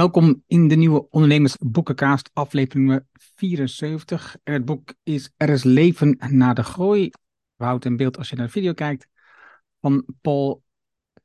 Welkom 0.00 0.42
in 0.46 0.68
de 0.68 0.76
nieuwe 0.76 1.08
Ondernemersboekencast, 1.10 2.30
aflevering 2.32 3.04
74. 3.12 4.36
En 4.42 4.52
het 4.52 4.64
boek 4.64 4.94
is 5.02 5.30
Er 5.36 5.48
is 5.48 5.62
leven 5.62 6.16
na 6.28 6.52
de 6.52 6.62
groei. 6.62 7.10
We 7.56 7.64
houden 7.64 7.90
in 7.90 7.96
beeld 7.96 8.18
als 8.18 8.28
je 8.28 8.36
naar 8.36 8.46
de 8.46 8.52
video 8.52 8.72
kijkt. 8.72 9.08
Van 9.80 10.04
Paul 10.20 10.62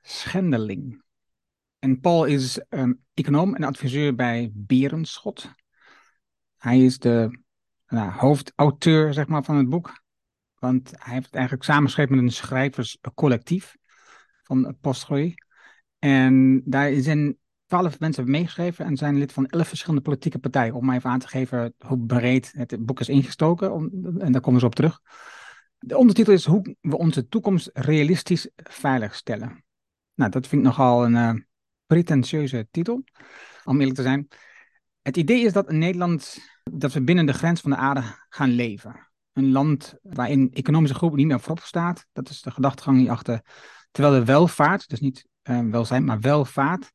Schendeling. 0.02 1.04
En 1.80 2.00
Paul 2.00 2.26
is 2.26 2.62
um, 2.70 3.00
econoom 3.14 3.56
en 3.56 3.64
adviseur 3.64 4.16
bij 4.16 4.52
Berenschot. 4.54 5.52
Hij 6.58 6.80
is 6.80 7.00
de 7.00 7.40
nou, 7.88 8.12
hoofdauteur 8.12 9.14
zeg 9.14 9.28
maar, 9.28 9.44
van 9.44 9.56
het 9.56 9.70
boek. 9.70 10.02
Want 10.56 10.92
hij 10.96 11.14
heeft 11.14 11.26
het 11.26 11.36
eigenlijk 11.36 11.66
samengeschreven 11.66 12.16
met 12.16 12.24
een 12.24 12.32
schrijverscollectief 12.32 13.76
van 14.44 14.78
Postgroei. 14.82 15.34
En 16.00 16.62
daar 16.66 16.94
zijn 16.94 17.38
twaalf 17.66 18.00
mensen 18.00 18.24
hebben 18.24 18.42
meegeschreven 18.42 18.86
en 18.86 18.98
zijn 18.98 19.18
lid 19.18 19.32
van 19.32 19.46
elf 19.46 19.68
verschillende 19.68 20.04
politieke 20.04 20.40
partijen. 20.40 20.74
Om 20.74 20.86
maar 20.86 20.96
even 20.96 21.10
aan 21.10 21.20
te 21.20 21.28
geven 21.28 21.74
hoe 21.78 22.06
breed 22.06 22.52
het 22.56 22.86
boek 22.86 23.00
is 23.00 23.10
ingestoken. 23.10 23.74
Om, 23.74 23.90
en 24.20 24.32
daar 24.32 24.42
komen 24.42 24.60
ze 24.60 24.66
op 24.66 24.76
terug. 24.76 25.02
De 25.80 25.98
ondertitel 25.98 26.34
is 26.34 26.46
hoe 26.46 26.76
we 26.82 26.98
onze 26.98 27.28
toekomst 27.28 27.70
realistisch 27.74 28.50
veiligstellen. 28.56 29.64
Nou, 30.14 30.32
dat 30.32 30.48
vind 30.48 30.62
ik 30.62 30.68
nogal 30.68 31.06
een 31.06 31.14
uh, 31.14 31.42
pretentieuze 31.86 32.68
titel, 32.72 33.04
om 33.64 33.78
eerlijk 33.80 33.96
te 33.96 34.02
zijn. 34.02 34.28
Het 35.02 35.18
idee 35.18 35.46
is 35.46 35.54
dat 35.54 35.70
in 35.70 35.78
Nederland, 35.78 36.38
dat 36.64 36.94
we 36.94 37.04
binnen 37.04 37.26
de 37.26 37.34
grens 37.34 37.62
van 37.62 37.72
de 37.72 37.78
aarde 37.78 38.04
gaan 38.30 38.50
leven. 38.50 39.10
Een 39.34 39.52
land 39.52 39.96
waarin 40.02 40.52
economische 40.54 40.96
groep 40.96 41.16
niet 41.16 41.28
meer 41.28 41.40
voorop 41.40 41.64
staat. 41.64 42.06
Dat 42.14 42.30
is 42.30 42.42
de 42.42 42.52
gedachtegang 42.52 42.98
hierachter. 42.98 43.42
Terwijl 43.92 44.20
de 44.20 44.26
welvaart, 44.26 44.90
dus 44.90 45.00
niet 45.00 45.28
uh, 45.44 45.60
welzijn, 45.60 46.04
maar 46.04 46.20
welvaart, 46.20 46.92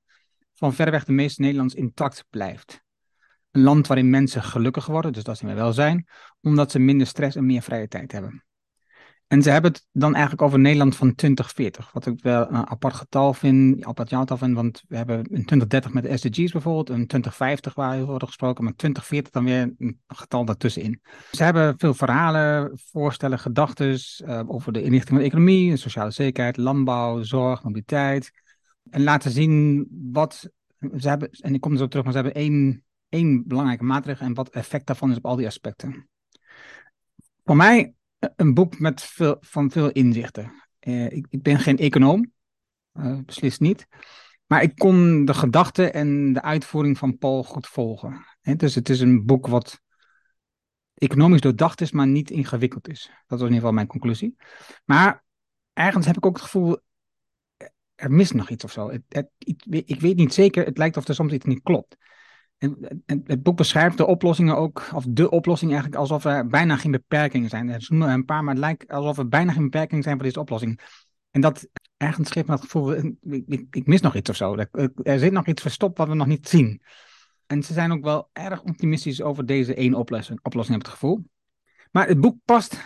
van 0.61 0.75
verreweg 0.75 1.05
de 1.05 1.13
meeste 1.13 1.41
Nederlands 1.41 1.75
intact 1.75 2.25
blijft. 2.31 2.83
Een 3.51 3.63
land 3.63 3.87
waarin 3.87 4.11
mensen 4.11 4.43
gelukkiger 4.43 4.93
worden, 4.93 5.13
dus 5.13 5.23
dat 5.23 5.35
is 5.35 5.43
in 5.43 5.55
welzijn, 5.55 6.09
omdat 6.41 6.71
ze 6.71 6.79
minder 6.79 7.07
stress 7.07 7.37
en 7.37 7.47
meer 7.47 7.63
vrije 7.63 7.89
tijd 7.89 8.13
hebben. 8.13 8.45
En 9.27 9.43
ze 9.43 9.51
hebben 9.51 9.73
het 9.73 9.87
dan 9.93 10.13
eigenlijk 10.13 10.43
over 10.43 10.59
Nederland 10.59 10.97
van 10.97 11.15
2040, 11.15 11.93
wat 11.93 12.07
ik 12.07 12.23
wel 12.23 12.49
een 12.49 12.69
apart 12.69 12.95
getal 12.95 13.35
vind, 13.35 13.77
een 13.77 13.87
apart 13.87 14.11
jaartal 14.11 14.37
vind, 14.37 14.55
want 14.55 14.85
we 14.89 14.97
hebben 14.97 15.19
in 15.19 15.45
2030 15.45 15.93
met 15.93 16.02
de 16.02 16.17
SDG's 16.17 16.52
bijvoorbeeld, 16.52 16.89
een 16.89 17.07
2050 17.07 17.74
waar 17.74 17.95
heel 17.95 18.07
wordt 18.07 18.24
gesproken, 18.24 18.65
maar 18.65 18.74
2040 18.77 19.33
dan 19.33 19.45
weer 19.45 19.74
een 19.79 20.01
getal 20.07 20.45
daartussenin. 20.45 21.01
Ze 21.30 21.43
hebben 21.43 21.74
veel 21.79 21.95
verhalen, 21.95 22.80
voorstellen, 22.91 23.39
gedachten 23.39 23.99
uh, 24.24 24.43
over 24.47 24.73
de 24.73 24.83
inrichting 24.83 25.09
van 25.09 25.19
de 25.19 25.24
economie, 25.24 25.77
sociale 25.77 26.11
zekerheid, 26.11 26.57
landbouw, 26.57 27.23
zorg, 27.23 27.63
mobiliteit. 27.63 28.40
En 28.91 29.02
laten 29.02 29.30
zien 29.30 29.87
wat 30.13 30.51
ze 30.96 31.09
hebben, 31.09 31.30
en 31.30 31.55
ik 31.55 31.60
kom 31.60 31.73
er 31.73 31.79
zo 31.79 31.88
terug, 31.88 32.05
maar 32.05 32.13
ze 32.13 32.21
hebben 32.21 32.43
één, 32.43 32.85
één 33.09 33.46
belangrijke 33.46 33.85
maatregel 33.85 34.27
en 34.27 34.35
wat 34.35 34.49
effect 34.49 34.87
daarvan 34.87 35.10
is 35.10 35.16
op 35.16 35.27
al 35.27 35.37
die 35.37 35.46
aspecten. 35.46 36.09
Voor 37.45 37.57
mij 37.57 37.95
een 38.37 38.55
boek 38.55 38.79
met 38.79 39.02
veel, 39.02 39.37
van 39.41 39.71
veel 39.71 39.91
inzichten. 39.91 40.52
Uh, 40.80 41.05
ik, 41.05 41.27
ik, 41.29 41.43
ben 41.43 41.59
geen 41.59 41.79
econoom, 41.79 42.33
uh, 42.95 43.18
beslist 43.24 43.61
niet. 43.61 43.87
Maar 44.46 44.63
ik 44.63 44.77
kon 44.77 45.24
de 45.24 45.35
gedachten 45.35 45.93
en 45.93 46.33
de 46.33 46.43
uitvoering 46.43 46.99
van 46.99 47.18
Paul 47.18 47.45
goed 47.45 47.66
volgen. 47.66 48.24
Dus 48.57 48.74
het 48.74 48.88
is 48.88 49.01
een 49.01 49.24
boek 49.27 49.46
wat 49.46 49.80
economisch 50.95 51.41
doordacht 51.41 51.80
is, 51.80 51.91
maar 51.91 52.07
niet 52.07 52.30
ingewikkeld 52.30 52.88
is. 52.88 53.02
Dat 53.02 53.38
was 53.38 53.41
in 53.41 53.46
ieder 53.46 53.59
geval 53.59 53.73
mijn 53.73 53.87
conclusie. 53.87 54.37
Maar 54.85 55.24
ergens 55.73 56.07
heb 56.07 56.16
ik 56.16 56.27
ook 56.27 56.35
het 56.35 56.45
gevoel, 56.45 56.79
er 58.01 58.10
mist 58.10 58.34
nog 58.34 58.51
iets 58.51 58.65
of 58.65 58.73
zo. 58.73 58.90
Het, 58.90 59.02
het, 59.09 59.29
ik 59.68 60.01
weet 60.01 60.16
niet 60.16 60.34
zeker, 60.34 60.65
het 60.65 60.79
lijkt 60.79 60.96
of 60.96 61.09
er 61.09 61.15
soms 61.15 61.32
iets 61.32 61.45
niet 61.45 61.62
klopt. 61.62 61.96
En, 62.59 63.02
het 63.24 63.43
boek 63.43 63.56
beschrijft 63.56 63.96
de 63.96 64.06
oplossingen 64.06 64.56
ook, 64.56 64.88
of 64.94 65.04
de 65.09 65.31
oplossing 65.31 65.70
eigenlijk, 65.70 66.00
alsof 66.00 66.25
er 66.25 66.47
bijna 66.47 66.76
geen 66.76 66.91
beperkingen 66.91 67.48
zijn. 67.48 67.81
Ze 67.81 67.93
noemen 67.93 68.15
een 68.15 68.25
paar, 68.25 68.44
maar 68.44 68.54
het 68.54 68.62
lijkt 68.62 68.88
alsof 68.88 69.19
er 69.19 69.28
bijna 69.28 69.53
geen 69.53 69.62
beperkingen 69.62 70.03
zijn 70.03 70.15
voor 70.16 70.25
deze 70.25 70.41
oplossing. 70.41 70.81
En 71.31 71.41
dat 71.41 71.69
ergens 71.97 72.31
geeft 72.31 72.47
me 72.47 72.53
het 72.53 72.62
gevoel, 72.62 72.97
ik, 73.22 73.66
ik, 73.71 73.87
mis 73.87 74.00
nog 74.00 74.15
iets 74.15 74.31
of 74.31 74.37
zo. 74.37 74.56
Er, 75.03 75.19
zit 75.19 75.33
nog 75.33 75.47
iets 75.47 75.62
verstopt 75.62 75.99
wat 75.99 76.09
we 76.09 76.15
nog 76.15 76.27
niet 76.27 76.49
zien. 76.49 76.83
En 77.47 77.62
ze 77.62 77.72
zijn 77.72 77.93
ook 77.93 78.05
wel 78.05 78.28
erg 78.33 78.62
optimistisch 78.62 79.22
over 79.22 79.47
deze 79.47 79.75
één 79.75 79.94
oplossing, 79.94 80.39
oplossing 80.43 80.77
heb 80.77 80.87
ik 80.87 80.93
het 80.93 81.00
gevoel. 81.00 81.25
Maar 81.91 82.09
het 82.09 82.21
boek 82.21 82.37
past 82.44 82.78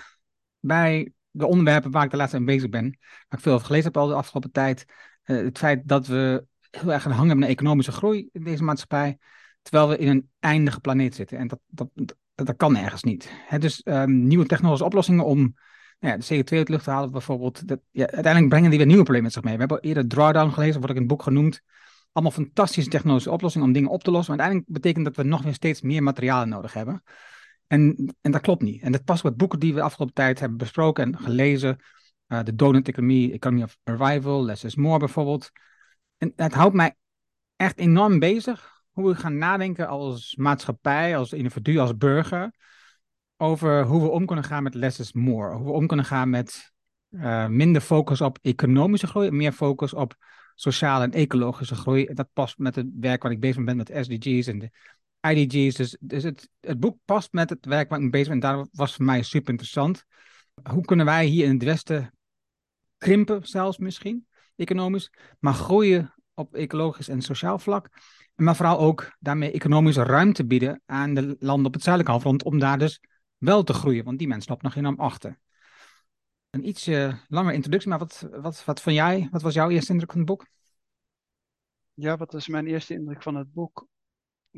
bij 0.60 1.12
de 1.37 1.47
onderwerpen 1.47 1.91
waar 1.91 2.05
ik 2.05 2.11
de 2.11 2.17
laatste 2.17 2.41
mee 2.41 2.55
bezig 2.55 2.71
ben. 2.71 2.99
Waar 3.00 3.39
ik 3.39 3.41
veel 3.41 3.53
over 3.53 3.67
gelezen 3.67 3.87
heb 3.87 3.97
al 3.97 4.06
de 4.06 4.15
afgelopen 4.15 4.50
tijd. 4.50 4.84
Uh, 5.25 5.45
het 5.45 5.59
feit 5.59 5.89
dat 5.89 6.06
we 6.06 6.47
heel 6.71 6.93
erg 6.93 7.05
een 7.05 7.11
hang 7.11 7.27
hebben 7.27 7.39
naar 7.39 7.49
economische 7.49 7.93
groei 7.93 8.28
in 8.33 8.45
deze 8.45 8.62
maatschappij. 8.62 9.19
Terwijl 9.62 9.89
we 9.89 9.99
in 9.99 10.09
een 10.09 10.31
eindige 10.41 10.81
planeet 10.81 11.15
zitten. 11.15 11.39
En 11.39 11.49
dat, 11.49 11.59
dat, 11.67 11.89
dat, 12.34 12.56
kan 12.56 12.77
ergens 12.77 13.03
niet. 13.03 13.31
dus 13.59 13.81
um, 13.84 14.27
nieuwe 14.27 14.47
technologische 14.47 14.87
oplossingen 14.87 15.25
om 15.25 15.55
ja, 15.99 16.17
de 16.17 16.25
CO2 16.25 16.56
uit 16.56 16.67
de 16.67 16.72
lucht 16.72 16.84
te 16.84 16.91
halen 16.91 17.11
bijvoorbeeld. 17.11 17.69
Dat, 17.69 17.81
ja, 17.91 18.06
uiteindelijk 18.06 18.49
brengen 18.49 18.69
die 18.69 18.78
weer 18.78 18.87
nieuwe 18.87 19.03
problemen 19.03 19.25
met 19.25 19.33
zich 19.33 19.43
mee. 19.43 19.53
We 19.53 19.59
hebben 19.59 19.81
eerder 19.81 20.09
Drawdown 20.09 20.51
gelezen, 20.51 20.81
wordt 20.81 20.91
ik 20.91 20.97
in 20.97 21.03
het 21.03 21.11
boek 21.11 21.22
genoemd. 21.22 21.62
Allemaal 22.12 22.33
fantastische 22.33 22.91
technologische 22.91 23.31
oplossingen 23.31 23.66
om 23.66 23.72
dingen 23.72 23.91
op 23.91 24.03
te 24.03 24.11
lossen. 24.11 24.37
Maar 24.37 24.45
uiteindelijk 24.45 24.83
betekent 24.83 25.05
dat 25.05 25.25
we 25.25 25.31
nog 25.31 25.43
weer 25.43 25.55
steeds 25.55 25.81
meer 25.81 26.03
materialen 26.03 26.49
nodig 26.49 26.72
hebben. 26.72 27.03
En, 27.74 28.14
en 28.20 28.30
dat 28.30 28.40
klopt 28.40 28.62
niet. 28.62 28.82
En 28.82 28.92
dat 28.92 29.04
past 29.04 29.22
bij 29.22 29.34
boeken 29.34 29.58
die 29.58 29.72
we 29.72 29.78
de 29.78 29.84
afgelopen 29.84 30.14
tijd 30.14 30.40
hebben 30.40 30.58
besproken 30.58 31.04
en 31.04 31.18
gelezen. 31.18 31.78
De 32.26 32.54
Donut 32.54 32.88
Economy, 32.88 33.32
Economy 33.32 33.62
of 33.62 33.78
Arrival, 33.84 34.44
Less 34.44 34.64
is 34.64 34.76
More 34.76 34.98
bijvoorbeeld. 34.98 35.50
En 36.18 36.32
het 36.36 36.52
houdt 36.52 36.74
mij 36.74 36.94
echt 37.56 37.78
enorm 37.78 38.18
bezig 38.18 38.82
hoe 38.90 39.08
we 39.08 39.14
gaan 39.14 39.38
nadenken 39.38 39.88
als 39.88 40.36
maatschappij, 40.36 41.16
als 41.16 41.32
individu, 41.32 41.78
als 41.78 41.96
burger. 41.96 42.52
Over 43.36 43.84
hoe 43.84 44.02
we 44.02 44.08
om 44.08 44.26
kunnen 44.26 44.44
gaan 44.44 44.62
met 44.62 44.74
less 44.74 44.98
is 45.00 45.12
more. 45.12 45.54
Hoe 45.54 45.64
we 45.64 45.72
om 45.72 45.86
kunnen 45.86 46.06
gaan 46.06 46.30
met 46.30 46.72
uh, 47.10 47.46
minder 47.46 47.82
focus 47.82 48.20
op 48.20 48.38
economische 48.42 49.06
groei, 49.06 49.30
meer 49.30 49.52
focus 49.52 49.94
op 49.94 50.14
sociale 50.54 51.04
en 51.04 51.12
ecologische 51.12 51.74
groei. 51.74 52.14
Dat 52.14 52.28
past 52.32 52.58
met 52.58 52.74
het 52.74 52.86
werk 53.00 53.22
waar 53.22 53.32
ik 53.32 53.41
bezig 53.41 53.64
ben 53.64 53.76
met 53.76 53.92
SDG's 54.00 54.46
en 54.46 54.58
de 54.58 54.70
IDG's. 55.30 55.74
Dus, 55.74 55.96
dus 56.00 56.22
het, 56.22 56.48
boek 56.78 56.98
past 57.04 57.32
met 57.32 57.50
het 57.50 57.64
werk 57.66 57.88
waar 57.88 57.98
ik 57.98 58.04
mee 58.04 58.12
bezig 58.12 58.26
ben. 58.26 58.36
En 58.36 58.40
daarom 58.40 58.68
was 58.72 58.94
voor 58.94 59.04
mij 59.04 59.22
super 59.22 59.50
interessant. 59.50 60.04
Hoe 60.70 60.84
kunnen 60.84 61.06
wij 61.06 61.24
hier 61.24 61.44
in 61.44 61.54
het 61.54 61.62
Westen 61.62 62.14
krimpen, 62.98 63.46
zelfs 63.46 63.78
misschien, 63.78 64.26
economisch, 64.56 65.12
maar 65.38 65.54
groeien 65.54 66.14
op 66.34 66.54
ecologisch 66.54 67.08
en 67.08 67.22
sociaal 67.22 67.58
vlak? 67.58 67.88
Maar 68.34 68.56
vooral 68.56 68.78
ook 68.78 69.16
daarmee 69.18 69.52
economische 69.52 70.02
ruimte 70.02 70.46
bieden 70.46 70.82
aan 70.86 71.14
de 71.14 71.36
landen 71.38 71.66
op 71.66 71.72
het 71.72 71.82
zuidelijke 71.82 72.16
halfrond 72.16 72.42
om 72.42 72.58
daar 72.58 72.78
dus 72.78 73.00
wel 73.36 73.62
te 73.62 73.72
groeien, 73.72 74.04
want 74.04 74.18
die 74.18 74.28
mensen 74.28 74.50
lopen 74.50 74.66
nog 74.66 74.76
enorm 74.76 75.00
achter. 75.00 75.38
Een 76.50 76.68
iets 76.68 76.88
uh, 76.88 77.14
langer 77.28 77.52
introductie, 77.52 77.91
maar 77.91 77.98
wat, 77.98 78.28
wat, 78.30 78.64
wat 78.64 78.80
van 78.80 78.94
jij? 78.94 79.28
Wat 79.30 79.42
was 79.42 79.54
jouw 79.54 79.70
eerste 79.70 79.92
indruk 79.92 80.10
van 80.10 80.20
het 80.20 80.28
boek? 80.28 80.46
Ja, 81.94 82.16
wat 82.16 82.32
was 82.32 82.48
mijn 82.48 82.66
eerste 82.66 82.94
indruk 82.94 83.22
van 83.22 83.34
het 83.34 83.52
boek? 83.52 83.86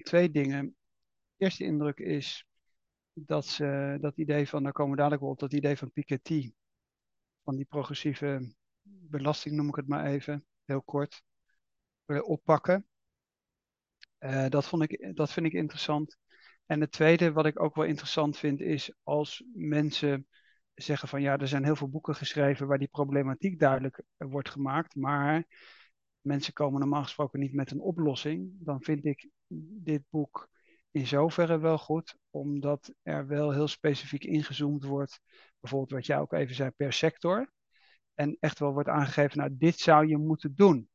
Twee 0.02 0.30
dingen. 0.30 0.76
De 1.36 1.44
eerste 1.44 1.64
indruk 1.64 1.98
is 1.98 2.46
dat 3.12 3.46
ze 3.46 3.98
dat 4.00 4.16
idee 4.16 4.48
van, 4.48 4.62
daar 4.62 4.72
komen 4.72 4.90
we 4.90 4.96
dadelijk 4.96 5.22
wel 5.22 5.30
op, 5.30 5.38
dat 5.38 5.52
idee 5.52 5.76
van 5.76 5.92
Piketty, 5.92 6.52
van 7.42 7.56
die 7.56 7.64
progressieve 7.64 8.54
belasting 8.82 9.54
noem 9.54 9.68
ik 9.68 9.74
het 9.74 9.88
maar 9.88 10.06
even, 10.06 10.46
heel 10.64 10.82
kort, 10.82 11.22
oppakken. 12.06 12.86
Uh, 14.18 14.48
dat, 14.48 14.66
vond 14.66 14.82
ik, 14.82 15.16
dat 15.16 15.32
vind 15.32 15.46
ik 15.46 15.52
interessant. 15.52 16.16
En 16.66 16.80
het 16.80 16.92
tweede 16.92 17.32
wat 17.32 17.46
ik 17.46 17.60
ook 17.62 17.74
wel 17.74 17.84
interessant 17.84 18.38
vind 18.38 18.60
is 18.60 18.92
als 19.02 19.44
mensen 19.54 20.26
zeggen 20.74 21.08
van 21.08 21.22
ja, 21.22 21.38
er 21.38 21.48
zijn 21.48 21.64
heel 21.64 21.76
veel 21.76 21.88
boeken 21.88 22.14
geschreven 22.14 22.66
waar 22.66 22.78
die 22.78 22.88
problematiek 22.88 23.58
duidelijk 23.58 24.02
wordt 24.16 24.50
gemaakt, 24.50 24.94
maar 24.94 25.46
mensen 26.20 26.52
komen 26.52 26.80
normaal 26.80 27.02
gesproken 27.02 27.40
niet 27.40 27.52
met 27.52 27.70
een 27.70 27.80
oplossing, 27.80 28.50
dan 28.58 28.82
vind 28.82 29.04
ik 29.04 29.30
dit 29.48 30.02
boek 30.10 30.48
in 30.90 31.06
zoverre 31.06 31.58
wel 31.58 31.78
goed, 31.78 32.16
omdat 32.30 32.94
er 33.02 33.26
wel 33.26 33.52
heel 33.52 33.68
specifiek 33.68 34.24
ingezoomd 34.24 34.84
wordt, 34.84 35.20
bijvoorbeeld 35.60 35.92
wat 35.92 36.06
jij 36.06 36.18
ook 36.18 36.32
even 36.32 36.54
zei, 36.54 36.70
per 36.70 36.92
sector. 36.92 37.52
En 38.14 38.36
echt 38.40 38.58
wel 38.58 38.72
wordt 38.72 38.88
aangegeven, 38.88 39.38
nou, 39.38 39.56
dit 39.56 39.78
zou 39.78 40.06
je 40.06 40.16
moeten 40.16 40.54
doen. 40.54 40.88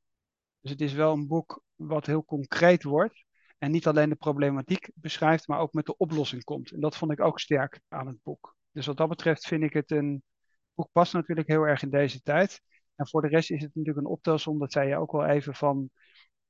Dus 0.61 0.71
het 0.71 0.81
is 0.81 0.93
wel 0.93 1.13
een 1.13 1.27
boek 1.27 1.63
wat 1.75 2.05
heel 2.05 2.25
concreet 2.25 2.83
wordt. 2.83 3.25
En 3.57 3.71
niet 3.71 3.87
alleen 3.87 4.09
de 4.09 4.15
problematiek 4.15 4.89
beschrijft, 4.93 5.47
maar 5.47 5.59
ook 5.59 5.73
met 5.73 5.85
de 5.85 5.97
oplossing 5.97 6.43
komt. 6.43 6.71
En 6.71 6.79
dat 6.79 6.97
vond 6.97 7.11
ik 7.11 7.19
ook 7.19 7.39
sterk 7.39 7.81
aan 7.87 8.07
het 8.07 8.23
boek. 8.23 8.55
Dus 8.71 8.85
wat 8.85 8.97
dat 8.97 9.09
betreft 9.09 9.47
vind 9.47 9.63
ik 9.63 9.73
het 9.73 9.91
een 9.91 10.23
boek 10.73 10.89
past 10.91 11.13
natuurlijk 11.13 11.47
heel 11.47 11.63
erg 11.63 11.81
in 11.81 11.89
deze 11.89 12.21
tijd. 12.21 12.61
En 12.95 13.07
voor 13.07 13.21
de 13.21 13.27
rest 13.27 13.51
is 13.51 13.61
het 13.61 13.75
natuurlijk 13.75 14.05
een 14.05 14.11
optelsom, 14.11 14.59
dat 14.59 14.71
zei 14.71 14.87
je 14.87 14.97
ook 14.97 15.11
wel 15.11 15.25
even 15.25 15.55
van 15.55 15.89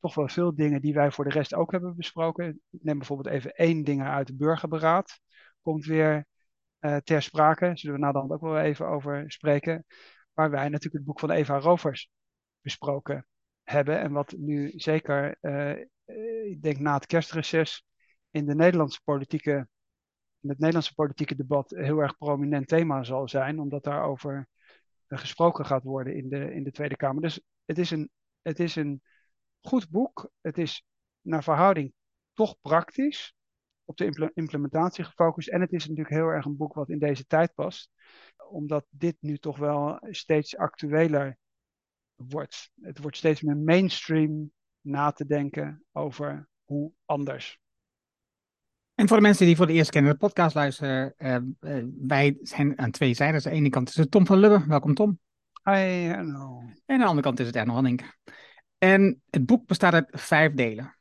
toch 0.01 0.15
wel 0.15 0.27
veel 0.27 0.56
dingen 0.56 0.81
die 0.81 0.94
wij 0.94 1.12
voor 1.12 1.24
de 1.24 1.30
rest 1.30 1.53
ook 1.53 1.71
hebben 1.71 1.95
besproken. 1.95 2.62
Ik 2.69 2.83
neem 2.83 2.98
bijvoorbeeld 2.98 3.36
even 3.36 3.51
één 3.51 3.83
ding 3.83 4.03
uit 4.03 4.27
de 4.27 4.36
burgerberaad. 4.36 5.19
Komt 5.62 5.86
weer 5.86 6.25
uh, 6.80 6.95
ter 6.98 7.21
sprake. 7.21 7.71
Zullen 7.74 8.00
we 8.00 8.12
dan 8.13 8.31
ook 8.31 8.42
wel 8.42 8.59
even 8.59 8.88
over 8.88 9.31
spreken. 9.31 9.86
Waar 10.33 10.50
wij 10.50 10.63
natuurlijk 10.63 10.94
het 10.94 11.03
boek 11.03 11.19
van 11.19 11.31
Eva 11.31 11.59
Rovers 11.59 12.09
besproken 12.62 13.25
hebben. 13.63 14.00
En 14.00 14.12
wat 14.12 14.36
nu 14.38 14.71
zeker 14.75 15.38
uh, 15.42 15.86
ik 16.45 16.62
denk 16.62 16.80
na 16.80 16.94
het 16.94 17.06
kerstreces, 17.06 17.86
in 18.31 18.45
de 18.45 18.56
Nederlandse 18.56 19.01
politieke, 19.03 19.68
in 20.39 20.50
het 20.50 20.57
Nederlandse 20.57 20.94
politieke 20.94 21.36
debat 21.36 21.69
heel 21.69 22.00
erg 22.00 22.18
prominent 22.18 22.68
thema 22.68 23.03
zal 23.03 23.27
zijn, 23.27 23.59
omdat 23.59 23.83
daarover 23.83 24.48
gesproken 25.07 25.65
gaat 25.65 25.83
worden 25.83 26.15
in 26.15 26.30
de, 26.30 26.53
in 26.53 26.63
de 26.63 26.71
Tweede 26.71 26.95
Kamer. 26.95 27.21
Dus 27.21 27.42
het 27.65 27.77
is, 27.77 27.92
een, 27.92 28.09
het 28.42 28.59
is 28.59 28.75
een 28.75 29.01
goed 29.62 29.90
boek. 29.90 30.31
Het 30.42 30.58
is 30.58 30.86
naar 31.22 31.44
verhouding 31.44 31.94
toch 32.34 32.56
praktisch, 32.62 33.36
op 33.86 33.98
de 33.98 34.31
implementatie 34.34 35.04
gefocust. 35.04 35.50
En 35.50 35.62
het 35.62 35.72
is 35.72 35.81
natuurlijk 35.81 36.16
heel 36.16 36.28
erg 36.28 36.46
een 36.46 36.58
boek 36.58 36.74
wat 36.74 36.90
in 36.90 37.00
deze 37.00 37.25
tijd 37.25 37.54
past, 37.54 37.90
omdat 38.50 38.86
dit 38.90 39.16
nu 39.19 39.38
toch 39.38 39.58
wel 39.58 39.98
steeds 40.10 40.58
actueler 40.58 41.38
wordt. 42.16 42.72
Het 42.81 43.00
wordt 43.00 43.18
steeds 43.18 43.42
meer 43.42 43.58
mainstream 43.58 44.52
na 44.81 45.12
te 45.12 45.25
denken 45.25 45.84
over 45.92 46.50
hoe 46.63 46.92
anders. 47.06 47.60
En 48.96 49.08
voor 49.08 49.18
de 49.18 49.24
mensen 49.24 49.46
die 49.46 49.56
voor 49.56 49.68
de 49.68 49.74
eerste 49.74 49.92
keer 49.92 50.02
naar 50.02 50.12
de 50.12 50.18
podcast 50.18 50.56
luisteren, 50.56 51.13
uh, 51.18 51.38
uh, 51.60 51.86
wij 51.98 52.38
zijn 52.42 52.80
aan 52.80 52.92
twee 52.92 53.13
zijden. 53.13 53.36
Aan 53.36 53.52
de 53.52 53.58
ene 53.58 53.69
kant 53.69 53.90
is 53.90 53.96
het 53.96 54.12
Tom 54.12 54.25
van 54.25 54.38
Lubbe. 54.38 54.68
Welkom 54.68 54.94
Tom. 54.94 55.19
Hi, 55.63 56.08
hallo. 56.08 56.60
En 56.86 56.96
aan 56.96 57.00
de 57.00 57.06
andere 57.06 57.22
kant 57.22 57.40
is 57.40 57.46
het 57.46 57.56
Erno 57.56 57.74
Hanning. 57.74 58.13
En 58.83 59.22
het 59.30 59.45
boek 59.45 59.68
bestaat 59.68 59.94
uit 59.94 60.07
vijf 60.12 60.54
delen. 60.54 60.95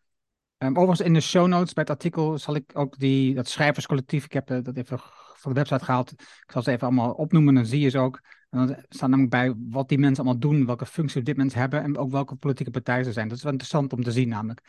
Um, 0.58 0.76
overigens 0.76 1.00
in 1.00 1.14
de 1.14 1.20
show 1.20 1.46
notes 1.46 1.72
bij 1.72 1.82
het 1.82 1.92
artikel 1.92 2.38
zal 2.38 2.54
ik 2.54 2.70
ook 2.72 2.98
die, 2.98 3.34
dat 3.34 3.48
schrijverscollectief, 3.48 4.24
ik 4.24 4.32
heb 4.32 4.50
uh, 4.50 4.58
dat 4.62 4.76
even 4.76 4.98
van 5.34 5.52
de 5.52 5.58
website 5.58 5.84
gehaald. 5.84 6.12
Ik 6.12 6.44
zal 6.46 6.62
ze 6.62 6.70
even 6.70 6.86
allemaal 6.86 7.12
opnoemen, 7.12 7.54
dan 7.54 7.66
zie 7.66 7.80
je 7.80 7.88
ze 7.88 7.98
ook. 7.98 8.20
En 8.50 8.66
dan 8.66 8.76
staat 8.88 9.08
namelijk 9.08 9.30
bij 9.30 9.54
wat 9.70 9.88
die 9.88 9.98
mensen 9.98 10.24
allemaal 10.24 10.40
doen, 10.40 10.66
welke 10.66 10.86
functie 10.86 11.22
dit 11.22 11.36
mensen 11.36 11.60
hebben 11.60 11.82
en 11.82 11.96
ook 11.96 12.10
welke 12.10 12.36
politieke 12.36 12.70
partijen 12.70 13.04
ze 13.04 13.12
zijn. 13.12 13.28
Dat 13.28 13.36
is 13.36 13.42
wel 13.42 13.52
interessant 13.52 13.92
om 13.92 14.02
te 14.02 14.12
zien 14.12 14.28
namelijk. 14.28 14.60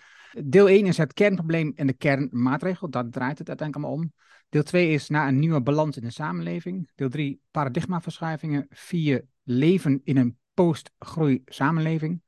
Deel 0.43 0.67
1 0.67 0.85
is 0.85 0.97
het 0.97 1.13
kernprobleem 1.13 1.71
en 1.75 1.87
de 1.87 1.93
kernmaatregel, 1.93 2.89
daar 2.89 3.09
draait 3.09 3.37
het 3.37 3.47
uiteindelijk 3.47 3.87
allemaal 3.87 4.05
om. 4.05 4.13
Deel 4.49 4.63
2 4.63 4.89
is 4.89 5.09
naar 5.09 5.27
een 5.27 5.39
nieuwe 5.39 5.61
balans 5.61 5.97
in 5.97 6.03
de 6.03 6.11
samenleving. 6.11 6.89
Deel 6.95 7.09
3 7.09 7.41
paradigmaverschuivingen. 7.51 8.67
4 8.69 9.25
leven 9.43 10.01
in 10.03 10.17
een 10.17 10.37
post-groei 10.53 11.41
samenleving. 11.45 12.21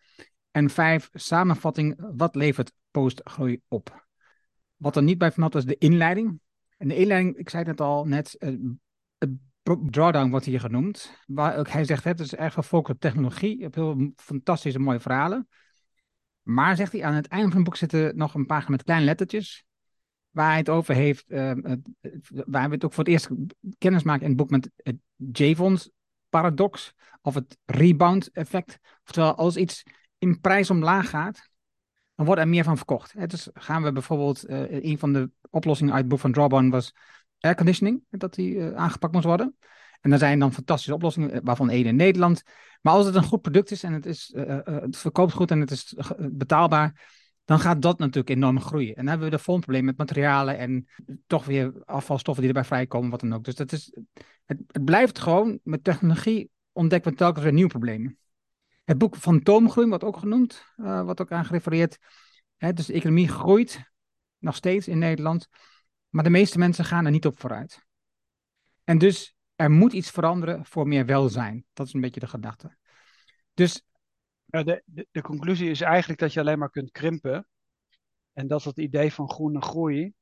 En 0.53 0.69
5 0.69 1.09
samenvatting, 1.13 1.95
wat 2.15 2.35
levert 2.35 2.73
postgroei 2.91 3.61
op? 3.67 4.05
Wat 4.75 4.95
er 4.95 5.03
niet 5.03 5.17
bij 5.17 5.31
vermeld 5.31 5.53
was 5.53 5.65
de 5.65 5.77
inleiding. 5.77 6.39
En 6.77 6.87
de 6.87 6.95
inleiding, 6.95 7.37
ik 7.37 7.49
zei 7.49 7.63
het 7.63 7.81
al 7.81 8.05
net, 8.05 8.35
uh, 8.39 8.75
drawdown 9.89 10.29
wordt 10.29 10.45
hier 10.45 10.59
genoemd. 10.59 11.17
Waar 11.25 11.57
ook 11.57 11.67
hij 11.67 11.83
zegt, 11.83 12.03
het 12.03 12.19
is 12.19 12.35
erg 12.35 12.53
gefocust 12.53 12.93
op 12.95 12.99
technologie. 12.99 13.57
Je 13.57 13.63
hebt 13.63 13.75
heel 13.75 14.11
fantastische 14.15 14.79
mooie 14.79 14.99
verhalen. 14.99 15.47
Maar 16.41 16.75
zegt 16.75 16.91
hij, 16.91 17.03
aan 17.03 17.13
het 17.13 17.27
einde 17.27 17.47
van 17.47 17.55
het 17.55 17.65
boek 17.65 17.75
zitten 17.75 18.17
nog 18.17 18.33
een 18.33 18.45
pagina 18.45 18.71
met 18.71 18.83
kleine 18.83 19.05
lettertjes. 19.05 19.65
Waar 20.29 20.49
hij 20.49 20.57
het 20.57 20.69
over 20.69 20.95
heeft, 20.95 21.31
uh, 21.31 21.51
waar 22.29 22.67
we 22.67 22.75
het 22.75 22.85
ook 22.85 22.93
voor 22.93 23.03
het 23.03 23.13
eerst 23.13 23.29
kennis 23.77 24.03
maken 24.03 24.21
in 24.21 24.27
het 24.27 24.37
boek 24.37 24.49
met 24.49 24.71
het 24.75 24.97
Javons 25.15 25.89
paradox. 26.29 26.93
Of 27.21 27.33
het 27.33 27.57
rebound 27.65 28.31
effect. 28.31 28.79
Oftewel, 29.03 29.35
als 29.35 29.57
iets 29.57 29.83
in 30.23 30.39
prijs 30.39 30.69
omlaag 30.69 31.09
gaat, 31.09 31.49
dan 32.15 32.25
wordt 32.25 32.41
er 32.41 32.47
meer 32.47 32.63
van 32.63 32.77
verkocht. 32.77 33.29
Dus 33.29 33.49
gaan 33.53 33.83
we 33.83 33.91
bijvoorbeeld, 33.91 34.49
uh, 34.49 34.83
een 34.83 34.99
van 34.99 35.13
de 35.13 35.31
oplossingen 35.49 35.93
uit 35.93 36.01
het 36.01 36.09
boek 36.09 36.19
van 36.19 36.31
Drawdown 36.31 36.69
was 36.69 36.95
airconditioning, 37.39 38.03
dat 38.09 38.33
die 38.33 38.55
uh, 38.55 38.73
aangepakt 38.73 39.13
moest 39.13 39.25
worden. 39.25 39.57
En 40.01 40.11
er 40.11 40.17
zijn 40.17 40.39
dan 40.39 40.53
fantastische 40.53 40.93
oplossingen, 40.93 41.31
eh, 41.31 41.39
waarvan 41.43 41.69
één 41.69 41.85
in 41.85 41.95
Nederland. 41.95 42.43
Maar 42.81 42.93
als 42.93 43.05
het 43.05 43.15
een 43.15 43.23
goed 43.23 43.41
product 43.41 43.71
is 43.71 43.83
en 43.83 43.93
het, 43.93 44.05
is, 44.05 44.35
verkoopt 44.89 45.33
goed 45.33 45.51
en 45.51 45.59
het 45.59 45.71
is 45.71 45.95
betaalbaar, 46.17 47.01
dan 47.45 47.59
gaat 47.59 47.81
dat 47.81 47.99
natuurlijk 47.99 48.29
enorm 48.29 48.61
groeien. 48.61 48.89
En 48.89 48.95
dan 48.95 49.07
hebben 49.07 49.29
we 49.29 49.35
de 49.35 49.43
volgende 49.43 49.81
met 49.81 49.97
materialen 49.97 50.57
en 50.57 50.87
toch 51.27 51.45
weer 51.45 51.73
afvalstoffen 51.85 52.43
die 52.43 52.53
erbij 52.53 52.67
vrijkomen, 52.67 53.09
wat 53.09 53.19
dan 53.19 53.33
ook. 53.33 53.43
Dus 53.43 53.55
dat 53.55 53.71
is, 53.71 53.97
het, 54.45 54.57
het 54.67 54.85
blijft 54.85 55.19
gewoon, 55.19 55.59
met 55.63 55.83
technologie 55.83 56.49
ontdekken 56.71 57.11
we 57.11 57.17
telkens 57.17 57.43
weer 57.43 57.53
nieuwe 57.53 57.69
problemen. 57.69 58.17
Het 58.83 58.97
boek 58.97 59.15
Fantoomgroei 59.15 59.87
wordt 59.87 60.03
ook 60.03 60.17
genoemd, 60.17 60.65
uh, 60.77 61.03
wordt 61.03 61.21
ook 61.21 61.31
aangerefereerd. 61.31 61.97
Hè, 62.57 62.73
dus 62.73 62.85
de 62.85 62.93
economie 62.93 63.27
groeit 63.27 63.91
nog 64.37 64.55
steeds 64.55 64.87
in 64.87 64.97
Nederland, 64.97 65.47
maar 66.09 66.23
de 66.23 66.29
meeste 66.29 66.57
mensen 66.57 66.85
gaan 66.85 67.05
er 67.05 67.11
niet 67.11 67.25
op 67.25 67.39
vooruit. 67.39 67.85
En 68.83 68.97
dus 68.97 69.35
er 69.55 69.71
moet 69.71 69.93
iets 69.93 70.09
veranderen 70.09 70.65
voor 70.65 70.87
meer 70.87 71.05
welzijn. 71.05 71.65
Dat 71.73 71.87
is 71.87 71.93
een 71.93 72.01
beetje 72.01 72.19
de 72.19 72.27
gedachte. 72.27 72.77
Dus. 73.53 73.83
de, 74.45 74.83
de, 74.85 75.07
de 75.11 75.21
conclusie 75.21 75.69
is 75.69 75.81
eigenlijk 75.81 76.19
dat 76.19 76.33
je 76.33 76.39
alleen 76.39 76.59
maar 76.59 76.69
kunt 76.69 76.91
krimpen. 76.91 77.47
En 78.33 78.47
dat 78.47 78.63
het 78.63 78.77
idee 78.77 79.13
van 79.13 79.29
groene 79.29 79.61
groei 79.61 80.13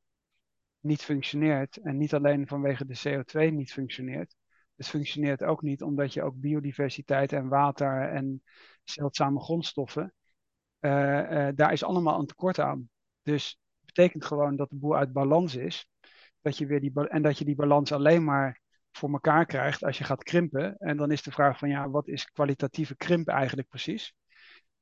niet 0.80 1.02
functioneert. 1.02 1.78
En 1.78 1.98
niet 1.98 2.14
alleen 2.14 2.48
vanwege 2.48 2.86
de 2.86 3.00
CO2 3.00 3.54
niet 3.54 3.72
functioneert. 3.72 4.36
Het 4.76 4.88
functioneert 4.88 5.44
ook 5.44 5.62
niet 5.62 5.82
omdat 5.82 6.14
je 6.14 6.24
ook 6.24 6.40
biodiversiteit 6.40 7.34
en 7.34 7.48
water 7.48 8.10
en 8.10 8.44
zeldzame 8.84 9.40
grondstoffen, 9.40 10.14
uh, 10.80 10.92
uh, 10.92 11.50
daar 11.56 11.72
is 11.72 11.84
allemaal 11.84 12.20
een 12.20 12.26
tekort 12.26 12.60
aan. 12.60 12.90
Dus 13.22 13.60
het 13.78 13.86
betekent 13.86 14.26
gewoon 14.26 14.56
dat 14.56 14.70
de 14.70 14.76
boel 14.76 14.96
uit 14.96 15.14
balans 15.14 15.56
is. 15.56 15.90
Dat 16.42 16.58
je 16.58 16.66
weer 16.66 16.80
die, 16.80 17.08
en 17.08 17.22
dat 17.22 17.38
je 17.38 17.46
die 17.46 17.56
balans 17.56 17.92
alleen 17.92 18.24
maar 18.24 18.62
voor 18.92 19.12
elkaar 19.12 19.46
krijgt 19.46 19.84
als 19.84 19.98
je 19.98 20.04
gaat 20.04 20.24
krimpen. 20.24 20.78
En 20.78 20.98
dan 20.98 21.12
is 21.12 21.22
de 21.22 21.32
vraag 21.32 21.58
van 21.58 21.70
ja, 21.70 21.90
wat 21.90 22.08
is 22.08 22.26
kwalitatieve 22.32 22.96
krimp 22.96 23.28
eigenlijk 23.28 23.68
precies? 23.68 24.14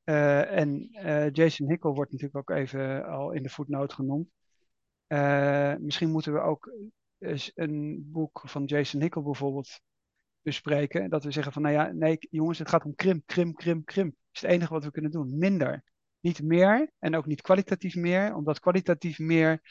Uh, 0.03 0.51
en 0.51 0.89
Jason 1.31 1.69
Hickel 1.69 1.93
wordt 1.93 2.11
natuurlijk 2.11 2.49
ook 2.49 2.57
even 2.57 3.05
al 3.05 3.31
in 3.31 3.43
de 3.43 3.49
voetnoot 3.49 3.93
genoemd. 3.93 4.29
misschien 5.81 6.09
moeten 6.11 6.33
we 6.33 6.39
ook 6.39 6.73
een 7.55 8.09
boek 8.11 8.41
van 8.45 8.65
Jason 8.65 9.01
Hickel 9.01 9.23
bijvoorbeeld 9.23 9.79
bespreken. 10.41 11.09
Dat 11.09 11.23
we 11.23 11.31
zeggen 11.31 11.53
van, 11.53 11.61
nou 11.61 11.73
ja, 11.73 11.91
nee 11.91 12.17
jongens, 12.19 12.59
het 12.59 12.69
gaat 12.69 12.85
om 12.85 12.95
krimp, 12.95 13.25
krimp, 13.25 13.55
krimp, 13.55 13.85
krimp. 13.85 14.11
Dat 14.11 14.27
is 14.31 14.41
het 14.41 14.51
enige 14.51 14.73
wat 14.73 14.83
we 14.83 14.91
kunnen 14.91 15.11
doen. 15.11 15.37
Minder. 15.37 15.83
Niet 16.19 16.41
meer 16.41 16.91
en 16.99 17.15
ook 17.15 17.25
niet 17.25 17.41
kwalitatief 17.41 17.95
meer, 17.95 18.35
omdat 18.35 18.59
kwalitatief 18.59 19.19
meer 19.19 19.61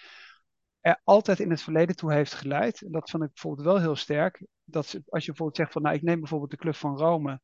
er 0.80 1.00
altijd 1.04 1.40
in 1.40 1.50
het 1.50 1.62
verleden 1.62 1.96
toe 1.96 2.12
heeft 2.12 2.34
geleid. 2.34 2.82
En 2.82 2.92
dat 2.92 3.10
vond 3.10 3.22
ik 3.22 3.32
bijvoorbeeld 3.32 3.66
wel 3.66 3.80
heel 3.80 3.96
sterk. 3.96 4.46
Dat 4.64 4.84
als 5.08 5.24
je 5.24 5.28
bijvoorbeeld 5.28 5.56
zegt 5.56 5.72
van, 5.72 5.82
nou 5.82 5.94
ik 5.94 6.02
neem 6.02 6.18
bijvoorbeeld 6.18 6.50
de 6.50 6.56
Club 6.56 6.74
van 6.74 6.96
Rome 6.96 7.40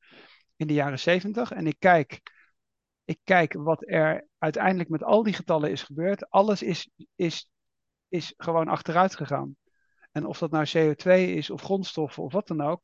in 0.57 0.67
de 0.67 0.73
jaren 0.73 0.99
zeventig 0.99 1.51
en 1.51 1.67
ik 1.67 1.77
kijk, 1.79 2.21
ik 3.05 3.19
kijk 3.25 3.53
wat 3.53 3.89
er 3.89 4.27
uiteindelijk 4.39 4.89
met 4.89 5.03
al 5.03 5.23
die 5.23 5.33
getallen 5.33 5.71
is 5.71 5.83
gebeurd. 5.83 6.31
Alles 6.31 6.63
is, 6.63 6.91
is, 7.15 7.49
is 8.09 8.35
gewoon 8.37 8.69
achteruit 8.69 9.17
gegaan. 9.17 9.57
En 10.15 10.27
of 10.27 10.39
dat 10.39 10.51
nou 10.51 10.67
CO2 10.67 11.11
is 11.11 11.51
of 11.51 11.63
grondstoffen 11.63 12.23
of 12.23 12.33
wat 12.33 12.47
dan 12.47 12.61
ook. 12.61 12.83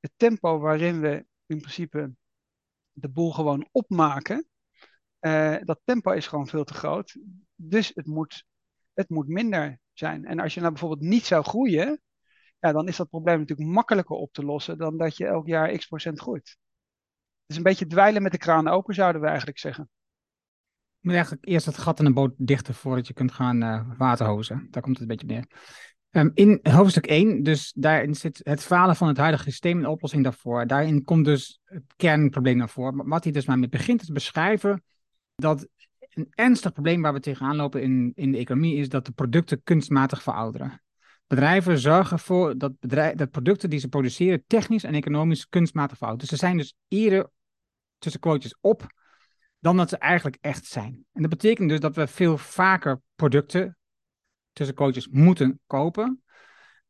Het 0.00 0.12
tempo 0.16 0.58
waarin 0.58 1.00
we 1.00 1.26
in 1.46 1.60
principe 1.60 2.12
de 2.92 3.08
boel 3.08 3.32
gewoon 3.32 3.68
opmaken. 3.72 4.48
Uh, 5.20 5.56
dat 5.60 5.80
tempo 5.84 6.10
is 6.10 6.26
gewoon 6.26 6.46
veel 6.46 6.64
te 6.64 6.74
groot. 6.74 7.16
Dus 7.54 7.90
het 7.94 8.06
moet, 8.06 8.44
het 8.92 9.08
moet 9.08 9.28
minder 9.28 9.80
zijn. 9.92 10.24
En 10.24 10.40
als 10.40 10.54
je 10.54 10.60
nou 10.60 10.72
bijvoorbeeld 10.72 11.08
niet 11.08 11.24
zou 11.24 11.44
groeien. 11.44 12.00
Ja, 12.58 12.72
dan 12.72 12.88
is 12.88 12.96
dat 12.96 13.08
probleem 13.08 13.38
natuurlijk 13.38 13.68
makkelijker 13.68 14.16
op 14.16 14.32
te 14.32 14.44
lossen 14.44 14.78
dan 14.78 14.96
dat 14.96 15.16
je 15.16 15.26
elk 15.26 15.46
jaar 15.46 15.76
x 15.76 15.86
procent 15.86 16.20
groeit. 16.20 16.48
Het 17.40 17.50
is 17.50 17.56
een 17.56 17.62
beetje 17.62 17.86
dweilen 17.86 18.22
met 18.22 18.32
de 18.32 18.38
kraan 18.38 18.68
open, 18.68 18.94
zouden 18.94 19.20
we 19.20 19.26
eigenlijk 19.26 19.58
zeggen. 19.58 19.90
Je 20.98 21.06
moet 21.06 21.14
eigenlijk 21.14 21.46
eerst 21.46 21.66
het 21.66 21.78
gat 21.78 21.98
in 21.98 22.04
de 22.04 22.12
boot 22.12 22.34
dichten 22.36 22.74
voordat 22.74 23.06
je 23.06 23.12
kunt 23.12 23.32
gaan 23.32 23.62
uh, 23.62 23.98
waterhozen. 23.98 24.68
Daar 24.70 24.82
komt 24.82 24.98
het 24.98 25.10
een 25.10 25.16
beetje 25.16 25.34
neer. 25.34 25.46
Um, 26.12 26.30
in 26.34 26.60
hoofdstuk 26.62 27.06
1, 27.06 27.42
dus 27.42 27.72
daarin 27.76 28.14
zit 28.14 28.40
het 28.42 28.62
falen 28.62 28.96
van 28.96 29.08
het 29.08 29.16
huidige 29.16 29.42
systeem 29.42 29.76
en 29.76 29.82
de 29.82 29.88
oplossing 29.90 30.22
daarvoor. 30.22 30.66
Daarin 30.66 31.04
komt 31.04 31.24
dus 31.24 31.60
het 31.64 31.84
kernprobleem 31.96 32.56
naar 32.56 32.68
voren. 32.68 33.08
Wat 33.08 33.24
hij 33.24 33.32
dus 33.32 33.46
maar 33.46 33.58
mee 33.58 33.68
begint 33.68 34.06
te 34.06 34.12
beschrijven, 34.12 34.82
dat 35.34 35.68
een 36.10 36.28
ernstig 36.30 36.72
probleem 36.72 37.02
waar 37.02 37.12
we 37.12 37.20
tegenaan 37.20 37.56
lopen 37.56 37.82
in, 37.82 38.12
in 38.14 38.32
de 38.32 38.38
economie 38.38 38.76
is 38.76 38.88
dat 38.88 39.06
de 39.06 39.12
producten 39.12 39.62
kunstmatig 39.62 40.22
verouderen. 40.22 40.82
Bedrijven 41.26 41.78
zorgen 41.78 42.16
ervoor 42.16 42.58
dat, 42.58 42.72
dat 43.14 43.30
producten 43.30 43.70
die 43.70 43.78
ze 43.78 43.88
produceren 43.88 44.44
technisch 44.46 44.84
en 44.84 44.94
economisch 44.94 45.48
kunstmatig 45.48 45.96
verouderen. 45.96 46.28
Dus 46.28 46.38
ze 46.38 46.46
zijn 46.46 46.56
dus 46.56 46.74
eerder 46.88 47.30
tussen 47.98 48.20
quotes 48.20 48.56
op 48.60 48.86
dan 49.58 49.76
dat 49.76 49.88
ze 49.88 49.96
eigenlijk 49.96 50.38
echt 50.40 50.66
zijn. 50.66 51.04
En 51.12 51.22
dat 51.22 51.30
betekent 51.30 51.68
dus 51.68 51.80
dat 51.80 51.96
we 51.96 52.06
veel 52.06 52.38
vaker 52.38 53.00
producten 53.14 53.78
tussen 54.60 54.76
coaches 54.76 55.08
moeten 55.08 55.60
kopen. 55.66 56.22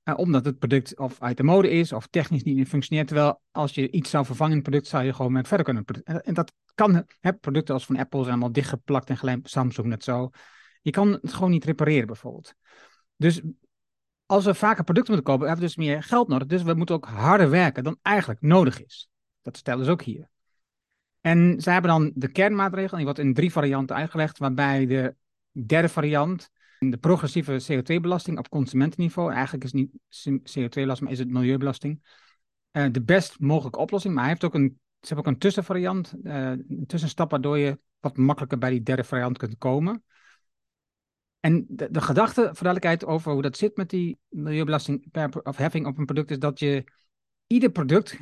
Uh, 0.04 0.18
omdat 0.18 0.44
het 0.44 0.58
product 0.58 0.98
of 0.98 1.20
uit 1.22 1.36
de 1.36 1.42
mode 1.42 1.70
is 1.70 1.92
of 1.92 2.06
technisch 2.06 2.42
niet 2.42 2.56
meer 2.56 2.66
functioneert. 2.66 3.06
Terwijl 3.06 3.40
als 3.50 3.74
je 3.74 3.90
iets 3.90 4.10
zou 4.10 4.24
vervangen 4.24 4.52
in 4.52 4.58
het 4.58 4.68
product, 4.68 4.90
zou 4.90 5.04
je 5.04 5.12
gewoon 5.12 5.32
met 5.32 5.48
verder 5.48 5.66
kunnen. 5.66 5.84
En, 6.04 6.22
en 6.22 6.34
dat 6.34 6.52
kan, 6.74 7.04
hè, 7.20 7.32
producten 7.32 7.74
als 7.74 7.86
van 7.86 7.96
Apple 7.96 8.18
zijn 8.18 8.30
allemaal 8.30 8.52
dichtgeplakt 8.52 9.08
en 9.08 9.16
gelijk 9.16 9.46
Samsung 9.48 9.86
net 9.86 10.04
zo. 10.04 10.30
Je 10.82 10.90
kan 10.90 11.08
het 11.12 11.32
gewoon 11.32 11.50
niet 11.50 11.64
repareren 11.64 12.06
bijvoorbeeld. 12.06 12.54
Dus 13.16 13.40
als 14.26 14.44
we 14.44 14.54
vaker 14.54 14.84
producten 14.84 15.14
moeten 15.14 15.32
kopen, 15.32 15.48
hebben 15.48 15.66
we 15.66 15.74
dus 15.74 15.84
meer 15.86 16.02
geld 16.02 16.28
nodig. 16.28 16.46
Dus 16.46 16.62
we 16.62 16.74
moeten 16.74 16.94
ook 16.94 17.06
harder 17.06 17.50
werken 17.50 17.84
dan 17.84 17.98
eigenlijk 18.02 18.40
nodig 18.40 18.82
is. 18.84 19.08
Dat 19.42 19.56
stellen 19.56 19.84
ze 19.84 19.90
ook 19.90 20.02
hier. 20.02 20.30
En 21.20 21.60
zij 21.60 21.72
hebben 21.72 21.90
dan 21.90 22.12
de 22.14 22.32
kernmaatregel, 22.32 22.96
die 22.96 23.04
wordt 23.04 23.20
in 23.20 23.34
drie 23.34 23.52
varianten 23.52 23.96
uitgelegd, 23.96 24.38
waarbij 24.38 24.86
de 24.86 25.14
derde 25.66 25.88
variant, 25.88 26.50
de 26.88 26.96
progressieve 26.96 27.62
CO2-belasting 27.72 28.38
op 28.38 28.48
consumentenniveau. 28.48 29.32
Eigenlijk 29.32 29.64
is 29.64 29.72
het 29.72 29.80
niet 29.80 30.40
CO2-belasting, 30.58 31.00
maar 31.00 31.12
is 31.12 31.18
het 31.18 31.30
milieubelasting. 31.30 32.02
Uh, 32.72 32.86
de 32.90 33.02
best 33.02 33.40
mogelijke 33.40 33.78
oplossing, 33.78 34.14
maar 34.14 34.22
hij 34.22 34.32
heeft 34.32 34.44
ook 34.44 34.54
een, 34.54 34.80
ze 35.00 35.06
hebben 35.06 35.26
ook 35.26 35.32
een 35.32 35.38
tussenvariant, 35.38 36.14
uh, 36.22 36.50
een 36.50 36.84
tussenstap 36.86 37.30
waardoor 37.30 37.58
je 37.58 37.78
wat 37.98 38.16
makkelijker 38.16 38.58
bij 38.58 38.70
die 38.70 38.82
derde 38.82 39.04
variant 39.04 39.38
kunt 39.38 39.58
komen. 39.58 40.04
En 41.40 41.66
de, 41.68 41.90
de 41.90 42.00
gedachte, 42.00 42.50
voor 42.52 43.08
over 43.08 43.32
hoe 43.32 43.42
dat 43.42 43.56
zit 43.56 43.76
met 43.76 43.90
die 43.90 44.18
milieubelasting 44.28 45.06
of 45.42 45.56
heffing 45.56 45.86
op 45.86 45.98
een 45.98 46.04
product, 46.04 46.30
is 46.30 46.38
dat 46.38 46.58
je 46.58 46.84
ieder 47.46 47.70
product 47.70 48.18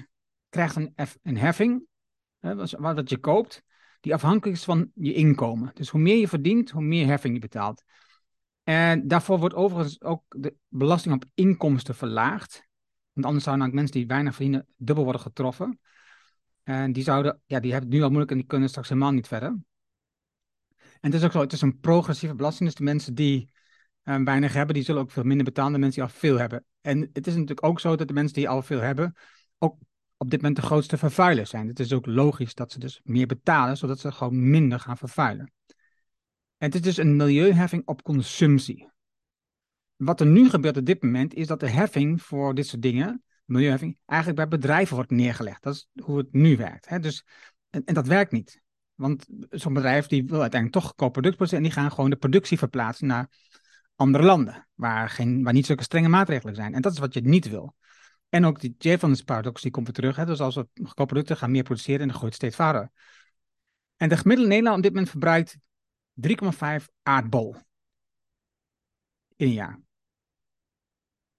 krijgt 0.49 0.77
een, 0.77 0.95
een 1.23 1.37
heffing, 1.37 1.87
hè, 2.39 2.55
wat 2.81 3.11
je 3.11 3.19
koopt, 3.19 3.63
die 4.01 4.15
afhankelijk 4.15 4.57
is 4.57 4.65
van 4.65 4.91
je 4.95 5.13
inkomen. 5.13 5.71
Dus 5.75 5.89
hoe 5.89 6.01
meer 6.01 6.17
je 6.17 6.29
verdient, 6.29 6.71
hoe 6.71 6.83
meer 6.83 7.07
heffing 7.07 7.35
je 7.35 7.41
betaalt. 7.41 7.83
En 8.69 9.09
daarvoor 9.09 9.39
wordt 9.39 9.55
overigens 9.55 10.01
ook 10.03 10.23
de 10.29 10.55
belasting 10.69 11.15
op 11.15 11.25
inkomsten 11.35 11.95
verlaagd. 11.95 12.67
Want 13.13 13.27
anders 13.27 13.45
zouden 13.45 13.67
namelijk 13.67 13.75
mensen 13.75 14.01
die 14.01 14.07
weinig 14.07 14.35
verdienen 14.35 14.67
dubbel 14.77 15.05
worden 15.05 15.23
getroffen. 15.23 15.81
En 16.63 16.93
die 16.93 17.03
zouden, 17.03 17.41
ja, 17.47 17.61
die 17.61 17.73
hebben 17.73 17.91
het 17.91 17.99
nu 17.99 18.05
al 18.05 18.09
moeilijk 18.09 18.31
en 18.31 18.37
die 18.37 18.47
kunnen 18.47 18.69
straks 18.69 18.89
helemaal 18.89 19.13
niet 19.13 19.27
verder. 19.27 19.49
En 20.79 21.11
het 21.11 21.15
is 21.15 21.25
ook 21.25 21.33
zo, 21.33 21.41
het 21.41 21.53
is 21.53 21.61
een 21.61 21.79
progressieve 21.79 22.35
belasting. 22.35 22.69
Dus 22.69 22.79
de 22.79 22.85
mensen 22.85 23.15
die 23.15 23.51
uh, 24.05 24.23
weinig 24.25 24.53
hebben, 24.53 24.75
die 24.75 24.85
zullen 24.85 25.03
ook 25.03 25.11
veel 25.11 25.23
minder 25.23 25.45
betalen 25.45 25.73
dan 25.73 25.81
mensen 25.81 26.03
die 26.03 26.11
al 26.11 26.19
veel 26.19 26.39
hebben. 26.39 26.65
En 26.81 27.01
het 27.13 27.27
is 27.27 27.33
natuurlijk 27.33 27.67
ook 27.67 27.81
zo 27.81 27.97
dat 27.97 28.09
de 28.09 28.15
mensen 28.15 28.35
die 28.35 28.49
al 28.49 28.63
veel 28.63 28.81
hebben, 28.81 29.15
ook 29.59 29.77
op 30.17 30.31
dit 30.31 30.41
moment 30.41 30.61
de 30.61 30.67
grootste 30.67 30.99
vervuilers 30.99 31.51
zijn. 31.51 31.69
Het 31.69 31.81
is 31.81 31.93
ook 31.93 32.07
logisch 32.07 32.55
dat 32.55 32.73
ze 32.73 32.79
dus 32.79 33.01
meer 33.05 33.27
betalen, 33.27 33.77
zodat 33.77 33.99
ze 33.99 34.13
gewoon 34.13 34.51
minder 34.51 34.81
gaan 34.81 34.97
vervuilen. 34.97 35.53
Het 36.59 36.75
is 36.75 36.81
dus 36.81 36.97
een 36.97 37.17
milieuheffing 37.17 37.83
op 37.87 38.03
consumptie. 38.03 38.91
Wat 39.97 40.21
er 40.21 40.27
nu 40.27 40.51
gebeurt 40.51 40.77
op 40.77 40.85
dit 40.85 41.03
moment, 41.03 41.35
is 41.35 41.47
dat 41.47 41.61
de 41.61 41.69
heffing 41.69 42.23
voor 42.23 42.55
dit 42.55 42.67
soort 42.67 42.83
dingen, 42.83 43.23
milieuheffing, 43.45 43.99
eigenlijk 44.07 44.39
bij 44.41 44.59
bedrijven 44.59 44.95
wordt 44.95 45.11
neergelegd. 45.11 45.63
Dat 45.63 45.75
is 45.75 45.89
hoe 46.03 46.19
het 46.19 46.33
nu 46.33 46.57
werkt. 46.57 46.89
Hè? 46.89 46.99
Dus, 46.99 47.25
en, 47.71 47.85
en 47.85 47.95
dat 47.95 48.07
werkt 48.07 48.33
niet. 48.33 48.63
Want 48.95 49.27
zo'n 49.51 49.75
bedrijf 49.75 50.07
die 50.07 50.25
wil 50.25 50.41
uiteindelijk 50.41 50.83
toch 50.83 50.95
co-product 50.95 51.37
produceren 51.37 51.65
en 51.65 51.71
die 51.71 51.81
gaan 51.81 51.93
gewoon 51.93 52.11
de 52.11 52.17
productie 52.17 52.59
verplaatsen 52.59 53.07
naar 53.07 53.29
andere 53.95 54.25
landen, 54.25 54.69
waar, 54.75 55.09
geen, 55.09 55.43
waar 55.43 55.53
niet 55.53 55.67
zulke 55.67 55.83
strenge 55.83 56.09
maatregelen 56.09 56.55
zijn. 56.55 56.75
En 56.75 56.83
dat 56.83 56.93
is 56.93 56.99
wat 56.99 57.15
je 57.15 57.21
niet 57.21 57.49
wil. 57.49 57.75
En 58.29 58.45
ook 58.45 58.61
die 58.61 58.75
Jevons 58.79 59.23
paradox, 59.23 59.63
die 59.63 59.71
komt 59.71 59.87
weer 59.87 59.95
terug. 59.95 60.17
Hè? 60.17 60.27
Dus 60.27 60.41
als 60.41 60.55
we 60.55 60.69
co-producten 60.95 61.37
gaan 61.37 61.51
meer 61.51 61.63
produceren 61.63 62.01
en 62.01 62.09
dan 62.09 62.17
gooit 62.17 62.35
steeds 62.35 62.57
verder. 62.57 62.91
En 63.97 64.09
de 64.09 64.17
gemiddelde 64.17 64.51
Nederland 64.51 64.77
op 64.77 64.83
dit 64.83 64.93
moment 64.93 65.11
verbruikt 65.11 65.59
3,5 66.21 66.85
aardbol 67.03 67.57
in 69.37 69.47
een 69.47 69.53
jaar. 69.53 69.81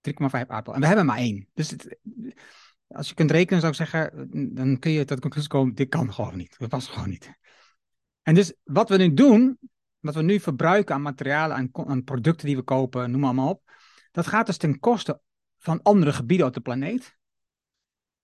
3,5 0.01 0.47
aardbol. 0.47 0.73
En 0.73 0.79
we 0.79 0.87
hebben 0.87 1.05
maar 1.05 1.17
één. 1.17 1.47
Dus 1.53 1.69
het, 1.69 1.97
als 2.87 3.07
je 3.07 3.13
kunt 3.13 3.31
rekenen, 3.31 3.59
zou 3.59 3.71
ik 3.71 3.77
zeggen, 3.77 4.29
dan 4.55 4.79
kun 4.79 4.91
je 4.91 5.05
tot 5.05 5.15
de 5.15 5.21
conclusie 5.21 5.49
komen: 5.49 5.75
dit 5.75 5.89
kan 5.89 6.13
gewoon 6.13 6.37
niet. 6.37 6.59
Dat 6.59 6.69
past 6.69 6.87
gewoon 6.87 7.09
niet. 7.09 7.31
En 8.21 8.33
dus 8.33 8.53
wat 8.63 8.89
we 8.89 8.97
nu 8.97 9.13
doen, 9.13 9.59
wat 9.99 10.15
we 10.15 10.21
nu 10.21 10.39
verbruiken 10.39 10.95
aan 10.95 11.01
materialen, 11.01 11.57
aan, 11.57 11.69
aan 11.87 12.03
producten 12.03 12.47
die 12.47 12.55
we 12.55 12.61
kopen, 12.61 13.11
noem 13.11 13.21
maar, 13.21 13.35
maar 13.35 13.47
op, 13.47 13.71
dat 14.11 14.27
gaat 14.27 14.45
dus 14.45 14.57
ten 14.57 14.79
koste 14.79 15.21
van 15.57 15.81
andere 15.81 16.13
gebieden 16.13 16.47
op 16.47 16.53
de 16.53 16.61
planeet 16.61 17.17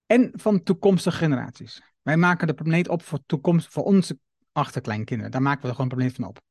en 0.05 0.31
van 0.33 0.63
toekomstige 0.63 1.17
generaties. 1.17 1.81
Wij 2.01 2.17
maken 2.17 2.47
de 2.47 2.53
planeet 2.53 2.87
op 2.87 3.01
voor, 3.01 3.19
toekomst, 3.25 3.67
voor 3.67 3.83
onze 3.83 4.19
achterkleinkinderen. 4.55 5.31
Daar 5.31 5.41
maken 5.41 5.61
we 5.61 5.67
er 5.67 5.75
gewoon 5.75 5.89
een 5.89 5.97
planeet 5.97 6.15
van 6.15 6.27
op. 6.27 6.41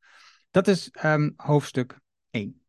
Dat 0.51 0.69
is 0.69 0.91
um, 1.05 1.33
hoofdstuk 1.37 2.01
1. 2.31 2.63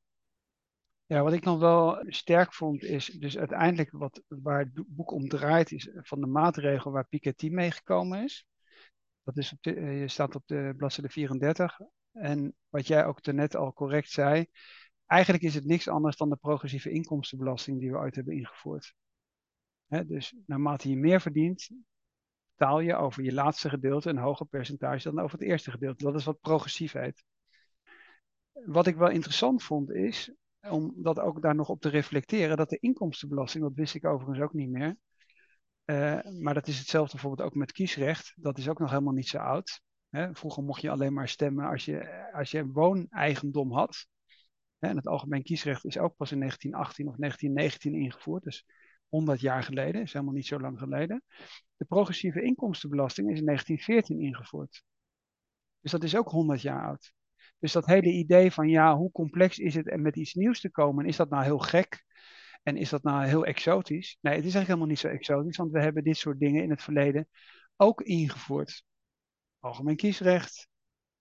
Ja, 1.05 1.23
wat 1.23 1.33
ik 1.33 1.43
nog 1.43 1.59
wel 1.59 2.03
sterk 2.07 2.53
vond 2.53 2.83
is 2.83 3.05
dus 3.05 3.37
uiteindelijk 3.37 3.91
wat, 3.91 4.23
waar 4.27 4.59
het 4.59 4.83
boek 4.87 5.11
om 5.11 5.27
draait 5.27 5.71
is 5.71 5.89
van 5.93 6.21
de 6.21 6.27
maatregel 6.27 6.91
waar 6.91 7.07
Piketty 7.07 7.49
meegekomen 7.49 8.23
is. 8.23 8.47
Dat 9.23 9.37
is 9.37 9.51
op 9.51 9.57
de, 9.61 9.73
eh, 9.73 9.99
je 9.99 10.07
staat 10.07 10.35
op 10.35 10.43
de 10.45 10.73
bladzijde 10.77 11.09
34. 11.09 11.79
En 12.11 12.55
wat 12.69 12.87
jij 12.87 13.05
ook 13.05 13.25
net 13.25 13.55
al 13.55 13.73
correct 13.73 14.09
zei, 14.09 14.45
eigenlijk 15.05 15.43
is 15.43 15.55
het 15.55 15.65
niks 15.65 15.87
anders 15.87 16.17
dan 16.17 16.29
de 16.29 16.35
progressieve 16.35 16.91
inkomstenbelasting 16.91 17.79
die 17.79 17.91
we 17.91 17.97
ooit 17.97 18.15
hebben 18.15 18.35
ingevoerd. 18.35 18.93
dus 19.87 20.35
naarmate 20.45 20.89
je 20.89 20.97
meer 20.97 21.21
verdient, 21.21 21.69
betaal 22.57 22.79
je 22.79 22.95
over 22.95 23.23
je 23.23 23.33
laatste 23.33 23.69
gedeelte 23.69 24.09
een 24.09 24.17
hoger 24.17 24.45
percentage 24.45 25.09
dan 25.09 25.23
over 25.23 25.39
het 25.39 25.47
eerste 25.47 25.71
gedeelte. 25.71 26.03
Dat 26.03 26.15
is 26.15 26.25
wat 26.25 26.41
progressief 26.41 26.91
heet. 26.91 27.23
Wat 28.51 28.87
ik 28.87 28.95
wel 28.95 29.09
interessant 29.09 29.63
vond 29.63 29.91
is, 29.91 30.33
om 30.69 30.93
dat 30.95 31.19
ook 31.19 31.41
daar 31.41 31.55
nog 31.55 31.69
op 31.69 31.81
te 31.81 31.89
reflecteren, 31.89 32.57
dat 32.57 32.69
de 32.69 32.79
inkomstenbelasting, 32.79 33.63
dat 33.63 33.75
wist 33.75 33.95
ik 33.95 34.05
overigens 34.05 34.39
ook 34.39 34.53
niet 34.53 34.69
meer, 34.69 34.97
uh, 35.85 36.19
maar 36.39 36.53
dat 36.53 36.67
is 36.67 36.77
hetzelfde 36.77 37.11
bijvoorbeeld 37.11 37.47
ook 37.47 37.55
met 37.55 37.71
kiesrecht, 37.71 38.33
dat 38.35 38.57
is 38.57 38.69
ook 38.69 38.79
nog 38.79 38.89
helemaal 38.89 39.13
niet 39.13 39.27
zo 39.27 39.37
oud. 39.37 39.81
Hè? 40.09 40.35
Vroeger 40.35 40.63
mocht 40.63 40.81
je 40.81 40.89
alleen 40.89 41.13
maar 41.13 41.29
stemmen 41.29 41.65
als 41.65 41.85
je, 41.85 42.29
als 42.33 42.51
je 42.51 42.67
wooneigendom 42.67 43.73
had. 43.73 44.07
En 44.79 44.95
het 44.95 45.07
algemeen 45.07 45.43
kiesrecht 45.43 45.85
is 45.85 45.97
ook 45.97 46.15
pas 46.15 46.31
in 46.31 46.39
1918 46.39 47.07
of 47.07 47.15
1919 47.15 47.93
ingevoerd, 47.93 48.43
dus 48.43 48.65
100 49.09 49.39
jaar 49.39 49.63
geleden, 49.63 50.01
is 50.01 50.13
helemaal 50.13 50.33
niet 50.33 50.47
zo 50.47 50.59
lang 50.59 50.79
geleden. 50.79 51.23
De 51.77 51.85
progressieve 51.85 52.41
inkomstenbelasting 52.41 53.31
is 53.31 53.39
in 53.39 53.45
1914 53.45 54.19
ingevoerd. 54.19 54.83
Dus 55.79 55.91
dat 55.91 56.03
is 56.03 56.15
ook 56.15 56.29
100 56.29 56.61
jaar 56.61 56.85
oud. 56.85 57.13
Dus 57.59 57.71
dat 57.71 57.85
hele 57.85 58.11
idee 58.11 58.51
van 58.51 58.69
ja, 58.69 58.95
hoe 58.95 59.11
complex 59.11 59.57
is 59.57 59.75
het 59.75 59.87
en 59.89 60.01
met 60.01 60.15
iets 60.15 60.33
nieuws 60.33 60.59
te 60.59 60.71
komen, 60.71 61.05
is 61.05 61.15
dat 61.15 61.29
nou 61.29 61.43
heel 61.43 61.59
gek? 61.59 62.03
En 62.63 62.77
is 62.77 62.89
dat 62.89 63.03
nou 63.03 63.25
heel 63.25 63.45
exotisch? 63.45 64.17
Nee, 64.21 64.35
het 64.35 64.45
is 64.45 64.53
eigenlijk 64.55 64.67
helemaal 64.67 64.87
niet 64.87 64.99
zo 64.99 65.07
exotisch, 65.07 65.57
want 65.57 65.71
we 65.71 65.81
hebben 65.81 66.03
dit 66.03 66.17
soort 66.17 66.39
dingen 66.39 66.63
in 66.63 66.69
het 66.69 66.83
verleden 66.83 67.27
ook 67.75 68.01
ingevoerd. 68.01 68.83
Algemeen 69.59 69.95
kiesrecht, 69.95 70.67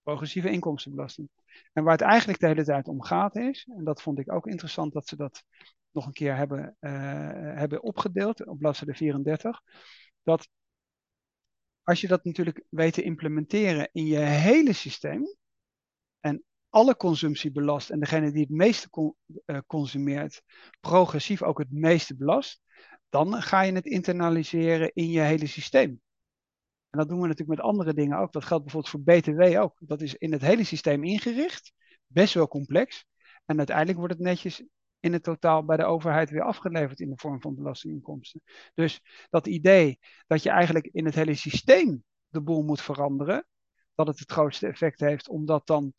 progressieve 0.03 0.49
inkomstenbelasting. 0.49 1.29
En 1.73 1.83
waar 1.83 1.93
het 1.93 2.01
eigenlijk 2.01 2.39
de 2.39 2.47
hele 2.47 2.63
tijd 2.63 2.87
om 2.87 3.03
gaat 3.03 3.35
is, 3.35 3.67
en 3.77 3.83
dat 3.83 4.01
vond 4.01 4.19
ik 4.19 4.31
ook 4.31 4.47
interessant 4.47 4.93
dat 4.93 5.07
ze 5.07 5.15
dat 5.15 5.43
nog 5.95 6.05
een 6.05 6.13
keer 6.13 6.35
hebben, 6.35 6.77
uh, 6.79 6.91
hebben 7.57 7.83
opgedeeld 7.83 8.45
op 8.47 8.57
bladzijde 8.57 8.93
34, 8.93 9.61
dat 10.23 10.47
als 11.83 12.01
je 12.01 12.07
dat 12.07 12.23
natuurlijk 12.23 12.63
weet 12.69 12.93
te 12.93 13.03
implementeren 13.03 13.89
in 13.91 14.05
je 14.05 14.17
hele 14.17 14.73
systeem, 14.73 15.23
en 16.19 16.43
alle 16.69 16.95
consumptie 16.95 17.51
belast 17.51 17.89
en 17.89 17.99
degene 17.99 18.31
die 18.31 18.41
het 18.41 18.49
meeste 18.49 19.13
eh, 19.45 19.57
consumeert 19.67 20.41
progressief 20.79 21.43
ook 21.43 21.57
het 21.57 21.71
meeste 21.71 22.15
belast, 22.15 22.61
dan 23.09 23.41
ga 23.41 23.61
je 23.61 23.71
het 23.71 23.85
internaliseren 23.85 24.91
in 24.93 25.09
je 25.09 25.19
hele 25.19 25.47
systeem. 25.47 26.01
En 26.89 26.99
dat 26.99 27.09
doen 27.09 27.21
we 27.21 27.27
natuurlijk 27.27 27.57
met 27.57 27.67
andere 27.67 27.93
dingen 27.93 28.17
ook. 28.17 28.31
Dat 28.31 28.45
geldt 28.45 28.63
bijvoorbeeld 28.63 28.91
voor 28.91 29.33
BTW 29.33 29.59
ook. 29.59 29.77
Dat 29.79 30.01
is 30.01 30.15
in 30.15 30.31
het 30.31 30.41
hele 30.41 30.63
systeem 30.63 31.03
ingericht, 31.03 31.73
best 32.07 32.33
wel 32.33 32.47
complex. 32.47 33.05
En 33.45 33.57
uiteindelijk 33.57 33.97
wordt 33.97 34.13
het 34.13 34.23
netjes 34.23 34.63
in 35.05 35.13
het 35.13 35.23
totaal 35.23 35.65
bij 35.65 35.77
de 35.77 35.85
overheid 35.85 36.29
weer 36.29 36.41
afgeleverd 36.41 36.99
in 36.99 37.09
de 37.09 37.17
vorm 37.17 37.41
van 37.41 37.55
belastinginkomsten. 37.55 38.41
Dus 38.73 39.01
dat 39.29 39.47
idee 39.47 39.99
dat 40.27 40.43
je 40.43 40.49
eigenlijk 40.49 40.85
in 40.91 41.05
het 41.05 41.15
hele 41.15 41.35
systeem 41.35 42.03
de 42.27 42.41
boel 42.41 42.63
moet 42.63 42.81
veranderen, 42.81 43.45
dat 43.95 44.07
het 44.07 44.19
het 44.19 44.31
grootste 44.31 44.67
effect 44.67 44.99
heeft, 44.99 45.29
omdat 45.29 45.67
dan 45.67 45.93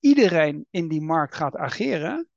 iedereen 0.00 0.66
in 0.70 0.88
die 0.88 1.00
markt 1.00 1.34
gaat 1.34 1.56
ageren. 1.56 2.28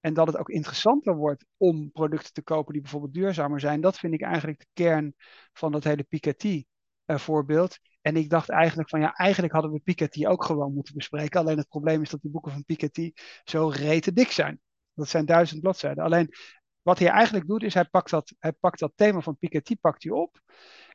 En 0.00 0.14
dat 0.14 0.26
het 0.26 0.36
ook 0.36 0.48
interessanter 0.48 1.16
wordt 1.16 1.44
om 1.56 1.92
producten 1.92 2.32
te 2.32 2.42
kopen 2.42 2.72
die 2.72 2.82
bijvoorbeeld 2.82 3.14
duurzamer 3.14 3.60
zijn. 3.60 3.80
Dat 3.80 3.98
vind 3.98 4.14
ik 4.14 4.22
eigenlijk 4.22 4.58
de 4.58 4.66
kern 4.72 5.14
van 5.52 5.72
dat 5.72 5.84
hele 5.84 6.02
Piketty 6.02 6.64
uh, 7.06 7.18
voorbeeld. 7.18 7.78
En 8.00 8.16
ik 8.16 8.30
dacht 8.30 8.48
eigenlijk 8.48 8.88
van 8.88 9.00
ja, 9.00 9.12
eigenlijk 9.12 9.52
hadden 9.52 9.72
we 9.72 9.80
Piketty 9.80 10.26
ook 10.26 10.44
gewoon 10.44 10.74
moeten 10.74 10.94
bespreken. 10.94 11.40
Alleen 11.40 11.56
het 11.56 11.68
probleem 11.68 12.02
is 12.02 12.10
dat 12.10 12.22
die 12.22 12.30
boeken 12.30 12.52
van 12.52 12.64
Piketty 12.64 13.12
zo 13.44 13.68
rete 13.68 14.12
dik 14.12 14.30
zijn. 14.30 14.60
Dat 14.94 15.08
zijn 15.08 15.26
duizend 15.26 15.60
bladzijden. 15.60 16.04
Alleen 16.04 16.34
wat 16.82 16.98
hij 16.98 17.08
eigenlijk 17.08 17.46
doet 17.46 17.62
is 17.62 17.74
hij 17.74 17.84
pakt 17.84 18.10
dat, 18.10 18.34
hij 18.38 18.52
pakt 18.52 18.78
dat 18.78 18.92
thema 18.94 19.20
van 19.20 19.36
Piketty 19.36 19.76
pakt 19.76 20.02
hij 20.02 20.12
op. 20.12 20.40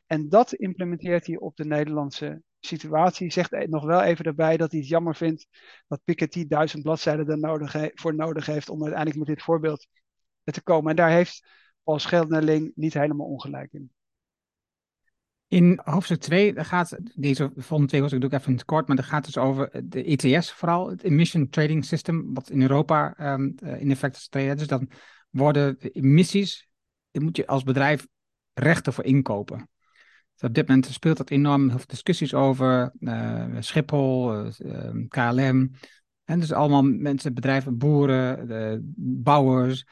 En 0.06 0.28
dat 0.28 0.52
implementeert 0.52 1.26
hij 1.26 1.38
op 1.38 1.56
de 1.56 1.64
Nederlandse 1.64 2.42
situatie. 2.60 3.32
Zegt 3.32 3.68
nog 3.68 3.84
wel 3.84 4.02
even 4.02 4.24
erbij 4.24 4.56
dat 4.56 4.70
hij 4.70 4.80
het 4.80 4.88
jammer 4.88 5.14
vindt 5.14 5.46
dat 5.86 6.00
Piketty 6.04 6.46
duizend 6.46 6.82
bladzijden 6.82 7.28
er 7.28 7.38
nodig 7.38 7.90
voor 7.94 8.14
nodig 8.14 8.46
heeft 8.46 8.68
om 8.68 8.82
uiteindelijk 8.82 9.18
met 9.18 9.36
dit 9.36 9.42
voorbeeld 9.42 9.86
te 10.44 10.62
komen. 10.62 10.90
En 10.90 10.96
daar 10.96 11.10
heeft 11.10 11.48
Paul 11.82 11.98
Scheldnerling 11.98 12.72
niet 12.74 12.94
helemaal 12.94 13.26
ongelijk 13.26 13.72
in. 13.72 13.92
In 15.48 15.80
hoofdstuk 15.84 16.20
2 16.20 16.64
gaat, 16.64 16.96
deze 17.14 17.50
volgende 17.56 17.86
twee 17.86 18.00
hoofdstukken 18.00 18.20
doe 18.20 18.38
ik 18.38 18.46
even 18.46 18.64
kort, 18.64 18.86
maar 18.86 18.96
dat 18.96 19.04
gaat 19.04 19.24
dus 19.24 19.38
over 19.38 19.70
de 19.84 20.04
ETS 20.04 20.52
vooral, 20.52 20.90
het 20.90 21.02
Emission 21.02 21.48
Trading 21.48 21.84
System, 21.84 22.34
wat 22.34 22.50
in 22.50 22.62
Europa 22.62 23.14
um, 23.32 23.54
in 23.78 23.90
effect 23.90 24.28
is. 24.34 24.56
Dus 24.56 24.66
dan 24.66 24.90
worden 25.30 25.76
emissies, 25.78 26.68
daar 27.10 27.22
moet 27.22 27.36
je 27.36 27.46
als 27.46 27.62
bedrijf 27.62 28.06
rechten 28.54 28.92
voor 28.92 29.04
inkopen. 29.04 29.68
Dus 30.38 30.48
op 30.48 30.54
dit 30.54 30.68
moment 30.68 30.86
speelt 30.86 31.16
dat 31.16 31.30
enorm 31.30 31.68
heel 31.68 31.76
veel 31.76 31.86
discussies 31.86 32.34
over. 32.34 32.92
Uh, 33.00 33.56
Schiphol, 33.58 34.34
uh, 34.34 34.48
eh, 34.58 35.08
KLM, 35.08 35.70
En 36.24 36.40
dus 36.40 36.52
allemaal 36.52 36.82
mensen, 36.82 37.34
bedrijven, 37.34 37.78
boeren, 37.78 38.48
de 38.48 38.80
bouwers. 38.96 39.86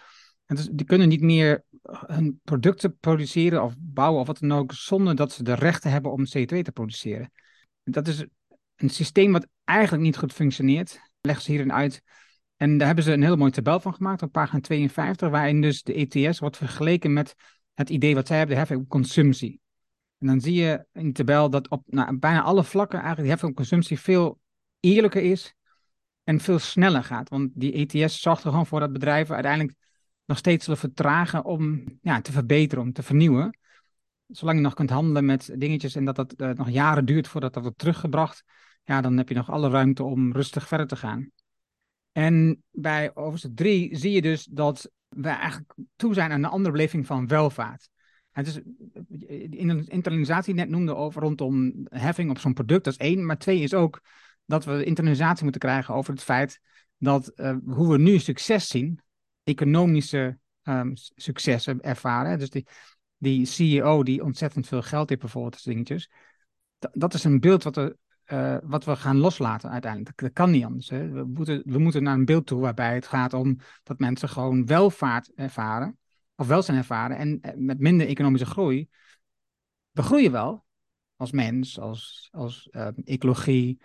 En 0.46 0.56
dus 0.56 0.68
die 0.72 0.86
kunnen 0.86 1.08
niet 1.08 1.20
meer 1.20 1.64
hun 2.06 2.40
producten 2.44 2.98
produceren 2.98 3.62
of 3.62 3.74
bouwen 3.78 4.20
of 4.20 4.26
wat 4.26 4.38
dan 4.38 4.52
ook, 4.52 4.72
zonder 4.72 5.16
dat 5.16 5.32
ze 5.32 5.42
de 5.42 5.54
rechten 5.54 5.90
hebben 5.90 6.12
om 6.12 6.24
CO2 6.24 6.60
te 6.62 6.72
produceren. 6.72 7.32
Dat 7.84 8.08
is 8.08 8.24
een 8.76 8.90
systeem 8.90 9.32
wat 9.32 9.46
eigenlijk 9.64 10.02
niet 10.02 10.16
goed 10.16 10.32
functioneert. 10.32 11.00
Leg 11.20 11.40
ze 11.40 11.50
hierin 11.50 11.72
uit. 11.72 12.02
En 12.56 12.78
daar 12.78 12.86
hebben 12.86 13.04
ze 13.04 13.12
een 13.12 13.22
hele 13.22 13.36
mooie 13.36 13.50
tabel 13.50 13.80
van 13.80 13.94
gemaakt 13.94 14.22
op 14.22 14.32
pagina 14.32 14.60
52, 14.60 15.30
waarin 15.30 15.60
dus 15.60 15.82
de 15.82 15.94
ETS 15.94 16.38
wordt 16.38 16.56
vergeleken 16.56 17.12
met 17.12 17.34
het 17.74 17.90
idee 17.90 18.14
wat 18.14 18.26
zij 18.26 18.36
hebben, 18.36 18.54
de 18.54 18.60
heffing 18.60 18.80
op 18.80 18.88
consumptie. 18.88 19.60
En 20.18 20.26
dan 20.26 20.40
zie 20.40 20.54
je 20.54 20.86
in 20.92 21.06
de 21.06 21.12
tabel 21.12 21.50
dat 21.50 21.68
op 21.68 21.82
nou, 21.86 22.18
bijna 22.18 22.42
alle 22.42 22.64
vlakken 22.64 22.98
eigenlijk 22.98 23.26
de 23.26 23.32
heffing 23.32 23.50
op 23.50 23.56
consumptie 23.56 24.00
veel 24.00 24.38
eerlijker 24.80 25.22
is 25.22 25.54
en 26.24 26.40
veel 26.40 26.58
sneller 26.58 27.04
gaat. 27.04 27.28
Want 27.28 27.50
die 27.54 27.72
ETS 27.72 28.20
zorgt 28.20 28.44
er 28.44 28.50
gewoon 28.50 28.66
voor 28.66 28.80
dat 28.80 28.92
bedrijven 28.92 29.34
uiteindelijk 29.34 29.74
nog 30.26 30.38
steeds 30.38 30.64
zullen 30.64 30.80
vertragen 30.80 31.44
om 31.44 31.84
ja, 32.02 32.20
te 32.20 32.32
verbeteren, 32.32 32.84
om 32.84 32.92
te 32.92 33.02
vernieuwen. 33.02 33.58
Zolang 34.26 34.56
je 34.56 34.64
nog 34.64 34.74
kunt 34.74 34.90
handelen 34.90 35.24
met 35.24 35.54
dingetjes 35.58 35.94
en 35.94 36.04
dat 36.04 36.16
dat 36.16 36.34
uh, 36.36 36.50
nog 36.50 36.70
jaren 36.70 37.04
duurt 37.04 37.28
voordat 37.28 37.54
dat 37.54 37.62
wordt 37.62 37.78
teruggebracht, 37.78 38.44
ja, 38.84 39.00
dan 39.00 39.16
heb 39.16 39.28
je 39.28 39.34
nog 39.34 39.50
alle 39.50 39.70
ruimte 39.70 40.02
om 40.02 40.32
rustig 40.32 40.68
verder 40.68 40.86
te 40.86 40.96
gaan. 40.96 41.30
En 42.12 42.62
bij 42.70 43.10
hoofdstuk 43.14 43.56
3 43.56 43.96
zie 43.96 44.12
je 44.12 44.22
dus 44.22 44.44
dat 44.44 44.90
we 45.08 45.28
eigenlijk 45.28 45.74
toe 45.96 46.14
zijn 46.14 46.30
aan 46.30 46.44
een 46.44 46.50
andere 46.50 46.70
beleving 46.70 47.06
van 47.06 47.26
welvaart. 47.26 47.88
Het 48.30 48.46
is, 48.46 48.60
in 49.50 49.68
een 49.68 49.86
internalisatie 49.86 50.54
net 50.54 50.68
noemde 50.68 50.94
over 50.94 51.22
rondom 51.22 51.86
heffing 51.88 52.30
op 52.30 52.38
zo'n 52.38 52.52
product, 52.52 52.84
dat 52.84 52.92
is 52.92 52.98
één. 52.98 53.26
Maar 53.26 53.38
twee 53.38 53.60
is 53.60 53.74
ook 53.74 54.00
dat 54.44 54.64
we 54.64 54.84
internalisatie 54.84 55.42
moeten 55.42 55.60
krijgen 55.60 55.94
over 55.94 56.12
het 56.12 56.22
feit 56.22 56.60
dat 56.98 57.32
uh, 57.36 57.56
hoe 57.66 57.92
we 57.92 57.98
nu 57.98 58.18
succes 58.18 58.68
zien, 58.68 59.00
economische 59.46 60.38
um, 60.62 60.92
successen 61.14 61.80
ervaren. 61.80 62.38
Dus 62.38 62.50
die, 62.50 62.66
die 63.16 63.46
CEO 63.46 64.02
die 64.02 64.24
ontzettend 64.24 64.66
veel 64.66 64.82
geld 64.82 65.08
heeft 65.08 65.20
bijvoorbeeld, 65.20 65.64
dingetjes. 65.64 66.10
Dat 66.78 67.14
is 67.14 67.24
een 67.24 67.40
beeld 67.40 67.62
wat 67.62 67.74
we, 67.74 67.96
uh, 68.26 68.56
wat 68.62 68.84
we 68.84 68.96
gaan 68.96 69.16
loslaten 69.16 69.70
uiteindelijk. 69.70 70.16
Dat, 70.16 70.32
kan 70.32 70.50
niet 70.50 70.64
anders. 70.64 70.88
Hè. 70.88 71.08
We, 71.08 71.24
moeten, 71.24 71.62
we 71.64 71.78
moeten 71.78 72.02
naar 72.02 72.14
een 72.14 72.24
beeld 72.24 72.46
toe 72.46 72.60
waarbij 72.60 72.94
het 72.94 73.06
gaat 73.06 73.32
om 73.32 73.58
dat 73.82 73.98
mensen 73.98 74.28
gewoon 74.28 74.66
welvaart 74.66 75.32
ervaren. 75.34 75.98
Of 76.36 76.46
welzijn 76.46 76.78
ervaren. 76.78 77.16
En 77.16 77.40
eh, 77.40 77.52
met 77.56 77.78
minder 77.78 78.06
economische 78.06 78.46
groei. 78.46 78.88
We 79.90 80.02
groeien 80.02 80.32
wel. 80.32 80.64
Als 81.16 81.30
mens, 81.30 81.78
als, 81.78 82.28
als 82.32 82.68
uh, 82.70 82.88
ecologie, 83.04 83.80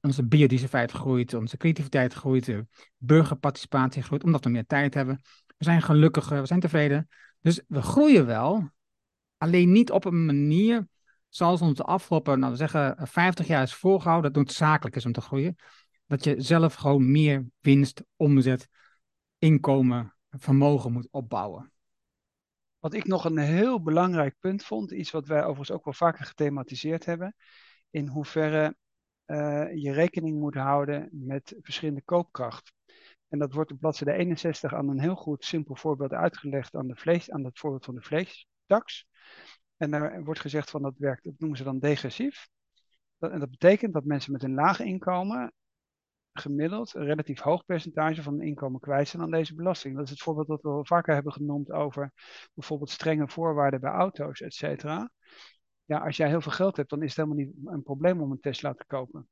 onze 0.00 0.24
biodiversiteit 0.24 0.90
groeit, 0.90 1.34
onze 1.34 1.56
creativiteit 1.56 2.12
groeit, 2.12 2.44
de 2.44 2.66
burgerparticipatie 2.96 4.02
groeit, 4.02 4.24
omdat 4.24 4.44
we 4.44 4.50
meer 4.50 4.66
tijd 4.66 4.94
hebben. 4.94 5.20
We 5.46 5.64
zijn 5.64 5.82
gelukkiger, 5.82 6.40
we 6.40 6.46
zijn 6.46 6.60
tevreden. 6.60 7.08
Dus 7.40 7.60
we 7.68 7.82
groeien 7.82 8.26
wel, 8.26 8.70
alleen 9.36 9.72
niet 9.72 9.90
op 9.90 10.04
een 10.04 10.24
manier 10.24 10.86
zoals 11.28 11.60
ons 11.60 11.76
de 11.76 11.84
afgelopen, 11.84 12.38
nou 12.38 12.50
we 12.50 12.58
zeggen, 12.58 12.96
50 13.08 13.46
jaar 13.46 13.62
is 13.62 13.74
voorgehouden, 13.74 14.32
dat 14.32 14.44
noodzakelijk 14.44 14.96
is 14.96 15.06
om 15.06 15.12
te 15.12 15.20
groeien. 15.20 15.56
Dat 16.06 16.24
je 16.24 16.40
zelf 16.40 16.74
gewoon 16.74 17.10
meer 17.10 17.46
winst, 17.60 18.04
omzet, 18.16 18.68
inkomen, 19.38 20.14
vermogen 20.30 20.92
moet 20.92 21.08
opbouwen. 21.10 21.72
Wat 22.78 22.94
ik 22.94 23.06
nog 23.06 23.24
een 23.24 23.38
heel 23.38 23.82
belangrijk 23.82 24.36
punt 24.38 24.64
vond, 24.64 24.90
iets 24.90 25.10
wat 25.10 25.26
wij 25.26 25.40
overigens 25.40 25.70
ook 25.70 25.84
wel 25.84 25.94
vaker 25.94 26.24
gethematiseerd 26.24 27.04
hebben, 27.04 27.34
in 27.90 28.06
hoeverre 28.06 28.76
uh, 29.32 29.74
je 29.74 29.92
rekening 29.92 30.38
moet 30.38 30.54
houden 30.54 31.08
met 31.12 31.56
verschillende 31.60 32.02
koopkracht. 32.02 32.72
En 33.28 33.38
dat 33.38 33.52
wordt 33.52 33.72
op 33.72 33.80
bladzijde 33.80 34.18
61 34.18 34.74
aan 34.74 34.88
een 34.88 35.00
heel 35.00 35.14
goed 35.14 35.44
simpel 35.44 35.76
voorbeeld 35.76 36.12
uitgelegd 36.12 36.74
aan, 36.74 36.88
de 36.88 36.96
vlees, 36.96 37.30
aan 37.30 37.44
het 37.44 37.58
voorbeeld 37.58 37.84
van 37.84 37.94
de 37.94 38.02
vleestaks. 38.02 39.06
En 39.76 39.90
daar 39.90 40.24
wordt 40.24 40.40
gezegd 40.40 40.70
van 40.70 40.82
dat 40.82 40.94
werkt, 40.96 41.24
dat 41.24 41.38
noemen 41.38 41.58
ze 41.58 41.64
dan 41.64 41.78
degressief. 41.78 42.48
Dat, 43.18 43.30
en 43.30 43.40
dat 43.40 43.50
betekent 43.50 43.92
dat 43.92 44.04
mensen 44.04 44.32
met 44.32 44.42
een 44.42 44.54
laag 44.54 44.80
inkomen 44.80 45.52
gemiddeld 46.32 46.94
een 46.94 47.04
relatief 47.04 47.40
hoog 47.40 47.64
percentage 47.64 48.22
van 48.22 48.32
hun 48.32 48.46
inkomen 48.46 48.80
kwijt 48.80 49.08
zijn 49.08 49.22
aan 49.22 49.30
deze 49.30 49.54
belasting. 49.54 49.96
Dat 49.96 50.04
is 50.04 50.10
het 50.10 50.22
voorbeeld 50.22 50.46
dat 50.46 50.62
we 50.62 50.68
al 50.68 50.84
vaker 50.84 51.14
hebben 51.14 51.32
genoemd 51.32 51.70
over 51.70 52.12
bijvoorbeeld 52.54 52.90
strenge 52.90 53.28
voorwaarden 53.28 53.80
bij 53.80 53.90
auto's, 53.90 54.40
et 54.40 54.54
cetera 54.54 55.10
ja, 55.92 56.04
als 56.04 56.16
jij 56.16 56.28
heel 56.28 56.40
veel 56.40 56.52
geld 56.52 56.76
hebt, 56.76 56.90
dan 56.90 57.02
is 57.02 57.16
het 57.16 57.16
helemaal 57.16 57.46
niet 57.46 57.56
een 57.64 57.82
probleem 57.82 58.20
om 58.20 58.30
een 58.30 58.40
Tesla 58.40 58.74
te 58.74 58.84
kopen. 58.86 59.28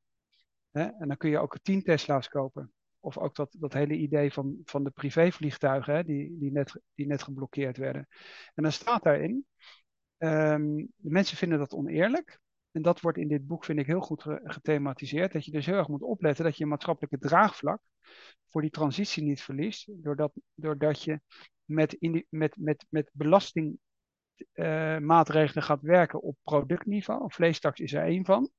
En 0.70 1.08
dan 1.08 1.16
kun 1.16 1.30
je 1.30 1.38
ook 1.38 1.58
tien 1.62 1.82
Tesla's 1.82 2.28
kopen. 2.28 2.72
Of 3.00 3.18
ook 3.18 3.34
dat, 3.34 3.56
dat 3.58 3.72
hele 3.72 3.94
idee 3.94 4.32
van, 4.32 4.60
van 4.64 4.84
de 4.84 4.90
privévliegtuigen, 4.90 5.94
hè, 5.94 6.04
die, 6.04 6.38
die, 6.38 6.52
net, 6.52 6.80
die 6.94 7.06
net 7.06 7.22
geblokkeerd 7.22 7.76
werden. 7.76 8.06
En 8.54 8.62
dan 8.62 8.72
staat 8.72 9.02
daarin, 9.02 9.46
um, 10.18 10.76
de 10.96 11.10
mensen 11.10 11.36
vinden 11.36 11.58
dat 11.58 11.72
oneerlijk. 11.72 12.40
En 12.70 12.82
dat 12.82 13.00
wordt 13.00 13.18
in 13.18 13.28
dit 13.28 13.46
boek, 13.46 13.64
vind 13.64 13.78
ik, 13.78 13.86
heel 13.86 14.00
goed 14.00 14.22
gethematiseerd. 14.26 15.32
Dat 15.32 15.44
je 15.44 15.50
dus 15.50 15.66
heel 15.66 15.74
erg 15.74 15.88
moet 15.88 16.02
opletten 16.02 16.44
dat 16.44 16.56
je 16.56 16.66
maatschappelijke 16.66 17.18
draagvlak 17.18 17.80
voor 18.48 18.60
die 18.60 18.70
transitie 18.70 19.22
niet 19.22 19.42
verliest. 19.42 19.88
Doordat, 20.04 20.32
doordat 20.54 21.02
je 21.02 21.20
met, 21.64 21.92
in 21.92 22.26
met, 22.28 22.56
met, 22.56 22.86
met 22.88 23.10
belasting 23.12 23.78
maatregelen 25.00 25.62
gaat 25.62 25.82
werken 25.82 26.22
op 26.22 26.36
productniveau. 26.42 27.32
Vleestaks 27.32 27.80
is 27.80 27.92
er 27.92 28.04
één 28.04 28.24
van. 28.24 28.50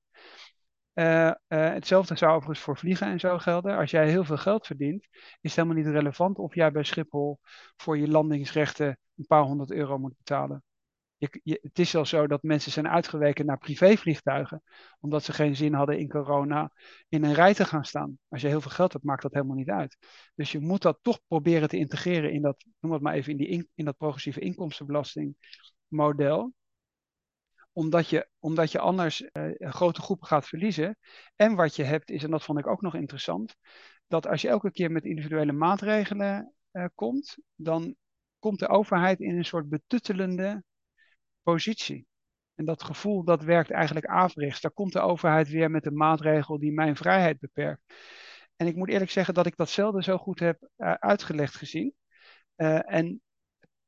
Uh, 0.94 1.26
uh, 1.26 1.34
hetzelfde 1.48 2.15
zou 2.15 2.32
overigens 2.32 2.60
voor 2.60 2.78
vliegen 2.78 3.08
en 3.08 3.20
zo 3.20 3.38
gelden. 3.38 3.78
Als 3.78 3.91
jij 3.91 4.10
heel 4.10 4.24
veel 4.24 4.38
geld 4.38 4.65
verdient, 4.65 5.08
is 5.12 5.56
het 5.56 5.56
helemaal 5.56 5.84
niet 5.84 5.94
relevant 5.94 6.38
of 6.38 6.56
jij 6.56 6.72
bij 6.72 6.84
Schiphol 6.84 7.39
voor 7.76 7.98
je 7.98 8.08
landingsrechten 8.08 8.98
een 9.17 9.26
paar 9.28 9.44
honderd 9.44 9.72
euro 9.72 9.98
moet 9.98 10.17
betalen. 10.17 10.63
Je, 11.17 11.39
je, 11.44 11.60
het 11.62 11.80
is 11.80 11.91
wel 11.91 12.06
zo 12.06 12.28
dat 12.28 12.44
mensen 12.44 12.72
zijn 12.72 12.88
uitgeweken 12.88 13.46
naar 13.46 13.58
privévliegtuigen, 13.58 14.63
omdat 15.00 15.24
ze 15.24 15.34
geen 15.34 15.56
zin 15.56 15.74
hadden 15.74 16.00
in 16.00 16.10
corona 16.10 16.72
in 17.10 17.24
een 17.24 17.34
rij 17.34 17.54
te 17.54 17.65
gaan 17.65 17.86
staan. 17.86 18.17
Als 18.30 18.41
je 18.41 18.48
heel 18.48 18.62
veel 18.62 18.72
geld 18.72 18.94
hebt, 18.94 19.06
maakt 19.06 19.22
dat 19.22 19.34
helemaal 19.34 19.56
niet 19.56 19.70
uit. 19.70 19.98
Dus 20.36 20.52
je 20.52 20.60
moet 20.60 20.82
dat 20.82 21.00
toch 21.02 21.20
proberen 21.28 21.70
te 21.70 21.78
integreren 21.78 22.32
in 22.32 22.41
dat, 22.41 22.65
noem 22.80 22.94
het 22.94 23.02
maar 23.02 23.13
even, 23.13 23.32
in, 23.32 23.38
die 23.38 23.70
in 23.76 23.86
dat 23.86 23.98
progressieve 23.98 24.39
inkomstenbelasting 24.39 25.36
model 25.91 26.54
omdat 27.73 28.10
je, 28.10 28.27
omdat 28.39 28.71
je 28.71 28.80
anders 28.80 29.21
uh, 29.34 29.71
grote 29.71 30.01
groepen 30.01 30.27
gaat 30.27 30.47
verliezen. 30.47 30.97
En 31.36 31.56
wat 31.56 31.75
je 31.75 31.84
hebt 31.84 32.12
is, 32.12 32.23
en 32.23 32.32
dat 32.32 32.43
vond 32.43 32.60
ik 32.60 32.67
ook 32.67 32.82
nog 32.82 32.95
interessant, 32.95 33.56
dat 34.08 34.27
als 34.27 34.41
je 34.41 34.47
elke 34.47 34.71
keer 34.71 34.91
met 34.91 35.06
individuele 35.06 35.51
maatregelen 35.51 36.54
uh, 36.71 36.86
komt, 36.95 37.38
dan 37.56 37.95
komt 38.39 38.60
de 38.60 38.67
overheid 38.67 39.19
in 39.19 39.38
een 39.38 39.45
soort 39.45 39.69
betuttelende 39.69 40.63
positie. 41.43 42.08
En 42.56 42.65
dat 42.65 42.84
gevoel 42.84 43.23
dat 43.23 43.43
werkt 43.43 43.71
eigenlijk 43.71 44.06
averechts. 44.06 44.62
Daar 44.62 44.71
komt 44.71 44.93
de 44.93 44.99
overheid 44.99 45.49
weer 45.49 45.71
met 45.71 45.86
een 45.86 45.97
maatregel 45.97 46.60
die 46.60 46.71
mijn 46.71 46.95
vrijheid 46.95 47.39
beperkt. 47.39 47.82
En 48.56 48.67
ik 48.67 48.75
moet 48.75 48.89
eerlijk 48.89 49.12
zeggen 49.12 49.34
dat 49.34 49.45
ik 49.45 49.56
dat 49.56 49.69
zelden 49.69 50.04
zo 50.04 50.17
goed 50.17 50.39
heb 50.39 50.69
uh, 50.77 50.93
uitgelegd 50.93 51.56
gezien. 51.56 51.93
en 52.56 53.21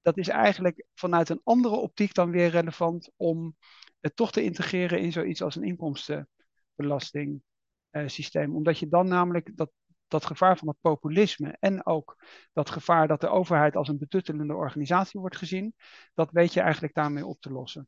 dat 0.04 0.18
is 0.18 0.28
eigenlijk 0.28 0.86
vanuit 0.94 1.30
een 1.30 1.42
andere 1.44 1.76
optiek 1.76 2.14
dan 2.14 2.32
weer 2.32 2.50
relevant 2.50 3.12
om 3.16 3.56
het 4.00 4.16
toch 4.16 4.32
te 4.32 4.44
integreren 4.44 5.00
in 5.00 5.12
zoiets 5.12 5.42
als 5.42 5.56
een 5.56 5.64
inkomstenbelastingsysteem. 5.64 8.50
Uh, 8.50 8.56
Omdat 8.56 8.80
je 8.80 8.88
dan 8.88 9.08
namelijk 9.08 9.58
dat, 9.58 9.72
dat 10.08 10.26
gevaar 10.26 10.58
van 10.58 10.68
het 10.68 10.78
populisme 10.82 11.58
en 11.60 11.86
ook 11.86 12.24
dat 12.54 12.70
gevaar 12.70 13.08
dat 13.08 13.22
de 13.22 13.28
overheid 13.28 13.76
als 13.76 13.88
een 13.88 13.98
betuttelende 13.98 14.54
organisatie 14.54 15.20
wordt 15.20 15.38
gezien, 15.38 15.76
dat 16.14 16.32
weet 16.32 16.54
je 16.54 16.62
eigenlijk 16.62 16.94
daarmee 16.94 17.26
op 17.26 17.42
te 17.42 17.52
lossen. 17.52 17.88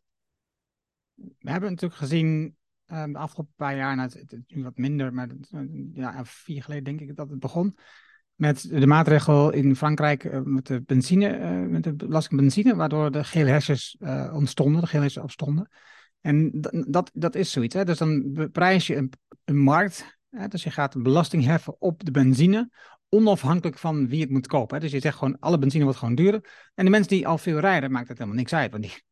We 1.15 1.51
hebben 1.51 1.69
natuurlijk 1.69 1.99
gezien 1.99 2.57
uh, 2.87 3.03
de 3.03 3.17
afgelopen 3.17 3.53
paar 3.55 3.75
jaar, 3.75 3.95
nou, 3.95 4.09
het, 4.09 4.37
wat 4.47 4.77
minder, 4.77 5.13
maar 5.13 5.29
ja, 5.93 6.25
vier 6.25 6.63
geleden 6.63 6.83
denk 6.83 7.09
ik 7.09 7.15
dat 7.15 7.29
het 7.29 7.39
begon 7.39 7.77
met 8.35 8.69
de 8.69 8.87
maatregel 8.87 9.51
in 9.51 9.75
Frankrijk 9.75 10.23
uh, 10.23 10.39
met 10.43 10.67
de 10.67 10.81
benzine, 10.81 11.39
uh, 11.39 11.71
met 11.71 11.83
de 11.83 11.93
belasting 11.93 12.39
benzine, 12.39 12.75
waardoor 12.75 13.11
de 13.11 13.23
gele 13.23 13.49
hersens 13.49 13.95
uh, 13.99 14.31
ontstonden, 14.33 14.81
de 14.81 14.87
gele 14.87 15.01
hersens 15.01 15.23
opstonden. 15.23 15.69
En 16.21 16.51
dat, 16.87 17.11
dat 17.13 17.35
is 17.35 17.51
zoiets. 17.51 17.75
Hè? 17.75 17.85
Dus 17.85 17.97
dan 17.97 18.49
prijs 18.51 18.87
je 18.87 18.95
een, 18.95 19.11
een 19.43 19.59
markt. 19.59 20.19
Hè? 20.29 20.47
Dus 20.47 20.63
je 20.63 20.71
gaat 20.71 21.03
belasting 21.03 21.45
heffen 21.45 21.75
op 21.79 22.03
de 22.03 22.11
benzine, 22.11 22.69
onafhankelijk 23.09 23.77
van 23.77 24.07
wie 24.07 24.21
het 24.21 24.29
moet 24.29 24.47
kopen. 24.47 24.75
Hè? 24.75 24.81
Dus 24.81 24.91
je 24.91 24.99
zegt 24.99 25.17
gewoon, 25.17 25.39
alle 25.39 25.57
benzine 25.57 25.83
wordt 25.83 25.99
gewoon 25.99 26.15
duurder. 26.15 26.69
En 26.73 26.85
de 26.85 26.91
mensen 26.91 27.09
die 27.09 27.27
al 27.27 27.37
veel 27.37 27.59
rijden, 27.59 27.91
maakt 27.91 28.07
het 28.07 28.17
helemaal 28.17 28.39
niks 28.39 28.53
uit. 28.53 28.71
Want 28.71 28.83
die, 28.83 29.03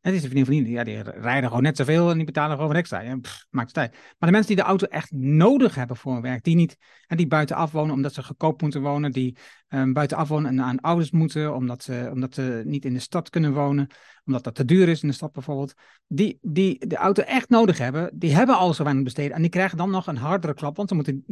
Het 0.00 0.14
is 0.14 0.20
de 0.22 0.28
vriendin 0.28 0.54
van 0.54 0.64
die, 0.64 0.72
ja, 0.72 0.84
die 0.84 1.02
rijden 1.02 1.48
gewoon 1.48 1.62
net 1.62 1.76
zoveel 1.76 2.10
en 2.10 2.16
die 2.16 2.24
betalen 2.24 2.56
gewoon 2.56 2.74
extra. 2.74 3.00
Ja, 3.00 3.16
pff, 3.16 3.46
maakt 3.50 3.68
het 3.68 3.78
uit. 3.78 3.92
Maar 3.92 4.28
de 4.28 4.30
mensen 4.30 4.54
die 4.54 4.64
de 4.64 4.68
auto 4.68 4.86
echt 4.86 5.12
nodig 5.12 5.74
hebben 5.74 5.96
voor 5.96 6.12
hun 6.12 6.22
werk, 6.22 6.44
die 6.44 6.54
niet, 6.54 6.76
en 7.06 7.16
die 7.16 7.26
buitenaf 7.26 7.72
wonen 7.72 7.94
omdat 7.94 8.14
ze 8.14 8.22
goedkoop 8.22 8.62
moeten 8.62 8.82
wonen, 8.82 9.12
die 9.12 9.36
um, 9.68 9.92
buitenaf 9.92 10.28
wonen 10.28 10.50
en 10.50 10.60
aan 10.60 10.80
ouders 10.80 11.10
moeten, 11.10 11.54
omdat 11.54 11.82
ze, 11.82 12.08
omdat 12.12 12.34
ze 12.34 12.62
niet 12.64 12.84
in 12.84 12.92
de 12.92 13.00
stad 13.00 13.30
kunnen 13.30 13.52
wonen, 13.52 13.86
omdat 14.24 14.44
dat 14.44 14.54
te 14.54 14.64
duur 14.64 14.88
is 14.88 15.02
in 15.02 15.08
de 15.08 15.14
stad 15.14 15.32
bijvoorbeeld, 15.32 15.74
die, 16.06 16.38
die 16.42 16.86
de 16.86 16.96
auto 16.96 17.22
echt 17.22 17.48
nodig 17.48 17.78
hebben, 17.78 18.10
die 18.14 18.34
hebben 18.34 18.56
al 18.56 18.74
zo 18.74 18.82
weinig 18.84 19.04
besteden 19.04 19.36
en 19.36 19.42
die 19.42 19.50
krijgen 19.50 19.76
dan 19.76 19.90
nog 19.90 20.06
een 20.06 20.16
hardere 20.16 20.54
klap, 20.54 20.76
want 20.76 20.88
ze 20.88 20.94
moeten 20.94 21.24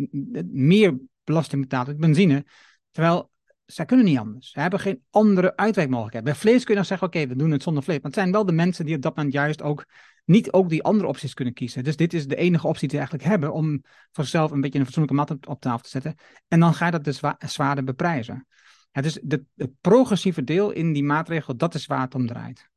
meer 0.53 0.99
belasting 1.25 1.63
betalen 1.63 1.87
met 1.87 2.01
benzine. 2.01 2.45
Terwijl 2.91 3.31
zij 3.73 3.85
kunnen 3.85 4.07
niet 4.07 4.19
anders. 4.19 4.51
Ze 4.51 4.61
hebben 4.61 4.81
geen 4.81 5.03
andere 5.11 5.57
uitwijkmogelijkheid. 5.57 6.25
Bij 6.25 6.35
vlees 6.35 6.59
kun 6.59 6.69
je 6.69 6.75
dan 6.75 6.85
zeggen, 6.85 7.07
oké, 7.07 7.27
we 7.27 7.37
doen 7.37 7.51
het 7.51 7.63
zonder 7.63 7.83
vlees. 7.83 7.97
Maar 7.97 8.11
het 8.11 8.21
zijn 8.21 8.33
wel 8.33 8.45
de 8.45 8.53
mensen 8.53 8.85
die 8.85 8.97
op 8.97 9.03
dat 9.03 9.17
moment 9.17 9.35
juist 9.35 9.63
ook 9.63 9.85
niet 10.25 10.53
ook 10.53 10.69
die 10.69 10.83
andere 10.83 11.09
opties 11.09 11.35
kunnen 11.35 11.55
kiezen. 11.55 11.85
Dus 11.85 11.97
dit 11.97 12.15
is 12.15 12.27
de 12.27 12.37
enige 12.37 12.67
optie 12.67 12.89
die 12.89 12.91
ze 12.91 12.97
eigenlijk 12.97 13.29
hebben 13.29 13.53
om 13.53 13.83
voor 14.13 14.25
zichzelf 14.25 14.51
een 14.51 14.61
beetje 14.61 14.79
een 14.79 14.85
fatsoenlijke 14.85 15.17
mat 15.17 15.47
op, 15.47 15.61
tafel 15.61 15.83
te 15.83 15.89
zetten. 15.89 16.15
En 16.49 16.61
dan 16.61 16.75
ga 16.75 16.85
je 16.85 16.91
dat 16.91 17.05
dus 17.05 17.17
zwa 17.17 17.37
zwaarder 17.39 17.85
beprijzen. 17.85 18.47
Het 18.91 19.05
is 19.05 19.21
het 19.23 19.71
progressieve 19.81 20.45
deel 20.45 20.71
in 20.71 20.93
die 20.93 21.05
maatregel, 21.05 21.57
dat 21.57 21.75
is 21.75 21.87
waar 21.87 22.01
het 22.01 22.15
om 22.15 22.27
draait. 22.27 22.71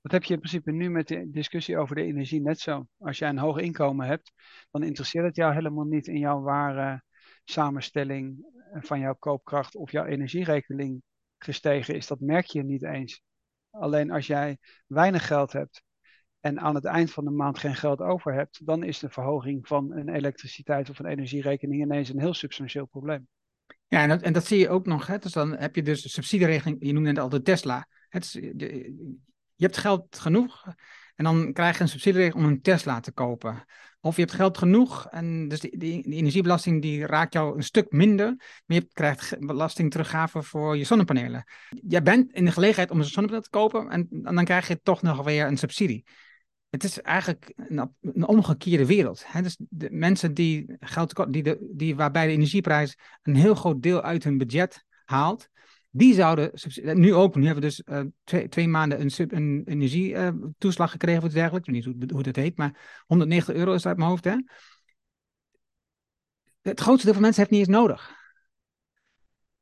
Dat 0.00 0.12
heb 0.12 0.24
je 0.24 0.34
in 0.34 0.40
principe 0.40 0.70
nu 0.70 0.90
met 0.90 1.08
de 1.08 1.30
discussie 1.30 1.78
over 1.78 1.94
de 1.96 2.02
energie 2.02 2.40
net 2.40 2.60
zo. 2.60 2.86
Als 2.98 3.18
jij 3.18 3.28
een 3.28 3.38
hoog 3.38 3.58
inkomen 3.58 4.06
hebt, 4.06 4.32
dan 4.70 4.82
interesseert 4.82 5.24
het 5.24 5.36
jou 5.36 5.54
helemaal 5.54 5.84
niet 5.84 6.06
in 6.06 6.18
jouw 6.18 6.40
ware 6.40 7.02
samenstelling 7.44 8.44
van 8.82 9.00
jouw 9.00 9.14
koopkracht 9.14 9.76
of 9.76 9.90
jouw 9.90 10.04
energierekening 10.04 11.02
gestegen 11.38 11.94
is. 11.94 12.06
Dat 12.06 12.20
merk 12.20 12.46
je 12.46 12.62
niet 12.62 12.84
eens. 12.84 13.22
Alleen 13.70 14.10
als 14.10 14.26
jij 14.26 14.58
weinig 14.86 15.26
geld 15.26 15.52
hebt 15.52 15.82
en 16.40 16.60
aan 16.60 16.74
het 16.74 16.84
eind 16.84 17.10
van 17.10 17.24
de 17.24 17.30
maand 17.30 17.58
geen 17.58 17.74
geld 17.74 18.00
over 18.00 18.34
hebt, 18.34 18.66
dan 18.66 18.82
is 18.82 18.98
de 18.98 19.10
verhoging 19.10 19.66
van 19.66 19.92
een 19.92 20.08
elektriciteit 20.08 20.90
of 20.90 20.98
een 20.98 21.06
energierekening 21.06 21.82
ineens 21.82 22.08
een 22.08 22.20
heel 22.20 22.34
substantieel 22.34 22.86
probleem. 22.86 23.28
Ja, 23.88 24.02
en 24.02 24.08
dat, 24.08 24.22
en 24.22 24.32
dat 24.32 24.46
zie 24.46 24.58
je 24.58 24.68
ook 24.68 24.86
nog. 24.86 25.06
Hè? 25.06 25.18
Dus 25.18 25.32
dan 25.32 25.56
heb 25.56 25.74
je 25.74 25.82
dus 25.82 26.02
de 26.02 26.08
subsidieregeling, 26.08 26.76
je 26.80 26.92
noemde 26.92 27.08
het 27.08 27.18
al 27.18 27.28
de 27.28 27.42
Tesla. 27.42 27.88
Het 28.08 28.24
is, 28.24 28.32
je 29.54 29.64
hebt 29.64 29.76
geld 29.76 30.18
genoeg 30.18 30.64
en 31.14 31.24
dan 31.24 31.52
krijg 31.52 31.76
je 31.76 31.82
een 31.82 31.88
subsidieregeling 31.88 32.46
om 32.46 32.52
een 32.52 32.62
Tesla 32.62 33.00
te 33.00 33.12
kopen. 33.12 33.64
Of 34.04 34.16
je 34.16 34.22
hebt 34.22 34.34
geld 34.34 34.58
genoeg 34.58 35.06
en 35.10 35.48
dus 35.48 35.60
die, 35.60 35.78
die, 35.78 36.02
energiebelasting 36.02 36.82
die 36.82 37.06
raakt 37.06 37.32
jou 37.32 37.56
een 37.56 37.62
stuk 37.62 37.92
minder. 37.92 38.26
Maar 38.66 38.76
je 38.76 38.88
krijgt 38.92 39.38
belasting 39.38 39.90
teruggave 39.90 40.42
voor 40.42 40.76
je 40.76 40.84
zonnepanelen. 40.84 41.44
Jij 41.68 42.02
bent 42.02 42.32
in 42.32 42.44
de 42.44 42.50
gelegenheid 42.50 42.90
om 42.90 42.98
een 42.98 43.04
zonnepaneel 43.04 43.42
te 43.42 43.50
kopen 43.50 43.90
en, 43.90 44.08
en 44.22 44.34
dan 44.34 44.44
krijg 44.44 44.68
je 44.68 44.80
toch 44.82 45.02
nog 45.02 45.24
weer 45.24 45.46
een 45.46 45.56
subsidie. 45.56 46.04
Het 46.70 46.84
is 46.84 47.00
eigenlijk 47.00 47.52
een, 47.56 47.94
een 48.00 48.26
omgekeerde 48.26 48.86
wereld. 48.86 49.24
Hè? 49.26 49.42
Dus 49.42 49.56
de 49.68 49.88
mensen 49.90 50.34
die 50.34 50.76
geld 50.80 51.26
die 51.28 51.42
de, 51.42 51.70
die, 51.72 51.96
waarbij 51.96 52.26
de 52.26 52.32
energieprijs 52.32 52.96
een 53.22 53.36
heel 53.36 53.54
groot 53.54 53.82
deel 53.82 54.02
uit 54.02 54.24
hun 54.24 54.38
budget 54.38 54.84
haalt, 55.04 55.48
die 55.96 56.14
zouden, 56.14 56.50
nu 56.82 57.14
ook, 57.14 57.34
nu 57.34 57.46
hebben 57.46 57.62
we 57.62 57.68
dus 57.68 57.82
uh, 57.86 58.00
twee, 58.24 58.48
twee, 58.48 58.68
maanden 58.68 59.00
een, 59.00 59.10
sub, 59.10 59.32
een 59.32 59.62
energietoeslag 59.64 60.86
uh, 60.86 60.92
gekregen 60.92 61.18
of 61.18 61.24
iets 61.24 61.34
dergelijks. 61.34 61.68
Ik 61.68 61.74
weet 61.74 61.98
niet 61.98 62.10
hoe, 62.10 62.22
dat 62.22 62.36
heet, 62.36 62.56
maar 62.56 63.02
190 63.06 63.54
euro 63.54 63.72
is 63.72 63.86
uit 63.86 63.96
mijn 63.96 64.08
hoofd. 64.08 64.24
Hè? 64.24 64.36
Het 66.60 66.80
grootste 66.80 67.04
deel 67.04 67.14
van 67.14 67.22
mensen 67.22 67.40
heeft 67.40 67.52
niet 67.52 67.66
eens 67.68 67.76
nodig. 67.76 68.14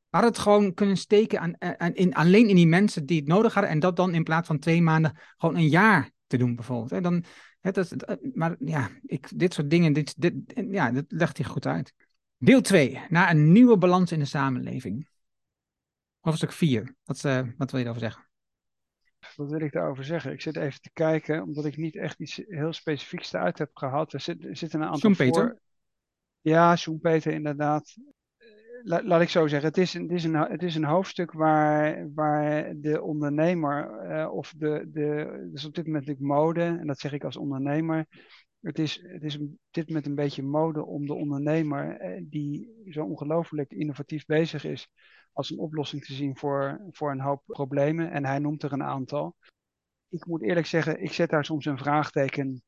Hadden 0.09 0.31
het 0.31 0.41
gewoon 0.41 0.75
kunnen 0.75 0.97
steken 0.97 1.41
aan, 1.41 1.81
aan, 1.81 1.95
in, 1.95 2.15
alleen 2.15 2.49
in 2.49 2.57
die 2.57 2.67
mensen 2.67 3.07
die 3.07 3.19
het 3.19 3.29
nodig 3.29 3.55
hadden. 3.55 3.73
En 3.73 3.81
dat 3.81 3.97
dan 3.97 4.15
in 4.15 4.25
plaats 4.25 4.47
van 4.47 4.59
twee 4.59 4.83
maanden 4.83 5.19
gewoon 5.37 5.57
een 5.57 5.69
jaar 5.69 6.11
te 6.27 6.37
doen 6.37 6.55
bijvoorbeeld. 6.55 6.91
Hè? 6.91 7.01
Dan, 7.01 7.25
hè, 7.61 7.71
dat, 7.71 8.19
maar 8.35 8.57
ja, 8.59 8.91
ik, 9.07 9.29
dit 9.35 9.55
soort 9.55 9.71
dingen, 9.71 9.93
dit, 9.93 10.15
dit, 10.21 10.35
ja, 10.71 10.91
dat 10.91 11.05
legt 11.09 11.37
hij 11.37 11.47
goed 11.47 11.67
uit. 11.67 11.93
Deel 12.37 12.61
2. 12.61 13.01
Naar 13.09 13.31
een 13.31 13.53
nieuwe 13.53 13.79
balans 13.79 14.13
in 14.13 14.19
de 14.19 14.25
samenleving. 14.25 15.11
Hoofdstuk 16.23 16.53
4. 16.53 16.95
Wat, 17.05 17.25
uh, 17.25 17.41
wat 17.57 17.71
wil 17.71 17.81
je 17.81 17.87
daarover 17.87 18.09
zeggen? 18.09 18.31
Wat 19.37 19.51
wil 19.51 19.61
ik 19.61 19.73
daarover 19.73 20.05
zeggen? 20.05 20.33
Ik 20.33 20.41
zit 20.41 20.57
even 20.57 20.81
te 20.81 20.91
kijken, 20.93 21.43
omdat 21.43 21.65
ik 21.65 21.77
niet 21.77 21.97
echt 21.97 22.21
iets 22.21 22.41
heel 22.47 22.73
specifieks 22.73 23.33
eruit 23.33 23.59
heb 23.59 23.71
gehad. 23.73 24.13
Er, 24.13 24.21
zit, 24.21 24.45
er 24.45 24.57
zitten 24.57 24.81
een 24.81 24.87
aantal 24.87 25.15
Schumpeter? 25.15 25.49
Voor... 25.49 25.61
Ja, 26.41 26.77
Schumpeter 26.77 27.33
inderdaad. 27.33 27.97
La, 28.83 29.03
laat 29.05 29.21
ik 29.21 29.29
zo 29.29 29.47
zeggen, 29.47 29.69
het 29.69 29.79
is 29.79 29.95
een, 29.95 30.03
het 30.03 30.13
is 30.13 30.25
een, 30.25 30.35
het 30.35 30.63
is 30.63 30.75
een 30.75 30.85
hoofdstuk 30.85 31.33
waar, 31.33 32.13
waar 32.15 32.73
de 32.77 33.03
ondernemer, 33.03 34.11
uh, 34.11 34.33
of 34.33 34.55
de, 34.57 34.89
de, 34.93 35.49
dus 35.53 35.65
op 35.65 35.75
dit 35.75 35.87
moment 35.87 36.07
natuurlijk 36.07 36.35
mode, 36.35 36.63
en 36.63 36.87
dat 36.87 36.99
zeg 36.99 37.13
ik 37.13 37.25
als 37.25 37.37
ondernemer, 37.37 38.07
het 38.61 38.79
is, 38.79 39.03
het 39.03 39.23
is 39.23 39.39
dit 39.71 39.89
met 39.91 40.07
een 40.07 40.15
beetje 40.15 40.43
mode 40.43 40.85
om 40.85 41.07
de 41.07 41.15
ondernemer, 41.15 42.11
uh, 42.11 42.25
die 42.25 42.83
zo 42.91 43.05
ongelooflijk 43.05 43.71
innovatief 43.71 44.25
bezig 44.25 44.65
is, 44.65 44.89
als 45.33 45.51
een 45.51 45.59
oplossing 45.59 46.05
te 46.05 46.13
zien 46.13 46.37
voor, 46.37 46.81
voor 46.91 47.11
een 47.11 47.21
hoop 47.21 47.43
problemen. 47.47 48.11
En 48.11 48.25
hij 48.25 48.39
noemt 48.39 48.63
er 48.63 48.73
een 48.73 48.83
aantal. 48.83 49.37
Ik 50.09 50.27
moet 50.27 50.43
eerlijk 50.43 50.67
zeggen, 50.67 51.03
ik 51.03 51.13
zet 51.13 51.31
daar 51.31 51.45
soms 51.45 51.65
een 51.65 51.79
vraagteken 51.79 52.63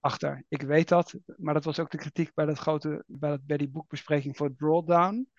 achter. 0.00 0.44
Ik 0.48 0.62
weet 0.62 0.88
dat, 0.88 1.14
maar 1.36 1.54
dat 1.54 1.64
was 1.64 1.78
ook 1.78 1.90
de 1.90 1.98
kritiek 1.98 2.34
bij, 2.34 2.46
dat 2.46 2.58
grote, 2.58 3.04
bij, 3.06 3.30
dat, 3.30 3.46
bij 3.46 3.56
die 3.56 3.68
boekbespreking 3.68 4.36
voor 4.36 4.54
Drawdown. 4.54 5.30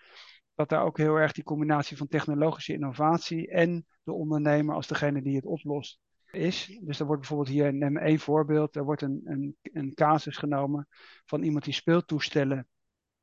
Dat 0.56 0.70
daar 0.70 0.84
ook 0.84 0.98
heel 0.98 1.15
erg 1.15 1.32
die 1.32 1.44
combinatie 1.44 1.98
van 1.98 2.08
technologische 2.08 2.74
innovatie 2.74 3.48
en 3.48 3.86
de 4.04 4.13
ondernemer 4.13 4.76
als 4.76 4.88
degene 4.88 5.22
die 5.22 5.36
het 5.36 5.46
oplost 5.46 6.00
is. 6.32 6.80
Dus 6.82 7.00
er 7.00 7.06
wordt 7.06 7.22
bijvoorbeeld 7.22 7.50
hier, 7.50 7.74
neem 7.74 7.98
één 7.98 8.20
voorbeeld, 8.20 8.76
er 8.76 8.84
wordt 8.84 9.02
een, 9.02 9.22
een, 9.24 9.58
een 9.62 9.94
casus 9.94 10.38
genomen 10.38 10.88
van 11.26 11.44
iemand 11.44 11.63
die 11.63 11.74
speeltoestellen 11.74 12.67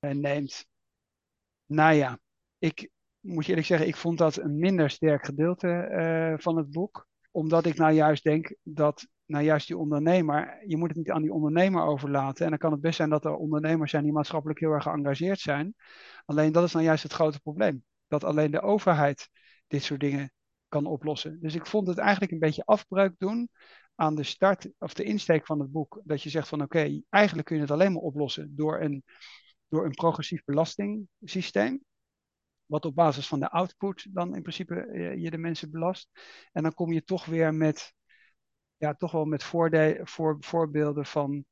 neemt. 0.00 0.66
Nou 1.66 1.94
ja, 1.94 2.18
ik, 2.58 2.90
moet 3.20 3.44
je 3.44 3.48
eerlijk 3.48 3.66
zeggen, 3.66 3.88
ik 3.88 3.96
vond 3.96 4.18
dat 4.18 4.36
een 4.36 4.58
minder 4.58 4.90
sterk 4.90 5.24
gedeelte 5.24 5.88
uh, 5.90 6.38
van 6.38 6.56
het 6.56 6.70
boek. 6.70 7.06
Omdat 7.30 7.66
ik 7.66 7.76
nou 7.76 7.92
juist 7.92 8.24
denk 8.24 8.54
dat 8.62 9.06
nou 9.26 9.44
juist 9.44 9.66
die 9.66 9.78
ondernemer, 9.78 10.58
je 10.66 10.76
moet 10.76 10.88
het 10.88 10.96
niet 10.96 11.10
aan 11.10 11.22
die 11.22 11.32
ondernemer 11.32 11.82
overlaten. 11.82 12.44
En 12.44 12.50
dan 12.50 12.58
kan 12.58 12.72
het 12.72 12.80
best 12.80 12.96
zijn 12.96 13.10
dat 13.10 13.24
er 13.24 13.34
ondernemers 13.34 13.90
zijn 13.90 14.02
die 14.02 14.12
maatschappelijk 14.12 14.60
heel 14.60 14.70
erg 14.70 14.82
geëngageerd 14.82 15.40
zijn. 15.40 15.74
Alleen 16.24 16.52
dat 16.52 16.64
is 16.64 16.72
nou 16.72 16.84
juist 16.84 17.02
het 17.02 17.12
grote 17.12 17.40
probleem. 17.40 17.84
Dat 18.08 18.24
alleen 18.24 18.50
de 18.50 18.60
overheid 18.60 19.28
dit 19.66 19.82
soort 19.82 20.00
dingen 20.00 20.32
kan 20.68 20.86
oplossen. 20.86 21.40
Dus 21.40 21.54
ik 21.54 21.66
vond 21.66 21.88
het 21.88 21.98
eigenlijk 21.98 22.32
een 22.32 22.38
beetje 22.38 22.64
afbreuk 22.64 23.14
doen 23.18 23.48
aan 23.94 24.14
de 24.14 24.22
start 24.22 24.68
of 24.78 24.94
de 24.94 25.04
insteek 25.04 25.46
van 25.46 25.60
het 25.60 25.72
boek. 25.72 26.00
Dat 26.04 26.22
je 26.22 26.30
zegt 26.30 26.48
van 26.48 26.62
oké, 26.62 27.00
eigenlijk 27.08 27.46
kun 27.46 27.56
je 27.56 27.62
het 27.62 27.70
alleen 27.70 27.92
maar 27.92 28.02
oplossen 28.02 28.56
door 28.56 28.80
een, 28.80 29.04
door 29.68 29.84
een 29.84 29.94
progressief 29.94 30.44
belastingssysteem 30.44 31.82
wat 32.68 32.84
op 32.84 32.94
basis 32.94 33.28
van 33.28 33.40
de 33.40 33.50
output 33.50 34.06
dan 34.14 34.34
in 34.34 34.42
principe 34.42 34.74
eh, 34.74 35.16
je 35.16 35.30
de 35.30 35.38
mensen 35.38 35.70
belast. 35.70 36.10
En 36.52 36.62
dan 36.62 36.74
kom 36.74 36.92
je 36.92 37.04
toch 37.04 37.24
weer 37.24 37.54
met, 37.54 37.94
ja, 38.76 38.94
toch 38.94 39.12
wel 39.12 39.24
met 39.24 39.42
voorde 39.42 40.00
voor, 40.02 40.36
voorbeelden 40.40 41.06
van, 41.06 41.44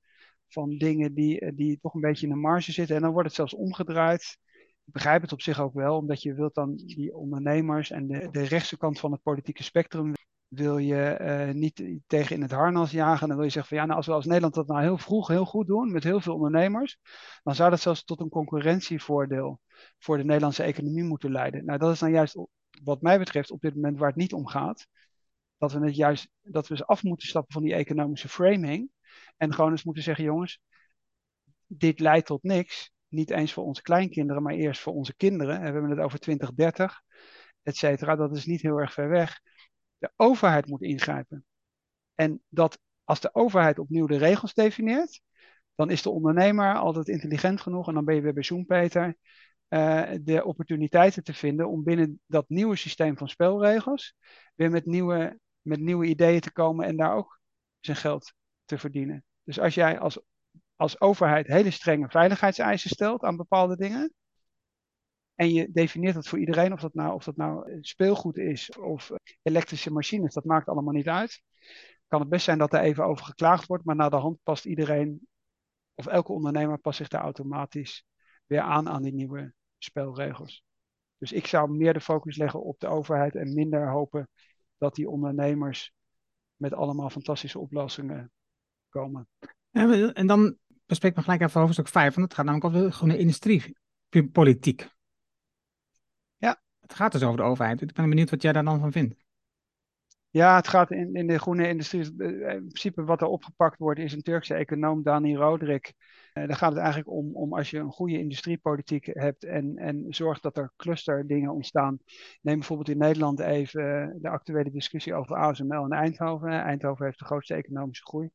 van 0.48 0.76
dingen 0.76 1.14
die, 1.14 1.40
eh, 1.40 1.52
die 1.54 1.78
toch 1.80 1.94
een 1.94 2.00
beetje 2.00 2.26
in 2.26 2.32
de 2.32 2.38
marge 2.38 2.72
zitten. 2.72 2.96
En 2.96 3.02
dan 3.02 3.12
wordt 3.12 3.26
het 3.26 3.36
zelfs 3.36 3.54
omgedraaid. 3.54 4.38
Ik 4.84 4.92
begrijp 4.92 5.22
het 5.22 5.32
op 5.32 5.40
zich 5.40 5.60
ook 5.60 5.74
wel, 5.74 5.96
omdat 5.96 6.22
je 6.22 6.34
wilt 6.34 6.54
dan 6.54 6.76
die 6.76 7.14
ondernemers 7.14 7.90
en 7.90 8.06
de, 8.06 8.28
de 8.30 8.42
rechtse 8.42 8.76
kant 8.76 9.00
van 9.00 9.12
het 9.12 9.22
politieke 9.22 9.62
spectrum 9.62 10.12
wil 10.48 10.78
je 10.78 11.18
uh, 11.20 11.54
niet 11.54 11.82
tegen 12.06 12.36
in 12.36 12.42
het 12.42 12.50
harnas 12.50 12.90
jagen. 12.90 13.28
Dan 13.28 13.36
wil 13.36 13.46
je 13.46 13.52
zeggen 13.52 13.68
van 13.68 13.78
ja, 13.78 13.84
nou, 13.84 13.96
als 13.96 14.06
we 14.06 14.12
als 14.12 14.24
Nederland 14.24 14.54
dat 14.54 14.66
nou 14.66 14.80
heel 14.80 14.98
vroeg 14.98 15.28
heel 15.28 15.44
goed 15.44 15.66
doen 15.66 15.92
met 15.92 16.04
heel 16.04 16.20
veel 16.20 16.34
ondernemers, 16.34 16.98
dan 17.42 17.54
zou 17.54 17.70
dat 17.70 17.80
zelfs 17.80 18.04
tot 18.04 18.20
een 18.20 18.28
concurrentievoordeel 18.28 19.60
voor 19.98 20.16
de 20.16 20.24
Nederlandse 20.24 20.62
economie 20.62 21.04
moeten 21.04 21.32
leiden. 21.32 21.64
Nou, 21.64 21.78
dat 21.78 21.92
is 21.92 21.98
dan 21.98 22.10
juist 22.10 22.38
wat 22.84 23.02
mij 23.02 23.18
betreft 23.18 23.50
op 23.50 23.60
dit 23.60 23.74
moment 23.74 23.98
waar 23.98 24.08
het 24.08 24.16
niet 24.16 24.32
om 24.32 24.46
gaat. 24.46 24.86
Dat 25.58 25.72
we 25.72 25.84
het 25.84 25.96
juist 25.96 26.28
dat 26.42 26.68
we 26.68 26.74
eens 26.74 26.86
af 26.86 27.02
moeten 27.02 27.28
stappen 27.28 27.52
van 27.52 27.62
die 27.62 27.74
economische 27.74 28.28
framing. 28.28 28.90
En 29.36 29.54
gewoon 29.54 29.70
eens 29.70 29.84
moeten 29.84 30.02
zeggen, 30.02 30.24
jongens, 30.24 30.60
dit 31.66 32.00
leidt 32.00 32.26
tot 32.26 32.42
niks. 32.42 32.90
Niet 33.08 33.30
eens 33.30 33.52
voor 33.52 33.64
onze 33.64 33.82
kleinkinderen, 33.82 34.42
maar 34.42 34.54
eerst 34.54 34.80
voor 34.80 34.92
onze 34.92 35.16
kinderen. 35.16 35.54
En 35.54 35.60
we 35.60 35.70
hebben 35.70 35.90
het 35.90 36.00
over 36.00 36.18
2030, 36.18 37.02
et 37.62 37.76
cetera. 37.76 38.16
Dat 38.16 38.36
is 38.36 38.46
niet 38.46 38.62
heel 38.62 38.80
erg 38.80 38.92
ver 38.92 39.08
weg. 39.08 39.40
Overheid 40.16 40.66
moet 40.66 40.82
ingrijpen. 40.82 41.44
En 42.14 42.42
dat 42.48 42.78
als 43.04 43.20
de 43.20 43.34
overheid 43.34 43.78
opnieuw 43.78 44.06
de 44.06 44.16
regels 44.16 44.54
definieert, 44.54 45.20
dan 45.74 45.90
is 45.90 46.02
de 46.02 46.10
ondernemer 46.10 46.74
altijd 46.74 47.08
intelligent 47.08 47.60
genoeg. 47.60 47.88
En 47.88 47.94
dan 47.94 48.04
ben 48.04 48.14
je 48.14 48.20
weer 48.20 48.34
bij 48.34 48.42
Zoompeter. 48.42 49.16
Uh, 49.68 50.10
de 50.20 50.44
opportuniteiten 50.44 51.24
te 51.24 51.34
vinden 51.34 51.68
om 51.68 51.84
binnen 51.84 52.20
dat 52.26 52.48
nieuwe 52.48 52.76
systeem 52.76 53.16
van 53.16 53.28
spelregels 53.28 54.14
weer 54.54 54.70
met 54.70 54.86
nieuwe, 54.86 55.38
met 55.60 55.80
nieuwe 55.80 56.06
ideeën 56.06 56.40
te 56.40 56.52
komen 56.52 56.86
en 56.86 56.96
daar 56.96 57.14
ook 57.14 57.40
zijn 57.80 57.96
geld 57.96 58.32
te 58.64 58.78
verdienen. 58.78 59.24
Dus 59.42 59.60
als 59.60 59.74
jij 59.74 59.98
als, 59.98 60.20
als 60.76 61.00
overheid 61.00 61.46
hele 61.46 61.70
strenge 61.70 62.08
veiligheidseisen 62.08 62.90
stelt 62.90 63.22
aan 63.22 63.36
bepaalde 63.36 63.76
dingen, 63.76 64.14
en 65.36 65.52
je 65.52 65.70
definieert 65.72 66.14
dat 66.14 66.28
voor 66.28 66.38
iedereen, 66.38 66.72
of 66.72 66.80
dat 66.80 66.94
nou, 66.94 67.14
of 67.14 67.24
dat 67.24 67.36
nou 67.36 67.78
speelgoed 67.80 68.36
is 68.36 68.70
of 68.70 69.10
elektrische 69.42 69.92
machines, 69.92 70.34
dat 70.34 70.44
maakt 70.44 70.68
allemaal 70.68 70.94
niet 70.94 71.08
uit. 71.08 71.42
kan 72.06 72.20
het 72.20 72.28
best 72.28 72.44
zijn 72.44 72.58
dat 72.58 72.72
er 72.72 72.80
even 72.80 73.04
over 73.04 73.24
geklaagd 73.24 73.66
wordt, 73.66 73.84
maar 73.84 73.96
na 73.96 74.08
de 74.08 74.16
hand 74.16 74.38
past 74.42 74.64
iedereen, 74.64 75.28
of 75.94 76.06
elke 76.06 76.32
ondernemer 76.32 76.78
past 76.78 76.96
zich 76.96 77.08
daar 77.08 77.22
automatisch 77.22 78.04
weer 78.46 78.60
aan 78.60 78.88
aan 78.88 79.02
die 79.02 79.14
nieuwe 79.14 79.54
spelregels. 79.78 80.64
Dus 81.18 81.32
ik 81.32 81.46
zou 81.46 81.70
meer 81.70 81.92
de 81.92 82.00
focus 82.00 82.36
leggen 82.36 82.62
op 82.62 82.80
de 82.80 82.86
overheid 82.86 83.34
en 83.34 83.54
minder 83.54 83.90
hopen 83.90 84.28
dat 84.78 84.94
die 84.94 85.08
ondernemers 85.08 85.92
met 86.56 86.74
allemaal 86.74 87.10
fantastische 87.10 87.58
oplossingen 87.58 88.30
komen. 88.88 89.28
En 90.12 90.26
dan 90.26 90.56
bespreek 90.86 91.16
me 91.16 91.22
gelijk 91.22 91.40
even 91.40 91.60
hoofdstuk 91.60 91.88
5, 91.88 92.14
want 92.14 92.26
het 92.26 92.34
gaat 92.34 92.44
namelijk 92.44 92.74
over 92.74 92.86
de 92.86 92.94
groene 92.94 93.18
industriepolitiek. 93.18 94.94
Het 96.86 96.96
gaat 96.96 97.12
dus 97.12 97.22
over 97.22 97.36
de 97.36 97.42
overheid. 97.42 97.80
Ik 97.80 97.92
ben 97.92 98.08
benieuwd 98.08 98.30
wat 98.30 98.42
jij 98.42 98.52
daar 98.52 98.64
dan 98.64 98.80
van 98.80 98.92
vindt. 98.92 99.24
Ja, 100.30 100.56
het 100.56 100.68
gaat 100.68 100.90
in, 100.90 101.14
in 101.14 101.26
de 101.26 101.38
groene 101.38 101.68
industrie. 101.68 102.14
Eh, 102.18 102.28
in 102.54 102.66
principe 102.68 103.04
wat 103.04 103.20
er 103.20 103.26
opgepakt 103.26 103.78
wordt 103.78 104.00
is 104.00 104.12
een 104.12 104.22
Turkse 104.22 104.54
econoom, 104.54 105.02
Dani 105.02 105.36
Rodrik. 105.36 105.92
Uh, 106.34 106.46
daar 106.46 106.56
gaat 106.56 106.70
het 106.70 106.78
eigenlijk 106.78 107.10
om, 107.10 107.36
om 107.36 107.54
als 107.54 107.70
je 107.70 107.78
een 107.78 107.92
goede 107.92 108.18
industriepolitiek 108.18 109.06
hebt 109.12 109.44
en, 109.44 109.76
en 109.76 110.04
zorgt 110.08 110.42
dat 110.42 110.56
er 110.56 110.72
clusterdingen 110.76 111.52
ontstaan. 111.52 111.98
Neem 112.42 112.58
bijvoorbeeld 112.58 112.88
in 112.88 112.98
Nederland 112.98 113.40
even 113.40 114.02
eh, 114.02 114.08
de 114.20 114.28
actuele 114.28 114.70
discussie 114.70 115.14
over 115.14 115.36
ASML 115.36 115.84
en 115.84 115.92
Eindhoven. 115.92 116.50
Eindhoven 116.50 117.04
heeft 117.04 117.18
de 117.18 117.24
grootste 117.24 117.54
economische 117.54 118.04
groei, 118.04 118.30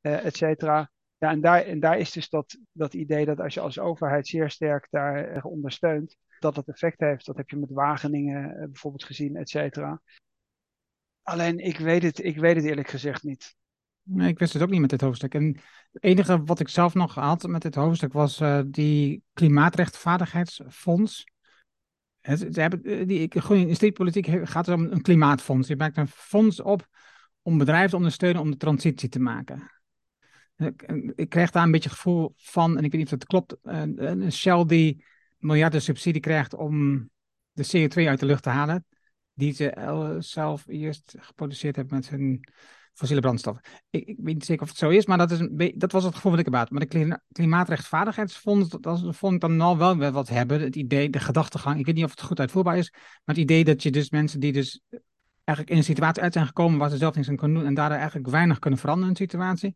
et 0.00 0.36
cetera. 0.36 0.90
Ja, 1.24 1.30
en 1.30 1.40
daar, 1.40 1.62
en 1.62 1.80
daar 1.80 1.98
is 1.98 2.12
dus 2.12 2.28
dat, 2.28 2.58
dat 2.72 2.94
idee 2.94 3.24
dat 3.24 3.40
als 3.40 3.54
je 3.54 3.60
als 3.60 3.78
overheid 3.78 4.26
zeer 4.26 4.50
sterk 4.50 4.86
daar 4.90 5.42
ondersteunt, 5.42 6.16
dat 6.38 6.56
het 6.56 6.68
effect 6.68 7.00
heeft. 7.00 7.26
Dat 7.26 7.36
heb 7.36 7.50
je 7.50 7.56
met 7.56 7.70
Wageningen 7.70 8.56
bijvoorbeeld 8.58 9.04
gezien, 9.04 9.36
et 9.36 9.48
cetera. 9.48 10.00
Alleen 11.22 11.58
ik 11.58 11.78
weet 11.78 12.02
het, 12.02 12.24
ik 12.24 12.36
weet 12.36 12.56
het 12.56 12.64
eerlijk 12.64 12.88
gezegd 12.88 13.22
niet. 13.22 13.56
Nee, 14.02 14.28
ik 14.28 14.38
wist 14.38 14.52
het 14.52 14.62
ook 14.62 14.70
niet 14.70 14.80
met 14.80 14.90
dit 14.90 15.00
hoofdstuk. 15.00 15.34
En 15.34 15.56
het 15.92 16.02
enige 16.02 16.44
wat 16.44 16.60
ik 16.60 16.68
zelf 16.68 16.94
nog 16.94 17.14
had 17.14 17.46
met 17.46 17.62
dit 17.62 17.74
hoofdstuk 17.74 18.12
was 18.12 18.40
uh, 18.40 18.60
die 18.66 19.22
klimaatrechtvaardigheidsfonds. 19.32 21.24
Het, 22.20 22.56
hebben, 22.56 22.82
eh, 22.82 23.06
die 23.06 23.30
industriepolitiek 23.48 24.48
gaat 24.48 24.64
dus 24.64 24.74
om 24.74 24.84
een 24.90 25.02
klimaatfonds. 25.02 25.68
Je 25.68 25.76
maakt 25.76 25.96
een 25.96 26.08
fonds 26.08 26.60
op 26.60 26.88
om 27.42 27.58
bedrijven 27.58 27.90
te 27.90 27.96
ondersteunen 27.96 28.42
om 28.42 28.50
de 28.50 28.56
transitie 28.56 29.08
te 29.08 29.20
maken. 29.20 29.70
Ik, 31.14 31.28
krijg 31.28 31.50
daar 31.50 31.62
een 31.62 31.70
beetje 31.70 31.88
het 31.88 31.98
gevoel 31.98 32.34
van, 32.36 32.76
en 32.76 32.84
ik 32.84 32.90
weet 32.90 33.00
niet 33.00 33.12
of 33.12 33.18
het 33.18 33.26
klopt, 33.26 33.56
een 33.62 34.32
Shell 34.32 34.64
die 34.64 35.04
miljarden 35.38 35.82
subsidie 35.82 36.20
krijgt 36.20 36.54
om 36.54 37.08
de 37.52 37.66
CO2 37.66 38.08
uit 38.08 38.20
de 38.20 38.26
lucht 38.26 38.42
te 38.42 38.48
halen 38.48 38.84
die 39.34 39.52
ze 39.52 40.16
zelf 40.18 40.64
eerst 40.66 41.14
geproduceerd 41.18 41.76
hebben 41.76 41.94
met 41.94 42.08
hun 42.08 42.48
fossiele 42.92 43.22
brandstof. 43.22 43.58
Ik, 43.90 44.06
weet 44.06 44.34
niet 44.34 44.44
zeker 44.44 44.62
of 44.62 44.68
het 44.68 44.78
zo 44.78 44.88
is, 44.88 45.06
maar 45.06 45.18
dat, 45.18 45.30
is 45.30 45.38
een, 45.38 45.74
dat 45.76 45.92
was 45.92 46.04
het 46.04 46.14
gevoel 46.14 46.30
wat 46.30 46.40
ik 46.40 46.46
erbij 46.46 46.66
Maar 46.70 46.86
de 46.86 47.20
Klimaatrechtvaardigheidsfonds, 47.32 48.68
dat, 48.68 48.82
dat 48.82 49.16
vond 49.16 49.34
ik 49.34 49.40
dan 49.40 49.78
wel 49.78 49.96
wat 50.10 50.28
hebben. 50.28 50.60
Het 50.60 50.76
idee, 50.76 51.10
de 51.10 51.20
gedachtegang, 51.20 51.78
ik 51.78 51.86
weet 51.86 51.94
niet 51.94 52.04
of 52.04 52.10
het 52.10 52.22
goed 52.22 52.40
uitvoerbaar 52.40 52.78
is, 52.78 52.90
maar 52.92 53.34
het 53.34 53.36
idee 53.36 53.64
dat 53.64 53.82
je 53.82 53.90
dus 53.90 54.10
mensen 54.10 54.40
die 54.40 54.52
dus 54.52 54.80
eigenlijk 55.44 55.70
in 55.70 55.76
een 55.76 55.94
situatie 55.94 56.22
uit 56.22 56.32
zijn 56.32 56.46
gekomen 56.46 56.78
waar 56.78 56.90
ze 56.90 56.96
zelf 56.96 57.14
niks 57.14 57.28
aan 57.28 57.36
kunnen 57.36 57.58
doen 57.58 57.66
en 57.66 57.74
daardoor 57.74 57.98
eigenlijk 57.98 58.28
weinig 58.28 58.58
kunnen 58.58 58.78
veranderen 58.78 59.14
in 59.14 59.20
een 59.20 59.28
situatie, 59.30 59.74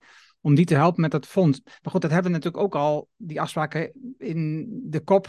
om 0.48 0.54
die 0.54 0.64
te 0.64 0.74
helpen 0.74 1.00
met 1.00 1.11
dat 1.11 1.26
fonds. 1.26 1.61
Maar 1.64 1.92
goed, 1.92 2.02
dat 2.02 2.11
hebben 2.11 2.30
we 2.30 2.37
natuurlijk 2.37 2.64
ook 2.64 2.74
al, 2.74 3.08
die 3.16 3.40
afspraken 3.40 3.92
in 4.18 4.68
de 4.84 5.00
kop, 5.00 5.28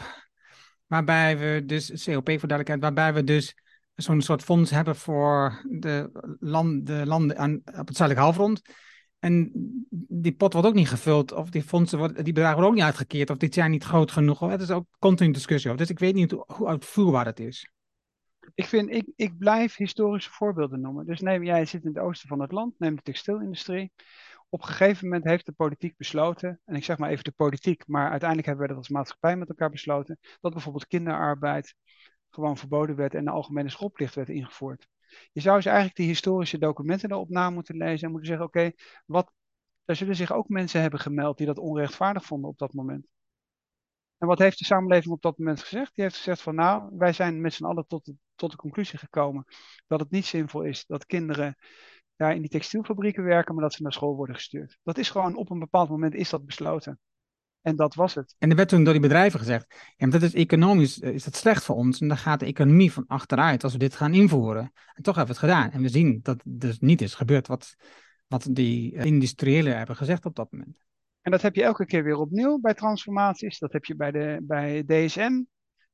waarbij 0.88 1.38
we 1.38 1.63
dus, 1.65 1.88
COP 2.03 2.29
voor 2.29 2.47
duidelijkheid, 2.47 2.82
waarbij 2.82 3.13
we 3.13 3.23
dus 3.23 3.55
zo'n 3.95 4.21
soort 4.21 4.43
fonds 4.43 4.71
hebben 4.71 4.95
voor 4.95 5.65
de, 5.69 6.10
de 6.84 7.01
landen 7.05 7.38
aan, 7.38 7.55
op 7.55 7.88
het 7.88 7.97
zuidelijk 7.97 8.25
halfrond. 8.25 8.62
En 9.19 9.51
die 10.08 10.36
pot 10.36 10.53
wordt 10.53 10.67
ook 10.67 10.73
niet 10.73 10.89
gevuld, 10.89 11.32
of 11.32 11.49
die 11.49 11.63
fondsen 11.63 11.97
worden, 11.97 12.23
die 12.23 12.34
bedragen 12.34 12.55
worden 12.55 12.71
ook 12.71 12.77
niet 12.77 12.88
uitgekeerd, 12.88 13.29
of 13.29 13.38
die 13.38 13.53
zijn 13.53 13.71
niet 13.71 13.84
groot 13.84 14.12
genoeg. 14.12 14.39
Het 14.39 14.62
is 14.62 14.71
ook 14.71 14.86
continu 14.99 15.34
discussie 15.34 15.71
over. 15.71 15.82
Dus 15.82 15.91
ik 15.91 15.99
weet 15.99 16.15
niet 16.15 16.32
hoe 16.47 16.67
uitvoerbaar 16.67 17.25
dat 17.25 17.39
is. 17.39 17.71
Ik, 18.55 18.65
vind, 18.65 18.89
ik, 18.89 19.05
ik 19.15 19.38
blijf 19.38 19.75
historische 19.75 20.32
voorbeelden 20.32 20.82
noemen. 20.82 21.05
Dus 21.05 21.19
neem, 21.19 21.43
jij 21.43 21.65
zit 21.65 21.84
in 21.84 21.89
het 21.93 22.03
oosten 22.03 22.27
van 22.27 22.41
het 22.41 22.51
land, 22.51 22.73
neem 22.77 22.95
de 22.95 23.01
textielindustrie. 23.01 23.91
Op 24.49 24.62
een 24.62 24.67
gegeven 24.67 25.07
moment 25.07 25.23
heeft 25.25 25.45
de 25.45 25.51
politiek 25.51 25.97
besloten, 25.97 26.62
en 26.65 26.75
ik 26.75 26.83
zeg 26.83 26.97
maar 26.97 27.09
even 27.09 27.23
de 27.23 27.31
politiek, 27.31 27.88
maar 27.88 28.09
uiteindelijk 28.09 28.47
hebben 28.47 28.65
we 28.65 28.73
dat 28.73 28.81
als 28.81 28.89
maatschappij 28.93 29.35
met 29.35 29.49
elkaar 29.49 29.69
besloten, 29.69 30.19
dat 30.41 30.53
bijvoorbeeld 30.53 30.88
kinderarbeid 30.88 31.75
gewoon 32.29 32.57
verboden 32.57 32.95
werd 32.95 33.13
en 33.13 33.25
de 33.25 33.31
algemene 33.31 33.69
schoolplicht 33.69 34.15
werd 34.15 34.29
ingevoerd. 34.29 34.88
Je 35.31 35.41
zou 35.41 35.55
dus 35.55 35.65
eigenlijk 35.65 35.95
die 35.95 36.07
historische 36.07 36.57
documenten 36.57 37.12
erop 37.12 37.29
na 37.29 37.49
moeten 37.49 37.77
lezen 37.77 38.05
en 38.05 38.12
moeten 38.12 38.29
zeggen: 38.29 38.45
oké, 38.45 38.71
wat, 39.05 39.31
daar 39.85 39.95
zullen 39.95 40.15
zich 40.15 40.31
ook 40.31 40.49
mensen 40.49 40.81
hebben 40.81 40.99
gemeld 40.99 41.38
die 41.38 41.47
dat 41.47 41.57
onrechtvaardig 41.57 42.25
vonden 42.25 42.49
op 42.49 42.57
dat 42.57 42.73
moment. 42.73 43.07
En 44.17 44.27
wat 44.27 44.39
heeft 44.39 44.59
de 44.59 44.65
samenleving 44.65 45.13
op 45.13 45.21
dat 45.21 45.38
moment 45.38 45.62
gezegd? 45.62 45.91
Die 45.95 46.03
heeft 46.03 46.17
gezegd 46.17 46.41
van 46.41 46.55
nou, 46.55 46.89
wij 46.97 47.13
zijn 47.13 47.41
met 47.41 47.53
z'n 47.53 47.65
allen 47.65 47.88
tot 47.88 48.13
tot 48.39 48.51
de 48.51 48.57
conclusie 48.57 48.99
gekomen 48.99 49.45
dat 49.88 49.99
het 49.99 50.12
niet 50.12 50.25
zinvol 50.25 50.62
is 50.62 50.85
dat 50.85 51.05
kinderen 51.05 51.55
daar 52.19 52.36
in 52.36 52.41
die 52.41 52.49
textielfabrieken 52.49 53.23
werken, 53.23 53.53
maar 53.53 53.63
dat 53.63 53.73
ze 53.73 53.84
naar 53.84 53.93
school 53.93 54.15
worden 54.15 54.36
gestuurd. 54.36 54.77
Dat 54.84 54.97
is 54.97 55.10
gewoon 55.10 55.36
op 55.36 55.49
een 55.49 55.60
bepaald 55.60 55.89
moment 55.89 56.13
is 56.13 56.29
dat 56.29 56.45
besloten. 56.45 56.99
En 57.62 57.75
dat 57.75 57.95
was 57.95 58.15
het. 58.15 58.36
En 58.38 58.49
er 58.49 58.55
werd 58.55 58.69
toen 58.69 58.84
door 58.84 58.93
die 58.93 59.01
bedrijven 59.01 59.39
gezegd: 59.39 59.65
ja, 59.69 60.08
maar 60.08 60.19
dat 60.19 60.21
is 60.21 60.34
economisch 60.34 60.99
eh, 60.99 61.13
is 61.13 61.23
dat 61.23 61.36
slecht 61.36 61.63
voor 61.63 61.75
ons. 61.75 61.99
En 61.99 62.08
dan 62.08 62.17
gaat 62.17 62.39
de 62.39 62.45
economie 62.45 62.91
van 62.91 63.08
achteruit 63.08 63.63
als 63.63 63.73
we 63.73 63.79
dit 63.79 63.95
gaan 63.95 64.13
invoeren. 64.13 64.71
En 64.93 65.03
toch 65.03 65.15
hebben 65.15 65.36
we 65.36 65.41
het 65.41 65.51
gedaan. 65.51 65.71
En 65.71 65.82
we 65.82 65.89
zien 65.89 66.19
dat 66.23 66.41
dus 66.45 66.79
niet 66.79 67.01
is 67.01 67.13
gebeurd 67.13 67.47
wat, 67.47 67.75
wat 68.27 68.47
die 68.51 68.93
industriëlen 68.93 69.77
hebben 69.77 69.95
gezegd 69.95 70.25
op 70.25 70.36
dat 70.36 70.51
moment. 70.51 70.84
En 71.21 71.32
dat 71.32 71.41
heb 71.41 71.55
je 71.55 71.63
elke 71.63 71.86
keer 71.86 72.03
weer 72.03 72.17
opnieuw 72.17 72.60
bij 72.60 72.73
transformaties. 72.73 73.60
Dat 73.60 73.73
heb 73.73 73.86
je 73.86 73.95
bij, 73.95 74.12
de, 74.12 74.39
bij 74.41 74.84
DSM. 74.84 75.41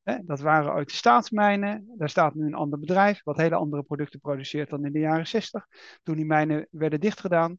Hè? 0.05 0.17
Dat 0.25 0.39
waren 0.39 0.73
uit 0.73 0.89
de 0.89 0.95
staatsmijnen. 0.95 1.93
Daar 1.97 2.09
staat 2.09 2.35
nu 2.35 2.45
een 2.45 2.53
ander 2.53 2.79
bedrijf, 2.79 3.23
wat 3.23 3.37
hele 3.37 3.55
andere 3.55 3.83
producten 3.83 4.19
produceert 4.19 4.69
dan 4.69 4.85
in 4.85 4.91
de 4.91 4.99
jaren 4.99 5.27
60. 5.27 5.67
Toen 6.03 6.15
die 6.15 6.25
mijnen 6.25 6.67
werden 6.71 6.99
dichtgedaan. 6.99 7.57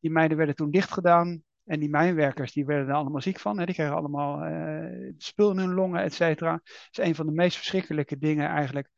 Die 0.00 0.10
mijnen 0.10 0.36
werden 0.36 0.54
toen 0.54 0.70
dichtgedaan 0.70 1.42
en 1.64 1.80
die 1.80 1.88
mijnwerkers 1.88 2.52
die 2.52 2.64
werden 2.64 2.88
er 2.88 2.94
allemaal 2.94 3.20
ziek 3.20 3.40
van. 3.40 3.58
Hè. 3.58 3.64
Die 3.64 3.74
kregen 3.74 3.94
allemaal 3.94 4.46
uh, 4.46 5.12
spul 5.16 5.50
in 5.50 5.58
hun 5.58 5.74
longen, 5.74 6.02
et 6.02 6.14
cetera. 6.14 6.52
Dat 6.52 6.88
is 6.90 6.98
een 6.98 7.14
van 7.14 7.26
de 7.26 7.32
meest 7.32 7.56
verschrikkelijke 7.56 8.18
dingen 8.18 8.48
eigenlijk. 8.48 8.90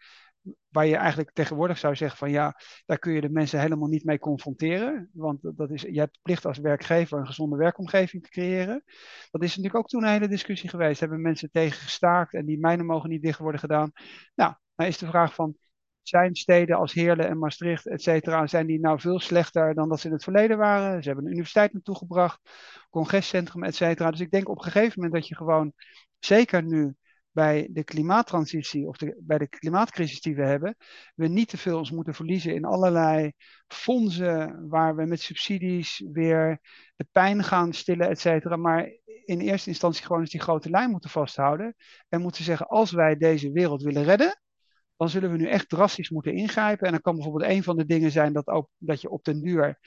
Waar 0.69 0.87
je 0.87 0.97
eigenlijk 0.97 1.33
tegenwoordig 1.33 1.79
zou 1.79 1.97
zeggen 1.97 2.19
van 2.19 2.31
ja, 2.31 2.57
daar 2.87 2.99
kun 2.99 3.13
je 3.13 3.21
de 3.21 3.31
mensen 3.31 3.61
helemaal 3.61 3.89
niet 3.89 4.05
mee 4.05 4.19
confronteren. 4.19 5.11
Want 5.13 5.39
dat 5.57 5.71
is, 5.71 5.83
je 5.83 5.99
hebt 5.99 6.19
plicht 6.23 6.47
als 6.47 6.59
werkgever 6.59 7.19
een 7.19 7.27
gezonde 7.27 7.57
werkomgeving 7.57 8.23
te 8.23 8.31
creëren. 8.31 8.85
Dat 9.31 9.43
is 9.43 9.49
natuurlijk 9.49 9.77
ook 9.77 9.89
toen 9.89 10.03
een 10.03 10.13
hele 10.13 10.29
discussie 10.29 10.69
geweest. 10.69 11.01
Hebben 11.01 11.21
mensen 11.21 11.51
tegen 11.51 11.81
gestaakt 11.81 12.35
en 12.35 12.47
die 12.47 12.59
mijnen 12.59 12.87
mogen 12.87 13.11
niet 13.11 13.23
dicht 13.23 13.39
worden 13.39 13.61
gedaan. 13.61 13.93
Nou, 14.35 14.55
dan 14.75 14.87
is 14.87 14.99
de 14.99 15.07
vraag 15.07 15.35
van 15.35 15.57
zijn 16.03 16.35
steden 16.35 16.77
als 16.77 16.93
Heerlen 16.93 17.29
en 17.29 17.39
Maastricht, 17.39 17.87
et 17.87 18.03
cetera, 18.03 18.47
zijn 18.47 18.67
die 18.67 18.81
nou 18.81 19.01
veel 19.01 19.21
slechter 19.21 19.75
dan 19.75 19.89
dat 19.89 20.01
ze 20.01 20.07
in 20.07 20.13
het 20.13 20.23
verleden 20.23 20.59
waren? 20.59 21.03
Ze 21.03 21.09
hebben 21.09 21.25
een 21.25 21.33
universiteit 21.33 21.73
naartoe 21.73 21.97
gebracht, 21.97 22.41
congrescentrum, 22.91 23.65
et 23.65 23.75
cetera. 23.75 24.11
Dus 24.11 24.21
ik 24.21 24.31
denk 24.31 24.49
op 24.49 24.57
een 24.57 24.63
gegeven 24.63 24.93
moment 24.95 25.13
dat 25.13 25.29
je 25.29 25.37
gewoon, 25.37 25.73
zeker 26.19 26.63
nu 26.63 26.95
bij 27.33 27.69
de 27.71 27.85
klimaattransitie 27.85 28.87
of 28.87 28.97
bij 29.19 29.39
de 29.39 29.49
klimaatcrisis 29.49 30.21
die 30.21 30.35
we 30.35 30.45
hebben, 30.45 30.77
we 31.15 31.29
niet 31.29 31.49
te 31.49 31.57
veel 31.57 31.79
ons 31.79 31.91
moeten 31.91 32.15
verliezen 32.15 32.55
in 32.55 32.65
allerlei 32.65 33.33
fondsen 33.67 34.69
waar 34.69 34.97
we 34.97 35.07
met 35.07 35.21
subsidies 35.21 36.05
weer 36.13 36.61
de 36.97 37.07
pijn 37.13 37.45
gaan 37.45 37.73
stillen, 37.73 38.09
et 38.09 38.21
cetera. 38.21 38.57
Maar 38.57 38.91
in 39.25 39.41
eerste 39.41 39.69
instantie 39.69 40.05
gewoon 40.05 40.21
eens 40.21 40.31
die 40.31 40.41
grote 40.41 40.71
lijn 40.71 40.91
moeten 40.91 41.11
vasthouden 41.11 41.75
en 42.09 42.21
moeten 42.21 42.45
zeggen, 42.45 42.67
als 42.67 42.91
wij 42.93 43.17
deze 43.17 43.53
wereld 43.53 43.83
willen 43.83 44.05
redden, 44.05 44.41
dan 44.97 45.09
zullen 45.09 45.31
we 45.31 45.37
nu 45.37 45.49
echt 45.49 45.69
drastisch 45.69 46.11
moeten 46.11 46.35
ingrijpen. 46.35 46.87
En 46.87 46.93
dan 46.93 47.01
kan 47.01 47.15
bijvoorbeeld 47.15 47.51
een 47.51 47.63
van 47.63 47.77
de 47.77 47.87
dingen 47.87 48.11
zijn 48.11 48.33
dat, 48.33 48.47
ook, 48.47 48.69
dat 48.79 49.01
je 49.01 49.11
op 49.11 49.25
den 49.25 49.41
duur 49.43 49.79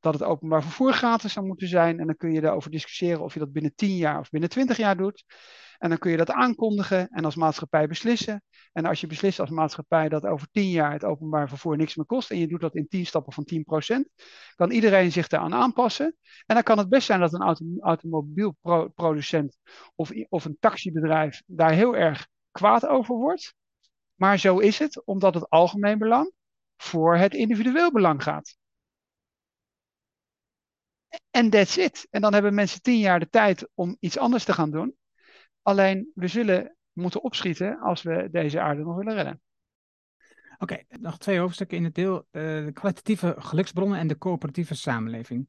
dat 0.00 0.14
het 0.14 0.22
openbaar 0.22 0.62
vervoer 0.62 0.92
gratis 0.92 1.32
zou 1.32 1.46
moeten 1.46 1.68
zijn. 1.68 2.00
En 2.00 2.06
dan 2.06 2.16
kun 2.16 2.32
je 2.32 2.40
daarover 2.40 2.70
discussiëren 2.70 3.22
of 3.22 3.32
je 3.32 3.38
dat 3.38 3.52
binnen 3.52 3.74
10 3.74 3.96
jaar 3.96 4.18
of 4.18 4.30
binnen 4.30 4.50
20 4.50 4.76
jaar 4.76 4.96
doet. 4.96 5.24
En 5.78 5.88
dan 5.88 5.98
kun 5.98 6.10
je 6.10 6.16
dat 6.16 6.30
aankondigen 6.30 7.08
en 7.08 7.24
als 7.24 7.34
maatschappij 7.34 7.88
beslissen. 7.88 8.42
En 8.72 8.84
als 8.84 9.00
je 9.00 9.06
beslist 9.06 9.40
als 9.40 9.50
maatschappij 9.50 10.08
dat 10.08 10.26
over 10.26 10.48
10 10.50 10.70
jaar 10.70 10.92
het 10.92 11.04
openbaar 11.04 11.48
vervoer 11.48 11.76
niks 11.76 11.96
meer 11.96 12.06
kost. 12.06 12.30
En 12.30 12.38
je 12.38 12.48
doet 12.48 12.60
dat 12.60 12.74
in 12.74 12.88
10 12.88 13.06
stappen 13.06 13.32
van 13.32 13.44
10%. 13.44 14.10
Kan 14.54 14.70
iedereen 14.70 15.12
zich 15.12 15.28
daaraan 15.28 15.54
aanpassen. 15.54 16.16
En 16.46 16.54
dan 16.54 16.62
kan 16.62 16.78
het 16.78 16.88
best 16.88 17.06
zijn 17.06 17.20
dat 17.20 17.32
een 17.32 17.42
auto, 17.42 17.64
automobielproducent 17.80 19.56
of, 19.94 20.10
of 20.28 20.44
een 20.44 20.56
taxibedrijf 20.60 21.42
daar 21.46 21.72
heel 21.72 21.96
erg 21.96 22.28
kwaad 22.50 22.86
over 22.86 23.14
wordt. 23.16 23.54
Maar 24.14 24.38
zo 24.38 24.58
is 24.58 24.78
het, 24.78 25.06
omdat 25.06 25.34
het 25.34 25.50
algemeen 25.50 25.98
belang 25.98 26.32
voor 26.76 27.16
het 27.16 27.34
individueel 27.34 27.92
belang 27.92 28.22
gaat. 28.22 28.56
En 31.30 31.50
that's 31.50 31.76
it. 31.76 32.06
En 32.10 32.20
dan 32.20 32.32
hebben 32.32 32.54
mensen 32.54 32.82
tien 32.82 32.98
jaar 32.98 33.20
de 33.20 33.28
tijd 33.28 33.68
om 33.74 33.96
iets 34.00 34.18
anders 34.18 34.44
te 34.44 34.52
gaan 34.52 34.70
doen. 34.70 34.96
Alleen 35.68 36.10
we 36.14 36.26
zullen 36.26 36.76
moeten 36.92 37.22
opschieten 37.22 37.78
als 37.80 38.02
we 38.02 38.28
deze 38.30 38.60
aarde 38.60 38.82
nog 38.82 38.96
willen 38.96 39.14
redden. 39.14 39.40
Oké, 40.58 40.82
nog 40.88 41.18
twee 41.18 41.38
hoofdstukken 41.38 41.76
in 41.76 41.84
het 41.84 41.94
deel. 41.94 42.26
eh, 42.30 42.42
de 42.42 42.70
kwalitatieve 42.72 43.34
geluksbronnen 43.38 43.98
en 43.98 44.06
de 44.06 44.18
coöperatieve 44.18 44.74
samenleving. 44.74 45.48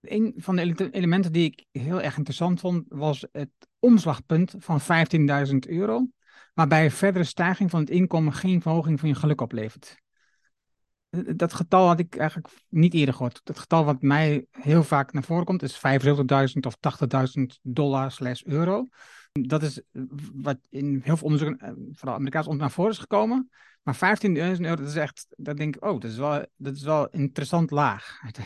Een 0.00 0.34
van 0.36 0.56
de 0.56 0.62
ele- 0.62 0.90
elementen 0.90 1.32
die 1.32 1.44
ik 1.44 1.80
heel 1.82 2.00
erg 2.02 2.16
interessant 2.16 2.60
vond, 2.60 2.84
was 2.88 3.26
het 3.32 3.50
omslagpunt 3.78 4.54
van 4.58 4.80
15.000 4.80 5.68
euro, 5.68 6.06
waarbij 6.54 6.84
een 6.84 6.90
verdere 6.90 7.24
stijging 7.24 7.70
van 7.70 7.80
het 7.80 7.90
inkomen 7.90 8.32
geen 8.32 8.62
verhoging 8.62 9.00
van 9.00 9.08
je 9.08 9.14
geluk 9.14 9.40
oplevert. 9.40 9.96
Eh, 11.08 11.20
Dat 11.36 11.52
getal 11.52 11.86
had 11.86 11.98
ik 11.98 12.16
eigenlijk 12.16 12.48
niet 12.68 12.94
eerder 12.94 13.14
gehoord. 13.14 13.40
Het 13.44 13.58
getal 13.58 13.84
wat 13.84 14.02
mij 14.02 14.46
heel 14.50 14.82
vaak 14.82 15.12
naar 15.12 15.22
voren 15.22 15.44
komt 15.44 15.62
is 15.62 15.78
75.000 15.78 16.66
of 16.66 16.76
80.000 16.80 17.58
dollar 17.62 18.10
slash 18.10 18.42
euro. 18.42 18.88
Dat 19.40 19.62
is 19.62 19.80
eh, 19.92 20.02
wat 20.34 20.58
in 20.68 21.00
heel 21.04 21.16
veel 21.16 21.26
onderzoeken, 21.26 21.66
eh, 21.66 21.72
vooral 21.92 22.14
Amerikaans 22.14 22.46
onderzoek, 22.46 22.66
naar 22.66 22.76
voren 22.76 22.92
is 22.92 22.98
gekomen. 22.98 23.50
Maar 23.82 23.96
15.000 23.96 24.60
euro, 24.60 24.76
dat 24.76 24.88
is 24.88 24.96
echt, 24.96 25.26
dat 25.36 25.56
denk 25.56 25.76
ik, 25.76 25.84
oh, 25.84 26.00
dat 26.00 26.10
is 26.10 26.16
wel, 26.16 26.46
dat 26.56 26.74
is 26.74 26.82
wel 26.82 27.08
interessant 27.08 27.70
laag. 27.70 28.20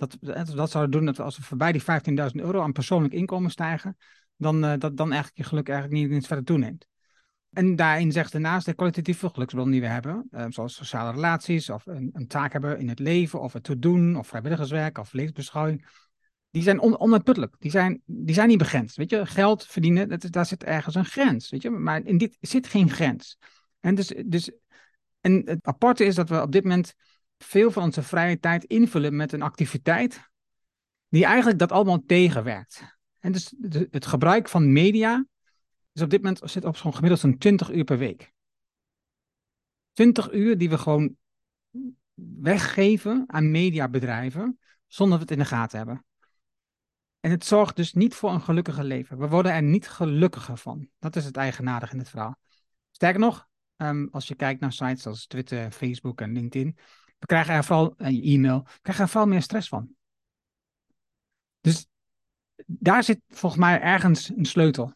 Dat, 0.00 0.16
dat, 0.20 0.46
dat 0.56 0.70
zou 0.70 0.88
doen 0.88 1.04
dat 1.04 1.20
als 1.20 1.36
we 1.36 1.42
voorbij 1.42 1.72
die 1.72 1.82
15.000 1.82 1.86
euro 2.32 2.60
aan 2.60 2.72
persoonlijk 2.72 3.14
inkomen 3.14 3.50
stijgen, 3.50 3.96
dan, 4.36 4.64
eh, 4.64 4.78
dat 4.78 4.96
dan 4.96 5.12
eigenlijk 5.12 5.36
je 5.36 5.44
geluk 5.44 5.68
eigenlijk 5.68 6.00
niet 6.00 6.10
eens 6.10 6.26
verder 6.26 6.44
toeneemt. 6.44 6.86
En 7.52 7.76
daarin 7.76 8.12
zegt 8.12 8.32
daarnaast 8.32 8.66
de 8.66 8.74
kwalitatieve 8.74 9.28
geluksbron 9.28 9.70
die 9.70 9.80
we 9.80 9.86
hebben, 9.86 10.26
eh, 10.30 10.44
zoals 10.48 10.74
sociale 10.74 11.12
relaties, 11.12 11.70
of 11.70 11.86
een, 11.86 12.10
een 12.12 12.26
taak 12.26 12.52
hebben 12.52 12.78
in 12.78 12.88
het 12.88 12.98
leven, 12.98 13.40
of 13.40 13.52
het 13.52 13.62
te 13.62 13.78
doen, 13.78 14.16
of 14.16 14.26
vrijwilligerswerk, 14.26 14.98
of 14.98 15.12
levensbeschouwing, 15.12 15.86
die 16.50 16.62
zijn 16.62 16.80
on, 16.80 16.98
onuitputtelijk. 16.98 17.54
Die 17.58 17.70
zijn, 17.70 18.02
die 18.04 18.34
zijn 18.34 18.48
niet 18.48 18.58
begrensd. 18.58 18.96
Weet 18.96 19.10
je, 19.10 19.26
geld 19.26 19.66
verdienen, 19.66 20.20
daar 20.30 20.46
zit 20.46 20.64
ergens 20.64 20.94
een 20.94 21.04
grens. 21.04 21.50
Weet 21.50 21.62
je, 21.62 21.70
maar 21.70 22.04
in 22.04 22.18
dit 22.18 22.36
zit 22.40 22.66
geen 22.66 22.90
grens. 22.90 23.38
En, 23.80 23.94
dus, 23.94 24.12
dus, 24.26 24.50
en 25.20 25.42
het 25.44 25.66
aparte 25.66 26.04
is 26.04 26.14
dat 26.14 26.28
we 26.28 26.42
op 26.42 26.52
dit 26.52 26.62
moment 26.62 26.94
veel 27.38 27.70
van 27.70 27.82
onze 27.82 28.02
vrije 28.02 28.38
tijd 28.38 28.64
invullen 28.64 29.16
met 29.16 29.32
een 29.32 29.42
activiteit 29.42 30.20
die 31.08 31.24
eigenlijk 31.24 31.58
dat 31.58 31.72
allemaal 31.72 32.02
tegenwerkt. 32.06 32.98
En 33.18 33.32
dus 33.32 33.54
het 33.90 34.06
gebruik 34.06 34.48
van 34.48 34.72
media 34.72 35.26
is 35.92 36.02
op 36.02 36.10
dit 36.10 36.22
moment 36.22 36.50
zit 36.50 36.64
op 36.64 36.76
zo'n 36.76 36.94
gemiddeld 36.94 37.20
zo'n 37.20 37.38
20 37.38 37.70
uur 37.70 37.84
per 37.84 37.98
week. 37.98 38.32
20 39.92 40.32
uur 40.32 40.58
die 40.58 40.70
we 40.70 40.78
gewoon 40.78 41.16
weggeven 42.40 43.24
aan 43.26 43.50
mediabedrijven 43.50 44.58
zonder 44.86 45.18
dat 45.18 45.28
we 45.28 45.34
het 45.34 45.42
in 45.42 45.48
de 45.48 45.56
gaten 45.56 45.78
hebben. 45.78 46.04
En 47.20 47.30
het 47.30 47.44
zorgt 47.44 47.76
dus 47.76 47.92
niet 47.92 48.14
voor 48.14 48.30
een 48.30 48.40
gelukkige 48.40 48.84
leven. 48.84 49.18
We 49.18 49.28
worden 49.28 49.52
er 49.52 49.62
niet 49.62 49.88
gelukkiger 49.88 50.56
van. 50.56 50.88
Dat 50.98 51.16
is 51.16 51.24
het 51.24 51.36
eigenaardige 51.36 51.92
in 51.92 51.98
het 51.98 52.08
verhaal. 52.08 52.38
Sterker 52.90 53.20
nog, 53.20 53.48
ehm, 53.76 54.06
als 54.10 54.28
je 54.28 54.34
kijkt 54.34 54.60
naar 54.60 54.72
sites 54.72 55.06
als 55.06 55.26
Twitter, 55.26 55.70
Facebook 55.70 56.20
en 56.20 56.32
LinkedIn, 56.32 56.76
we 57.18 57.26
krijgen 57.26 57.54
er 57.54 57.64
vooral, 57.64 57.94
en 57.96 58.14
je 58.14 58.22
e-mail, 58.22 58.62
we 58.62 58.78
krijgen 58.82 59.04
er 59.04 59.10
vooral 59.10 59.28
meer 59.28 59.42
stress 59.42 59.68
van. 59.68 59.94
Dus 61.60 61.88
daar 62.66 63.02
zit 63.02 63.20
volgens 63.28 63.60
mij 63.60 63.80
ergens 63.80 64.28
een 64.28 64.44
sleutel. 64.44 64.94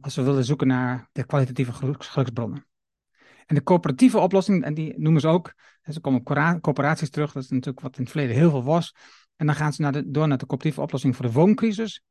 Als 0.00 0.16
we 0.16 0.22
willen 0.22 0.44
zoeken 0.44 0.66
naar 0.66 1.08
de 1.12 1.26
kwalitatieve 1.26 1.72
geluks- 1.72 2.08
geluksbronnen. 2.08 2.66
En 3.46 3.54
de 3.54 3.62
coöperatieve 3.62 4.18
oplossing, 4.18 4.64
en 4.64 4.74
die 4.74 4.98
noemen 4.98 5.20
ze 5.20 5.28
ook, 5.28 5.54
ze 5.82 6.00
komen 6.00 6.20
op 6.20 6.60
coöperaties 6.60 7.10
terug, 7.10 7.32
dat 7.32 7.42
is 7.42 7.48
natuurlijk 7.48 7.80
wat 7.80 7.96
in 7.96 8.02
het 8.02 8.10
verleden 8.10 8.36
heel 8.36 8.50
veel 8.50 8.64
was. 8.64 8.94
En 9.40 9.46
dan 9.46 9.54
gaan 9.54 9.72
ze 9.72 9.82
naar 9.82 9.92
de, 9.92 10.10
door 10.10 10.28
naar 10.28 10.38
de 10.38 10.46
coöperatieve 10.46 10.80
oplossing 10.80 11.16
voor 11.16 11.24
de 11.24 11.32
wooncrisis. 11.32 12.02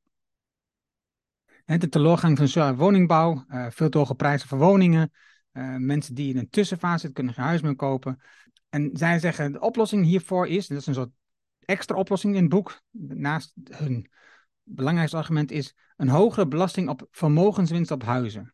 De 1.66 1.90
teleurgang 1.90 2.38
van 2.38 2.48
sociale 2.48 2.76
woningbouw, 2.76 3.46
eh, 3.48 3.66
veel 3.70 3.90
te 3.90 3.98
hoge 3.98 4.16
prijzen 4.16 4.48
voor 4.48 4.58
woningen. 4.58 5.12
eh, 5.52 5.76
mensen 5.76 6.16
die 6.16 6.34
in 6.34 6.38
een 6.38 6.50
tussenfase 6.50 6.98
zitten, 6.98 7.14
kunnen 7.14 7.34
geen 7.34 7.46
huis 7.46 7.62
meer 7.62 7.76
kopen. 7.76 8.22
En 8.70 8.90
zij 8.94 9.20
zeggen, 9.20 9.52
de 9.52 9.60
oplossing 9.60 10.06
hiervoor 10.06 10.48
is, 10.48 10.70
en 10.70 10.76
dat 10.76 10.82
is 10.82 10.88
een 10.88 10.94
soort 10.94 11.12
extra 11.60 11.96
oplossing 11.96 12.36
in 12.36 12.42
het 12.42 12.50
boek, 12.50 12.82
naast 12.92 13.54
hun 13.64 14.10
belangrijkste 14.64 15.18
argument 15.18 15.52
is 15.52 15.76
een 15.98 16.10
hogere 16.10 16.48
belasting 16.48 16.90
op 16.90 17.08
vermogenswinst 17.12 17.92
op 17.92 18.04
huizen. 18.04 18.54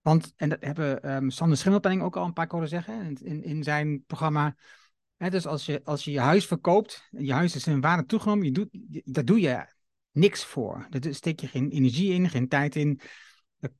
Want, 0.00 0.32
en 0.36 0.48
dat 0.48 0.64
hebben 0.64 1.02
ehm, 1.02 1.28
Sander 1.28 1.56
Schimmelpenning 1.56 2.02
ook 2.02 2.16
al 2.16 2.24
een 2.24 2.32
paar 2.32 2.46
keer 2.46 2.66
zeggen 2.66 3.16
in, 3.22 3.42
in 3.42 3.62
zijn 3.62 4.04
programma. 4.06 4.56
Dus 5.18 5.46
als 5.46 5.66
je, 5.66 5.80
als 5.84 6.04
je 6.04 6.10
je 6.10 6.20
huis 6.20 6.46
verkoopt, 6.46 7.08
je 7.10 7.32
huis 7.32 7.54
is 7.54 7.66
in 7.66 7.80
waarde 7.80 8.06
toegenomen, 8.06 8.44
je 8.44 8.52
doet, 8.52 8.68
je- 8.70 9.02
daar 9.04 9.24
doe 9.24 9.40
je 9.40 9.66
niks 10.10 10.44
voor. 10.44 10.86
Daar 10.90 11.14
steek 11.14 11.40
je 11.40 11.46
geen 11.46 11.70
energie 11.70 12.12
in, 12.12 12.30
geen 12.30 12.48
tijd 12.48 12.76
in. 12.76 13.00
Dat, 13.56 13.72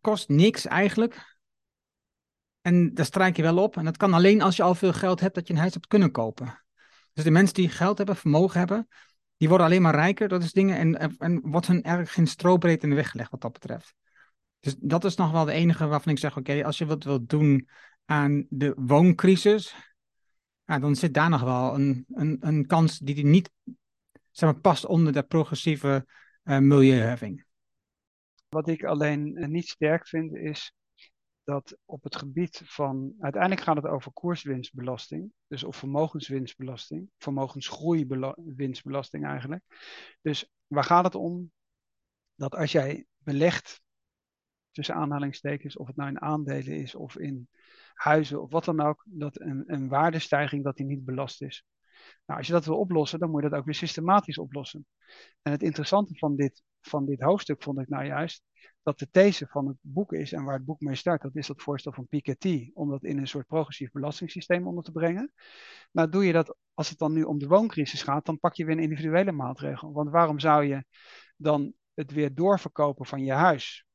kost 0.00 0.28
niks 0.28 0.66
eigenlijk. 0.66 1.38
En 2.60 2.94
daar 2.94 3.04
strijk 3.04 3.36
je 3.36 3.42
wel 3.42 3.58
op. 3.58 3.76
En 3.76 3.84
dat 3.84 3.96
kan 3.96 4.14
alleen 4.14 4.42
als 4.42 4.56
je 4.56 4.62
al 4.62 4.74
veel 4.74 4.92
geld 4.92 5.20
hebt 5.20 5.34
dat 5.34 5.46
je 5.46 5.52
een 5.52 5.58
huis 5.58 5.74
hebt 5.74 5.86
kunnen 5.86 6.10
kopen. 6.10 6.64
Dus 7.12 7.24
de 7.24 7.30
mensen 7.30 7.54
die 7.54 7.68
geld 7.68 7.98
hebben, 7.98 8.16
vermogen 8.16 8.58
hebben, 8.58 8.88
die 9.36 9.48
worden 9.48 9.66
alleen 9.66 9.82
maar 9.82 9.94
rijker. 9.94 10.28
Dat 10.28 10.42
is 10.42 10.52
dingen. 10.52 10.76
En, 10.98 11.18
en, 11.18 11.40
wordt 11.42 11.66
hun 11.66 11.82
eigenlijk 11.82 12.14
geen 12.14 12.26
strobreed 12.26 12.82
in 12.82 12.88
de 12.88 12.94
weg 12.94 13.10
gelegd 13.10 13.30
wat 13.30 13.40
dat 13.40 13.52
betreft. 13.52 13.94
Dus 14.60 14.74
dat 14.78 15.04
is 15.04 15.16
nog 15.16 15.30
wel 15.30 15.44
de 15.44 15.52
enige 15.52 15.86
waarvan 15.86 16.12
ik 16.12 16.18
zeg: 16.18 16.36
oké, 16.36 16.64
als 16.64 16.78
je 16.78 16.86
wat 16.86 17.04
wilt 17.04 17.28
doen 17.28 17.68
aan 18.04 18.46
de 18.48 18.72
wooncrisis, 18.76 19.74
ja, 20.70 20.78
dan 20.78 20.96
zit 20.96 21.14
daar 21.14 21.30
nog 21.30 21.42
wel 21.42 21.74
een, 21.74 22.04
een, 22.08 22.36
een 22.40 22.66
kans 22.66 22.98
die, 22.98 23.24
niet 23.24 23.50
zeg 24.30 24.52
maar, 24.52 24.60
past 24.60 24.86
onder 24.86 25.12
de 25.12 25.22
progressieve 25.22 26.06
eh, 26.42 26.58
milieuheffing. 26.58 27.44
Wat 28.48 28.68
ik 28.68 28.84
alleen 28.84 29.36
eh, 29.36 29.48
niet 29.48 29.68
sterk 29.68 30.06
vind 30.06 30.34
is 30.34 30.74
dat 31.44 31.78
op 31.84 32.02
het 32.02 32.16
gebied 32.16 32.62
van, 32.64 33.14
uiteindelijk 33.20 33.62
gaat 33.62 33.76
het 33.76 33.86
over 33.86 34.12
koerswinstbelasting, 34.12 35.32
dus 35.46 35.64
of 35.64 35.76
vermogenswinstbelasting, 35.76 37.10
vermogensgroeiwinstbelasting 37.18 39.26
eigenlijk. 39.26 39.62
Dus 40.22 40.48
waar 40.66 40.84
gaat 40.84 41.04
het 41.04 41.14
om? 41.14 41.52
Dat 42.34 42.54
als 42.54 42.72
jij 42.72 43.06
belegt, 43.18 43.82
tussen 44.70 44.94
aanhalingstekens, 44.94 45.76
of 45.76 45.86
het 45.86 45.96
nou 45.96 46.08
in 46.08 46.20
aandelen 46.20 46.76
is 46.76 46.94
of 46.94 47.18
in 47.18 47.48
huizen 48.02 48.42
of 48.42 48.50
wat 48.50 48.64
dan 48.64 48.80
ook, 48.80 49.04
dat 49.04 49.40
een, 49.40 49.62
een 49.66 49.88
waardestijging 49.88 50.64
dat 50.64 50.76
die 50.76 50.86
niet 50.86 51.04
belast 51.04 51.42
is. 51.42 51.64
Nou, 52.26 52.38
als 52.38 52.46
je 52.46 52.52
dat 52.52 52.64
wil 52.64 52.78
oplossen, 52.78 53.18
dan 53.18 53.30
moet 53.30 53.42
je 53.42 53.48
dat 53.48 53.58
ook 53.58 53.64
weer 53.64 53.74
systematisch 53.74 54.38
oplossen. 54.38 54.86
En 55.42 55.52
het 55.52 55.62
interessante 55.62 56.18
van 56.18 56.36
dit, 56.36 56.62
van 56.80 57.06
dit 57.06 57.20
hoofdstuk 57.20 57.62
vond 57.62 57.80
ik 57.80 57.88
nou 57.88 58.04
juist 58.04 58.42
dat 58.82 58.98
de 58.98 59.10
these 59.10 59.46
van 59.46 59.66
het 59.66 59.76
boek 59.80 60.12
is, 60.12 60.32
en 60.32 60.44
waar 60.44 60.54
het 60.54 60.64
boek 60.64 60.80
mee 60.80 60.94
start, 60.94 61.22
dat 61.22 61.36
is 61.36 61.46
dat 61.46 61.62
voorstel 61.62 61.92
van 61.92 62.06
Piketty, 62.06 62.70
om 62.74 62.90
dat 62.90 63.04
in 63.04 63.18
een 63.18 63.28
soort 63.28 63.46
progressief 63.46 63.90
belastingssysteem 63.90 64.66
onder 64.66 64.84
te 64.84 64.92
brengen. 64.92 65.32
Nou, 65.92 66.08
doe 66.08 66.26
je 66.26 66.32
dat, 66.32 66.56
als 66.74 66.88
het 66.88 66.98
dan 66.98 67.12
nu 67.12 67.22
om 67.22 67.38
de 67.38 67.46
wooncrisis 67.46 68.02
gaat, 68.02 68.26
dan 68.26 68.38
pak 68.38 68.54
je 68.54 68.64
weer 68.64 68.76
een 68.76 68.82
individuele 68.82 69.32
maatregel. 69.32 69.92
Want 69.92 70.10
waarom 70.10 70.38
zou 70.38 70.64
je 70.64 70.84
dan 71.36 71.72
het 71.94 72.12
weer 72.12 72.34
doorverkopen 72.34 73.06
van 73.06 73.24
je 73.24 73.32
huis 73.32 73.86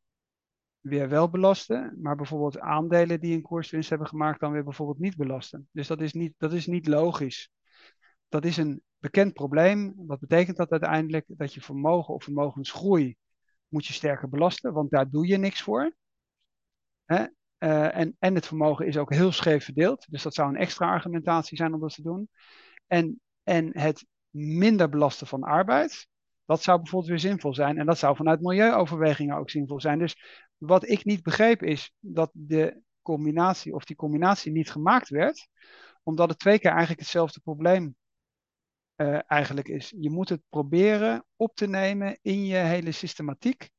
weer 0.85 1.09
wel 1.09 1.29
belasten, 1.29 1.97
maar 2.01 2.15
bijvoorbeeld 2.15 2.59
aandelen 2.59 3.19
die 3.19 3.35
een 3.35 3.41
koerswinst 3.41 3.89
hebben 3.89 4.07
gemaakt 4.07 4.39
dan 4.39 4.51
weer 4.51 4.63
bijvoorbeeld 4.63 4.99
niet 4.99 5.15
belasten? 5.17 5.67
Dus 5.71 5.87
dat 5.87 6.01
is 6.01 6.13
niet, 6.13 6.33
dat 6.37 6.53
is 6.53 6.65
niet 6.65 6.87
logisch. 6.87 7.51
Dat 8.29 8.45
is 8.45 8.57
een 8.57 8.81
bekend 8.97 9.33
probleem. 9.33 9.93
Wat 9.97 10.19
betekent 10.19 10.57
dat 10.57 10.71
uiteindelijk? 10.71 11.25
Dat 11.27 11.53
je 11.53 11.61
vermogen 11.61 12.13
of 12.13 12.23
vermogensgroei 12.23 13.15
moet 13.67 13.85
je 13.85 13.93
sterker 13.93 14.29
belasten, 14.29 14.73
want 14.73 14.89
daar 14.91 15.09
doe 15.09 15.27
je 15.27 15.37
niks 15.37 15.61
voor. 15.61 15.95
Hè? 17.05 17.25
Uh, 17.59 17.97
en, 17.97 18.15
en 18.19 18.35
het 18.35 18.47
vermogen 18.47 18.87
is 18.87 18.97
ook 18.97 19.13
heel 19.13 19.31
scheef 19.31 19.63
verdeeld, 19.63 20.05
dus 20.09 20.23
dat 20.23 20.33
zou 20.33 20.49
een 20.49 20.55
extra 20.55 20.89
argumentatie 20.89 21.57
zijn 21.57 21.73
om 21.73 21.79
dat 21.79 21.93
te 21.93 22.01
doen. 22.01 22.29
En, 22.87 23.21
en 23.43 23.79
het 23.79 24.05
minder 24.29 24.89
belasten 24.89 25.27
van 25.27 25.43
arbeid, 25.43 26.07
dat 26.45 26.63
zou 26.63 26.77
bijvoorbeeld 26.77 27.11
weer 27.11 27.31
zinvol 27.31 27.53
zijn. 27.53 27.77
En 27.77 27.85
dat 27.85 27.97
zou 27.97 28.15
vanuit 28.15 28.41
milieuoverwegingen 28.41 29.37
ook 29.37 29.49
zinvol 29.49 29.79
zijn. 29.79 29.99
Dus 29.99 30.15
wat 30.57 30.89
ik 30.89 31.05
niet 31.05 31.23
begreep 31.23 31.63
is 31.63 31.93
dat 31.99 32.29
de 32.33 32.81
combinatie 33.01 33.73
of 33.73 33.85
die 33.85 33.95
combinatie 33.95 34.51
niet 34.51 34.71
gemaakt 34.71 35.09
werd, 35.09 35.47
omdat 36.03 36.29
het 36.29 36.39
twee 36.39 36.59
keer 36.59 36.71
eigenlijk 36.71 36.99
hetzelfde 36.99 37.39
probleem 37.39 37.95
uh, 38.95 39.19
eigenlijk 39.27 39.67
is. 39.67 39.93
Je 39.99 40.09
moet 40.09 40.29
het 40.29 40.41
proberen 40.49 41.25
op 41.35 41.55
te 41.55 41.67
nemen 41.67 42.19
in 42.21 42.45
je 42.45 42.55
hele 42.55 42.91
systematiek 42.91 43.69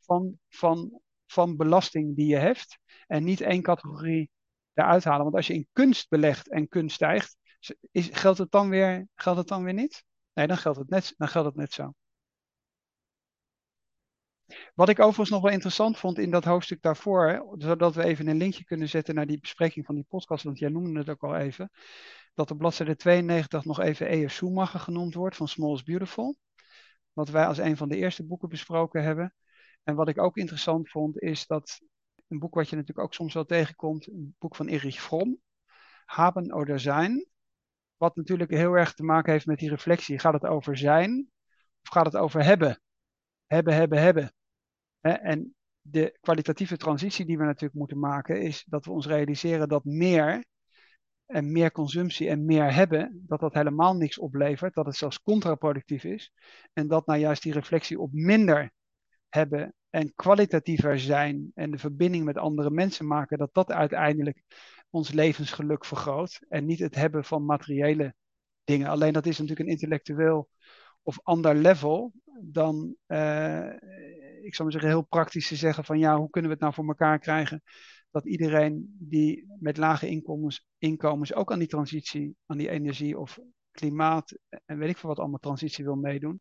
van, 0.00 0.38
van, 0.48 1.00
van 1.26 1.56
belasting 1.56 2.16
die 2.16 2.26
je 2.26 2.36
hebt. 2.36 2.78
En 3.06 3.24
niet 3.24 3.40
één 3.40 3.62
categorie 3.62 4.30
eruit 4.74 5.04
halen. 5.04 5.22
Want 5.22 5.34
als 5.34 5.46
je 5.46 5.54
in 5.54 5.68
kunst 5.72 6.08
belegt 6.08 6.48
en 6.50 6.68
kunst 6.68 6.94
stijgt, 6.94 7.36
is, 7.90 8.08
geldt, 8.12 8.38
het 8.38 8.50
dan 8.50 8.68
weer, 8.68 9.08
geldt 9.14 9.38
het 9.38 9.48
dan 9.48 9.64
weer 9.64 9.74
niet? 9.74 10.04
Nee, 10.32 10.46
dan 10.46 10.56
geldt 10.56 10.78
het 10.78 10.88
net, 10.88 11.14
dan 11.16 11.28
geldt 11.28 11.48
het 11.48 11.56
net 11.56 11.72
zo. 11.72 11.92
Wat 14.74 14.88
ik 14.88 14.98
overigens 14.98 15.30
nog 15.30 15.42
wel 15.42 15.52
interessant 15.52 15.98
vond 15.98 16.18
in 16.18 16.30
dat 16.30 16.44
hoofdstuk 16.44 16.82
daarvoor, 16.82 17.54
zodat 17.58 17.94
we 17.94 18.04
even 18.04 18.28
een 18.28 18.36
linkje 18.36 18.64
kunnen 18.64 18.88
zetten 18.88 19.14
naar 19.14 19.26
die 19.26 19.40
bespreking 19.40 19.86
van 19.86 19.94
die 19.94 20.04
podcast, 20.08 20.44
want 20.44 20.58
jij 20.58 20.68
noemde 20.68 20.98
het 20.98 21.08
ook 21.10 21.22
al 21.24 21.36
even, 21.36 21.70
dat 22.34 22.50
op 22.50 22.58
bladzijde 22.58 22.96
92 22.96 23.64
nog 23.64 23.80
even 23.80 24.12
E.F. 24.12 24.32
Schumacher 24.32 24.80
genoemd 24.80 25.14
wordt 25.14 25.36
van 25.36 25.48
Small 25.48 25.74
is 25.74 25.82
Beautiful, 25.82 26.36
wat 27.12 27.28
wij 27.28 27.46
als 27.46 27.58
een 27.58 27.76
van 27.76 27.88
de 27.88 27.96
eerste 27.96 28.26
boeken 28.26 28.48
besproken 28.48 29.02
hebben. 29.02 29.34
En 29.82 29.94
wat 29.94 30.08
ik 30.08 30.18
ook 30.18 30.36
interessant 30.36 30.90
vond, 30.90 31.20
is 31.20 31.46
dat 31.46 31.80
Een 32.28 32.38
boek 32.38 32.54
wat 32.54 32.68
je 32.68 32.76
natuurlijk 32.76 33.06
ook 33.06 33.14
soms 33.14 33.34
wel 33.34 33.44
tegenkomt, 33.44 34.06
een 34.06 34.34
boek 34.38 34.56
van 34.56 34.66
Erich 34.68 35.02
Fromm, 35.02 35.40
Haben 36.04 36.52
oder 36.52 36.80
Sein. 36.80 37.26
Wat 37.96 38.16
natuurlijk 38.16 38.50
heel 38.50 38.72
erg 38.74 38.94
te 38.94 39.04
maken 39.04 39.32
heeft 39.32 39.46
met 39.46 39.58
die 39.58 39.68
reflectie. 39.68 40.18
Gaat 40.18 40.32
het 40.32 40.46
over 40.46 40.76
zijn 40.76 41.30
of 41.82 41.88
gaat 41.88 42.06
het 42.06 42.16
over 42.16 42.44
hebben? 42.44 42.80
Hebben, 43.46 43.74
hebben, 43.74 44.02
hebben. 44.02 44.35
En 45.14 45.54
de 45.80 46.18
kwalitatieve 46.20 46.76
transitie 46.76 47.26
die 47.26 47.38
we 47.38 47.44
natuurlijk 47.44 47.74
moeten 47.74 47.98
maken, 47.98 48.42
is 48.42 48.64
dat 48.68 48.84
we 48.84 48.90
ons 48.90 49.06
realiseren 49.06 49.68
dat 49.68 49.84
meer 49.84 50.44
en 51.26 51.52
meer 51.52 51.72
consumptie 51.72 52.28
en 52.28 52.44
meer 52.44 52.74
hebben, 52.74 53.24
dat 53.26 53.40
dat 53.40 53.54
helemaal 53.54 53.94
niks 53.94 54.18
oplevert, 54.18 54.74
dat 54.74 54.86
het 54.86 54.96
zelfs 54.96 55.22
contraproductief 55.22 56.04
is. 56.04 56.32
En 56.72 56.88
dat 56.88 57.06
nou 57.06 57.18
juist 57.18 57.42
die 57.42 57.52
reflectie 57.52 58.00
op 58.00 58.12
minder 58.12 58.70
hebben 59.28 59.74
en 59.90 60.14
kwalitatiever 60.14 61.00
zijn 61.00 61.50
en 61.54 61.70
de 61.70 61.78
verbinding 61.78 62.24
met 62.24 62.36
andere 62.36 62.70
mensen 62.70 63.06
maken, 63.06 63.38
dat 63.38 63.50
dat 63.52 63.72
uiteindelijk 63.72 64.42
ons 64.90 65.12
levensgeluk 65.12 65.84
vergroot 65.84 66.40
en 66.48 66.64
niet 66.64 66.78
het 66.78 66.94
hebben 66.94 67.24
van 67.24 67.44
materiële 67.44 68.14
dingen. 68.64 68.88
Alleen 68.88 69.12
dat 69.12 69.26
is 69.26 69.38
natuurlijk 69.38 69.66
een 69.66 69.74
intellectueel 69.74 70.48
of 71.02 71.18
ander 71.22 71.54
level 71.54 72.12
dan, 72.40 72.96
uh, 73.06 73.70
ik 74.46 74.54
zou 74.54 74.62
maar 74.62 74.80
zeggen, 74.80 74.90
heel 74.90 75.08
praktisch 75.08 75.48
te 75.48 75.56
zeggen 75.56 75.84
van 75.84 75.98
ja, 75.98 76.16
hoe 76.16 76.30
kunnen 76.30 76.50
we 76.50 76.56
het 76.56 76.64
nou 76.64 76.74
voor 76.74 76.86
elkaar 76.86 77.18
krijgen 77.18 77.62
dat 78.10 78.26
iedereen 78.26 78.96
die 78.98 79.46
met 79.58 79.76
lage 79.76 80.08
inkomens, 80.08 80.66
inkomens 80.78 81.34
ook 81.34 81.52
aan 81.52 81.58
die 81.58 81.68
transitie, 81.68 82.36
aan 82.46 82.56
die 82.56 82.68
energie 82.68 83.18
of 83.18 83.38
klimaat 83.70 84.38
en 84.64 84.78
weet 84.78 84.88
ik 84.88 84.96
veel 84.96 85.08
wat 85.08 85.18
allemaal 85.18 85.38
transitie 85.38 85.84
wil 85.84 85.94
meedoen, 85.94 86.40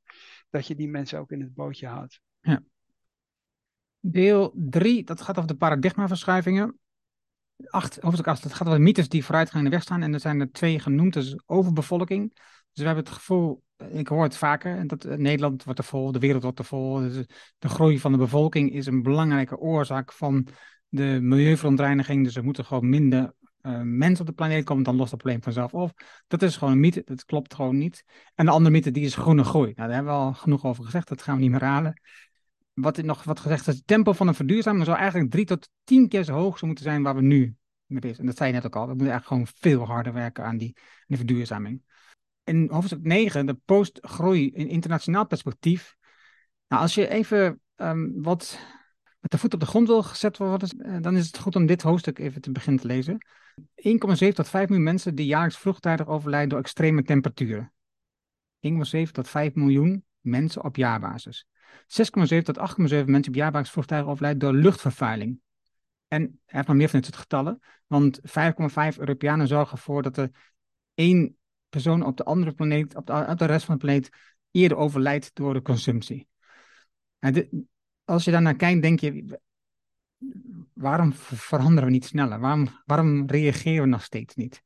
dat 0.49 0.67
je 0.67 0.75
die 0.75 0.87
mensen 0.87 1.19
ook 1.19 1.31
in 1.31 1.41
het 1.41 1.53
bootje 1.53 1.87
houdt. 1.87 2.21
Ja. 2.41 2.63
Deel 3.99 4.53
3, 4.55 5.03
dat 5.03 5.21
gaat 5.21 5.37
over 5.37 5.49
de 5.49 5.57
paradigmaverschuivingen. 5.57 6.79
Acht, 7.65 7.99
hoofdstuk 7.99 8.27
8, 8.27 8.43
dat 8.43 8.53
gaat 8.53 8.67
over 8.67 8.81
mythes 8.81 9.09
die 9.09 9.25
vooruitgang 9.25 9.63
in 9.63 9.69
de 9.69 9.75
weg 9.75 9.85
staan. 9.85 10.01
En 10.01 10.13
er 10.13 10.19
zijn 10.19 10.39
er 10.39 10.51
twee 10.51 10.79
genoemd, 10.79 11.13
dus 11.13 11.39
overbevolking. 11.45 12.37
Dus 12.75 12.83
we 12.83 12.85
hebben 12.85 13.03
het 13.03 13.13
gevoel, 13.13 13.63
ik 13.91 14.07
hoor 14.07 14.23
het 14.23 14.37
vaker, 14.37 14.87
dat 14.87 15.05
eh, 15.05 15.17
Nederland 15.17 15.63
wordt 15.63 15.79
te 15.79 15.85
vol, 15.85 16.11
de 16.11 16.19
wereld 16.19 16.41
wordt 16.41 16.57
te 16.57 16.63
vol. 16.63 16.99
Dus 16.99 17.25
de 17.57 17.69
groei 17.69 17.99
van 17.99 18.11
de 18.11 18.17
bevolking 18.17 18.71
is 18.71 18.85
een 18.85 19.01
belangrijke 19.01 19.57
oorzaak 19.57 20.11
van 20.11 20.47
de 20.89 21.19
milieuverontreiniging. 21.21 22.23
Dus 22.23 22.35
er 22.35 22.43
moeten 22.43 22.65
gewoon 22.65 22.89
minder 22.89 23.33
mensen 23.83 24.19
op 24.19 24.25
de 24.25 24.33
planeet 24.33 24.63
komen, 24.63 24.83
dan 24.83 24.95
lost 24.95 25.11
het 25.11 25.19
probleem 25.19 25.43
vanzelf 25.43 25.73
op. 25.73 25.91
Dat 26.27 26.41
is 26.41 26.57
gewoon 26.57 26.73
een 26.73 26.79
mythe, 26.79 27.01
dat 27.05 27.25
klopt 27.25 27.53
gewoon 27.53 27.77
niet. 27.77 28.03
En 28.35 28.45
de 28.45 28.51
andere 28.51 28.71
mythe, 28.75 28.91
die 28.91 29.05
is 29.05 29.15
groene 29.15 29.43
groei. 29.43 29.73
Nou, 29.75 29.87
daar 29.87 29.95
hebben 29.95 30.13
we 30.13 30.19
al 30.19 30.33
genoeg 30.33 30.65
over 30.65 30.83
gezegd, 30.83 31.07
dat 31.07 31.21
gaan 31.21 31.35
we 31.35 31.41
niet 31.41 31.51
meer 31.51 31.63
halen. 31.63 32.01
Wat 32.73 32.97
nog 33.01 33.23
wat 33.23 33.39
gezegd 33.39 33.67
is, 33.67 33.75
het 33.75 33.87
tempo 33.87 34.13
van 34.13 34.27
een 34.27 34.35
verduurzaming 34.35 34.85
zou 34.85 34.97
eigenlijk 34.97 35.31
drie 35.31 35.45
tot 35.45 35.69
tien 35.83 36.07
keer 36.07 36.23
zo 36.23 36.33
hoog 36.33 36.61
moeten 36.61 36.83
zijn 36.83 37.03
waar 37.03 37.15
we 37.15 37.21
nu 37.21 37.55
mee 37.85 37.99
bezig 37.99 38.15
zijn. 38.15 38.19
En 38.19 38.25
dat 38.25 38.37
zei 38.37 38.49
je 38.49 38.55
net 38.55 38.65
ook 38.65 38.75
al, 38.75 38.87
we 38.87 38.93
moeten 38.93 39.09
eigenlijk 39.09 39.27
gewoon 39.27 39.73
veel 39.75 39.93
harder 39.93 40.13
werken 40.13 40.43
aan 40.43 40.57
die, 40.57 40.77
die 41.07 41.17
verduurzaming. 41.17 41.81
In 42.45 42.69
hoofdstuk 42.71 43.03
9, 43.03 43.45
de 43.45 43.57
postgroei 43.65 44.51
in 44.51 44.67
internationaal 44.67 45.27
perspectief. 45.27 45.95
Nou, 46.67 46.81
als 46.81 46.95
je 46.95 47.07
even 47.07 47.61
um, 47.75 48.23
wat 48.23 48.59
met 49.19 49.31
de 49.31 49.37
voet 49.37 49.53
op 49.53 49.59
de 49.59 49.65
grond 49.65 49.87
wil 49.87 50.03
gezet 50.03 50.37
worden, 50.37 50.69
eh, 50.69 51.01
dan 51.01 51.15
is 51.15 51.27
het 51.27 51.37
goed 51.37 51.55
om 51.55 51.65
dit 51.65 51.81
hoofdstuk 51.81 52.19
even 52.19 52.41
te 52.41 52.51
beginnen 52.51 52.81
te 52.81 52.87
lezen. 52.87 53.25
1,7 53.75 54.33
tot 54.33 54.49
5 54.49 54.67
miljoen 54.67 54.83
mensen 54.83 55.15
die 55.15 55.25
jaarlijks 55.25 55.57
vroegtijdig 55.57 56.07
overlijden 56.07 56.49
door 56.49 56.59
extreme 56.59 57.03
temperaturen. 57.03 57.73
1,7 58.59 59.11
tot 59.11 59.29
5 59.29 59.53
miljoen 59.53 60.05
mensen 60.19 60.63
op 60.63 60.75
jaarbasis. 60.75 61.47
6,7 61.87 62.41
tot 62.41 62.57
8,7 62.57 63.05
mensen 63.05 63.27
op 63.27 63.35
jaarbasis 63.35 63.71
vroegtijdig 63.71 64.07
overlijden 64.07 64.39
door 64.39 64.53
luchtvervuiling. 64.53 65.39
En 66.07 66.21
hij 66.21 66.31
heeft 66.45 66.67
nog 66.67 66.77
meer 66.77 66.89
van 66.89 66.99
dit 66.99 67.07
soort 67.07 67.21
getallen, 67.21 67.59
want 67.87 68.19
5,5 68.21 68.97
Europeanen 68.97 69.47
zorgen 69.47 69.77
ervoor 69.77 70.01
dat 70.01 70.17
er 70.17 70.29
één 70.93 71.37
persoon 71.75 72.05
op 72.05 72.17
de 72.17 72.23
andere 72.23 72.53
planeet, 72.53 72.95
op 72.95 73.05
de, 73.37 73.45
rest 73.45 73.65
van 73.65 73.75
de 73.75 73.85
planeet, 73.85 74.09
eerder 74.51 74.77
overlijdt 74.77 75.31
door 75.33 75.53
de 75.53 75.61
consumptie. 75.61 76.27
En 77.19 77.67
als 78.03 78.23
je 78.25 78.31
daar 78.31 78.41
naar 78.41 78.55
kijkt, 78.55 78.81
denk 78.81 78.99
je, 78.99 79.39
waarom 80.73 81.13
veranderen 81.13 81.85
we 81.85 81.91
niet 81.91 82.05
sneller? 82.05 82.39
Waarom, 82.39 82.67
waarom 82.85 83.25
reageren 83.25 83.83
we 83.83 83.89
nog 83.89 84.03
steeds 84.03 84.35
niet? 84.35 84.61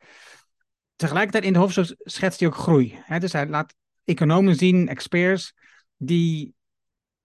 Tegelijkertijd 0.95 1.43
in 1.43 1.53
de 1.53 1.59
hoofdstuk 1.59 1.95
schetst 1.97 2.39
hij 2.39 2.49
ook 2.49 2.55
groei. 2.55 3.03
Dus 3.19 3.33
hij 3.33 3.47
laat 3.47 3.75
economen 4.03 4.55
zien, 4.55 4.87
experts, 4.87 5.53
die 5.97 6.53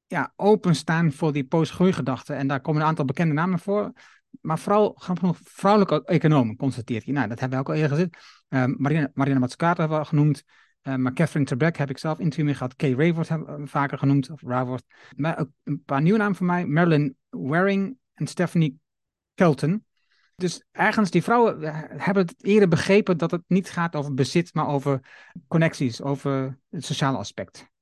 ja, 0.07 0.33
openstaan 0.37 1.13
voor 1.13 1.33
die 1.33 1.45
postgroeigedachten. 1.45 2.37
En 2.37 2.47
daar 2.47 2.61
komen 2.61 2.81
een 2.81 2.87
aantal 2.87 3.05
bekende 3.05 3.35
namen 3.35 3.59
voor. 3.59 3.93
Maar 4.41 4.59
vooral 4.59 4.95
genoeg 4.97 5.39
vrouwelijke 5.43 6.05
economen, 6.05 6.57
constateert 6.57 7.05
hij. 7.05 7.13
Nou, 7.13 7.29
dat 7.29 7.41
hebben 7.41 7.59
we 7.59 7.65
ook 7.65 7.71
al 7.71 7.81
eerder 7.81 7.97
gezien. 7.97 8.13
Uh, 8.49 8.65
Mariana, 8.77 9.11
Mariana 9.15 9.41
Mazzucato 9.41 9.79
hebben 9.81 9.99
we 9.99 10.05
al 10.05 10.09
genoemd. 10.09 10.43
Uh, 10.83 10.95
maar 10.95 11.13
Catherine 11.13 11.45
Trebek 11.45 11.77
heb 11.77 11.91
ik 11.91 11.99
zelf 11.99 12.19
interview 12.19 12.45
mee 12.45 12.55
gehad. 12.55 12.77
Kay 12.77 12.95
Rayworth 12.95 13.29
hebben 13.29 13.69
vaker 13.69 13.99
genoemd, 13.99 14.31
of 14.31 14.43
Raworth. 14.43 14.85
Maar 15.17 15.39
ook 15.39 15.49
een 15.65 15.83
paar 15.85 16.03
nieuwe 16.03 16.19
namen 16.19 16.37
voor 16.37 16.47
mij. 16.47 16.67
Marilyn 16.67 17.17
Waring 17.31 17.99
en 18.15 18.27
Stephanie 18.27 18.79
Kelton. 19.35 19.85
Dus 20.37 20.65
ergens, 20.73 21.11
die 21.11 21.23
vrouwen 21.23 21.63
eh, 21.63 21.83
hebben 21.87 22.27
het 22.27 22.45
eerder 22.45 22.69
begrepen 22.69 23.19
dat 23.19 23.31
het 23.31 23.43
niet 23.47 23.71
gaat 23.71 23.97
over 23.97 24.15
bezit, 24.15 24.55
maar 24.55 24.67
over 24.67 25.01
connecties, 25.49 26.03
over 26.03 26.59
het 26.71 26.85
sociale 26.85 27.19
aspect. 27.19 27.73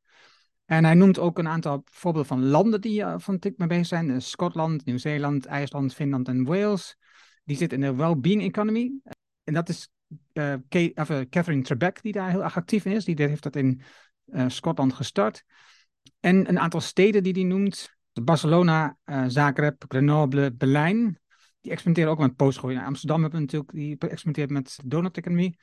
En 0.64 0.84
hij 0.84 0.94
noemt 0.94 1.18
ook 1.18 1.38
een 1.38 1.48
aantal 1.48 1.82
voorbeelden 1.84 2.28
van 2.28 2.46
landen 2.46 2.80
die 2.80 3.00
uh, 3.00 3.14
van 3.18 3.38
tik 3.38 3.58
mee 3.58 3.68
bezig 3.68 3.86
zijn. 3.86 4.06
Dus 4.06 4.30
Schotland, 4.30 4.84
Nieuw-Zeeland, 4.84 5.46
IJsland, 5.46 5.94
Finland 5.94 6.28
en 6.28 6.44
Wales. 6.44 6.96
Die 7.44 7.56
zitten 7.56 7.82
in 7.82 7.84
de 7.84 7.94
well-being 7.96 8.42
economy. 8.42 8.92
En 9.44 9.54
dat 9.54 9.68
is 9.68 9.88
uh, 10.32 10.54
Catherine 11.30 11.62
Trebek 11.62 12.02
die 12.02 12.12
daar 12.12 12.30
heel 12.30 12.44
actief 12.44 12.84
in 12.84 12.92
is. 12.92 13.04
Die 13.04 13.14
heeft 13.16 13.42
dat 13.42 13.56
in 13.56 13.82
uh, 14.26 14.44
Schotland 14.48 14.92
gestart. 14.92 15.44
En 16.20 16.48
een 16.48 16.58
aantal 16.58 16.80
steden 16.80 17.22
die 17.22 17.32
hij 17.32 17.42
noemt. 17.42 17.96
Barcelona, 18.12 18.96
Zagreb, 19.26 19.84
Grenoble, 19.88 20.52
Berlijn. 20.52 21.20
Die 21.60 21.72
experimenteren 21.72 22.12
ook 22.12 22.18
met 22.18 22.36
postgroei. 22.36 22.78
Amsterdam 22.78 23.22
hebben 23.22 23.40
natuurlijk, 23.40 23.72
die 23.72 23.98
experimenteert 23.98 24.50
met 24.50 24.78
donut-economie. 24.84 25.58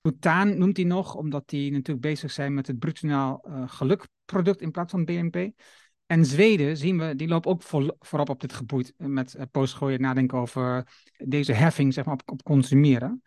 Bhutan 0.00 0.58
noemt 0.58 0.76
hij 0.76 0.86
nog, 0.86 1.14
omdat 1.14 1.48
die 1.48 1.70
natuurlijk 1.70 2.06
bezig 2.06 2.30
zijn 2.30 2.54
met 2.54 2.66
het 2.66 2.78
brutonaal 2.78 3.44
uh, 3.48 3.62
gelukproduct 3.66 4.60
in 4.60 4.70
plaats 4.70 4.90
van 4.90 5.04
BNP. 5.04 5.50
En 6.06 6.24
Zweden 6.24 6.76
zien 6.76 6.98
we, 6.98 7.16
die 7.16 7.28
loopt 7.28 7.46
ook 7.46 7.62
voorop 7.98 8.28
op 8.28 8.40
dit 8.40 8.52
gebied 8.52 8.94
met 8.96 9.34
uh, 9.34 9.42
postgooien, 9.50 10.00
nadenken 10.00 10.38
over 10.38 10.88
deze 11.24 11.52
heffing 11.52 11.94
zeg 11.94 12.04
maar, 12.04 12.18
op, 12.26 12.42
consumeren. 12.42 13.22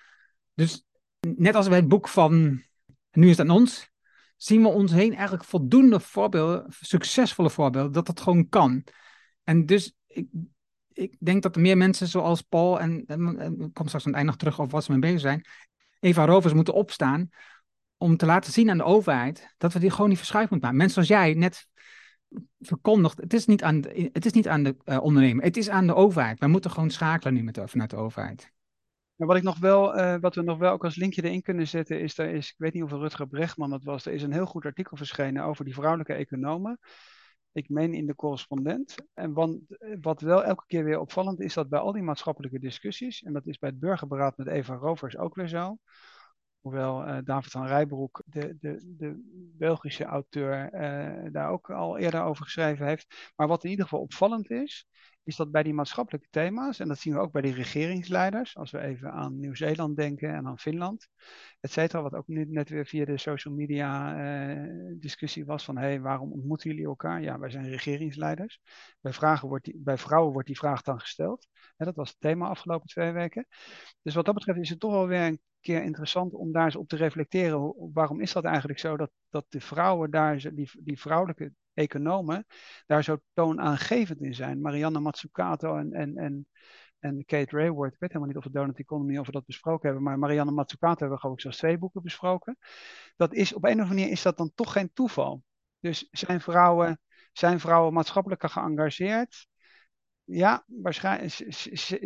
Dus 0.53 0.85
net 1.19 1.55
als 1.55 1.67
bij 1.67 1.77
het 1.77 1.87
boek 1.87 2.07
van 2.07 2.61
Nu 3.11 3.29
is 3.29 3.37
het 3.37 3.49
aan 3.49 3.55
ons, 3.55 3.91
zien 4.37 4.61
we 4.61 4.67
ons 4.67 4.91
heen 4.91 5.13
eigenlijk 5.13 5.43
voldoende 5.43 5.99
voorbeelden, 5.99 6.65
succesvolle 6.79 7.49
voorbeelden, 7.49 7.91
dat 7.91 8.05
dat 8.05 8.21
gewoon 8.21 8.49
kan. 8.49 8.83
En 9.43 9.65
dus 9.65 9.95
ik, 10.07 10.27
ik 10.93 11.15
denk 11.19 11.43
dat 11.43 11.55
er 11.55 11.61
meer 11.61 11.77
mensen 11.77 12.07
zoals 12.07 12.41
Paul, 12.41 12.79
en, 12.79 12.99
ik 12.99 13.73
kom 13.73 13.87
straks 13.87 14.05
aan 14.05 14.11
het 14.11 14.13
eind 14.13 14.25
nog 14.25 14.37
terug 14.37 14.59
over 14.59 14.73
wat 14.73 14.83
ze 14.83 14.91
mee 14.91 14.99
bezig 14.99 15.19
zijn, 15.19 15.45
Eva 16.01 16.25
Rovers 16.25 16.53
moeten 16.53 16.73
opstaan 16.73 17.29
om 17.97 18.17
te 18.17 18.25
laten 18.25 18.53
zien 18.53 18.69
aan 18.69 18.77
de 18.77 18.83
overheid 18.83 19.53
dat 19.57 19.73
we 19.73 19.79
die 19.79 19.89
gewoon 19.89 20.09
niet 20.09 20.17
verschuiven 20.17 20.53
moeten 20.53 20.69
maken. 20.69 20.85
Mensen 20.85 21.05
zoals 21.05 21.23
jij 21.23 21.33
net 21.33 21.67
verkondigt, 22.59 23.17
het 23.17 23.33
is 23.33 23.45
niet 23.45 23.63
aan 23.63 23.81
de, 23.81 24.09
het 24.13 24.25
is 24.25 24.31
niet 24.31 24.47
aan 24.47 24.63
de 24.63 24.75
uh, 24.85 25.01
ondernemer, 25.03 25.43
het 25.43 25.57
is 25.57 25.69
aan 25.69 25.87
de 25.87 25.95
overheid. 25.95 26.39
Wij 26.39 26.49
moeten 26.49 26.71
gewoon 26.71 26.89
schakelen 26.89 27.33
nu 27.33 27.43
met, 27.43 27.59
vanuit 27.65 27.89
de 27.89 27.95
overheid. 27.95 28.51
wat, 29.15 29.35
ik 29.35 29.43
nog 29.43 29.59
wel, 29.59 29.97
uh, 29.97 30.15
wat 30.19 30.35
we 30.35 30.41
nog 30.41 30.57
wel 30.57 30.71
ook 30.71 30.83
als 30.83 30.95
linkje 30.95 31.23
erin 31.23 31.41
kunnen 31.41 31.67
zetten, 31.67 32.01
is, 32.01 32.17
er 32.17 32.29
is, 32.29 32.49
ik 32.49 32.57
weet 32.57 32.73
niet 32.73 32.83
of 32.83 32.91
Rutger 32.91 33.27
Brechtman 33.27 33.69
dat 33.69 33.83
was, 33.83 34.05
er 34.05 34.13
is 34.13 34.23
een 34.23 34.33
heel 34.33 34.45
goed 34.45 34.65
artikel 34.65 34.97
verschenen 34.97 35.43
over 35.43 35.65
die 35.65 35.73
vrouwelijke 35.73 36.13
economen. 36.13 36.79
Ik 37.53 37.69
meen 37.69 37.93
in 37.93 38.05
de 38.05 38.15
correspondent. 38.15 38.95
En 39.13 39.33
wat, 39.33 39.57
wat 40.01 40.21
wel 40.21 40.43
elke 40.43 40.63
keer 40.67 40.83
weer 40.83 40.99
opvallend 40.99 41.39
is, 41.39 41.53
dat 41.53 41.69
bij 41.69 41.79
al 41.79 41.91
die 41.91 42.03
maatschappelijke 42.03 42.59
discussies, 42.59 43.23
en 43.23 43.33
dat 43.33 43.47
is 43.47 43.57
bij 43.57 43.69
het 43.69 43.79
burgerberaad 43.79 44.37
met 44.37 44.47
Eva 44.47 44.73
Rovers 44.73 45.17
ook 45.17 45.35
weer 45.35 45.47
zo, 45.47 45.77
hoewel 46.61 47.07
uh, 47.07 47.17
David 47.23 47.51
van 47.51 47.67
Rijbroek, 47.67 48.21
de, 48.25 48.57
de, 48.59 48.95
de 48.97 49.21
Belgische 49.57 50.03
auteur, 50.03 50.73
uh, 50.73 51.31
daar 51.31 51.49
ook 51.49 51.69
al 51.69 51.97
eerder 51.97 52.23
over 52.23 52.43
geschreven 52.43 52.85
heeft. 52.85 53.31
Maar 53.35 53.47
wat 53.47 53.63
in 53.63 53.69
ieder 53.69 53.85
geval 53.85 54.01
opvallend 54.01 54.49
is, 54.49 54.87
is 55.23 55.35
dat 55.35 55.51
bij 55.51 55.63
die 55.63 55.73
maatschappelijke 55.73 56.27
thema's, 56.29 56.79
en 56.79 56.87
dat 56.87 56.99
zien 56.99 57.13
we 57.13 57.19
ook 57.19 57.31
bij 57.31 57.41
die 57.41 57.53
regeringsleiders, 57.53 58.57
als 58.57 58.71
we 58.71 58.79
even 58.79 59.11
aan 59.11 59.39
Nieuw-Zeeland 59.39 59.95
denken 59.95 60.33
en 60.33 60.47
aan 60.47 60.59
Finland, 60.59 61.07
et 61.59 61.71
cetera, 61.71 62.01
wat 62.01 62.13
ook 62.13 62.27
nu 62.27 62.45
net 62.45 62.69
weer 62.69 62.85
via 62.85 63.05
de 63.05 63.17
social 63.17 63.53
media 63.53 64.15
uh, 64.55 64.95
discussie 64.99 65.45
was 65.45 65.63
van, 65.63 65.77
hé, 65.77 65.83
hey, 65.83 66.01
waarom 66.01 66.31
ontmoeten 66.31 66.69
jullie 66.69 66.85
elkaar? 66.85 67.21
Ja, 67.21 67.39
wij 67.39 67.49
zijn 67.49 67.69
regeringsleiders. 67.69 68.59
Bij, 68.99 69.13
vragen 69.13 69.47
wordt 69.47 69.71
bij 69.75 69.97
vrouwen 69.97 70.33
wordt 70.33 70.47
die 70.47 70.57
vraag 70.57 70.81
dan 70.81 70.99
gesteld. 70.99 71.47
dat 71.77 71.95
was 71.95 72.09
het 72.09 72.19
thema 72.19 72.47
afgelopen 72.47 72.87
twee 72.87 73.11
weken. 73.11 73.47
Dus 74.01 74.15
wat 74.15 74.25
dat 74.25 74.33
betreft 74.33 74.59
is 74.59 74.69
het 74.69 74.79
toch 74.79 74.91
wel 74.91 75.07
weer 75.07 75.25
een 75.25 75.39
keer 75.59 75.83
interessant 75.83 76.33
om 76.33 76.51
daar 76.51 76.65
eens 76.65 76.75
op 76.75 76.87
te 76.87 76.95
reflecteren. 76.95 77.89
Waarom 77.93 78.21
is 78.21 78.33
dat 78.33 78.43
eigenlijk 78.43 78.79
zo 78.79 78.97
dat, 78.97 79.11
dat 79.29 79.45
de 79.49 79.61
vrouwen 79.61 80.11
daar, 80.11 80.37
die, 80.53 80.69
die 80.79 80.99
vrouwelijke 80.99 81.53
economen 81.81 82.45
daar 82.85 83.03
zo 83.03 83.17
toonaangevend 83.33 84.21
in 84.21 84.33
zijn. 84.33 84.61
Marianne 84.61 84.99
Mazzucato 84.99 85.77
en, 85.77 85.93
en, 85.93 86.17
en, 86.17 86.47
en 86.99 87.25
Kate 87.25 87.57
Raworth. 87.57 87.93
Ik 87.93 87.99
weet 87.99 88.13
helemaal 88.13 88.27
niet 88.27 88.37
of 88.37 88.43
we 88.43 88.51
Donut 88.51 88.79
Economy 88.79 89.17
of 89.17 89.27
dat 89.27 89.45
besproken 89.45 89.85
hebben. 89.85 90.03
Maar 90.03 90.19
Marianne 90.19 90.51
Mazzucato 90.51 90.99
hebben 90.99 91.15
we 91.15 91.19
geloof 91.19 91.35
ik 91.35 91.41
zelfs 91.41 91.57
twee 91.57 91.77
boeken 91.77 92.03
besproken. 92.03 92.57
Dat 93.15 93.33
is, 93.33 93.53
op 93.53 93.63
een 93.63 93.71
of 93.71 93.79
andere 93.79 93.95
manier 93.95 94.11
is 94.11 94.21
dat 94.21 94.37
dan 94.37 94.51
toch 94.55 94.71
geen 94.71 94.93
toeval. 94.93 95.43
Dus 95.79 96.07
zijn 96.11 96.41
vrouwen, 96.41 96.99
zijn 97.31 97.59
vrouwen 97.59 97.93
maatschappelijk 97.93 98.51
geëngageerd? 98.51 99.47
Ja, 100.23 100.63
waarschijnlijk 100.65 101.33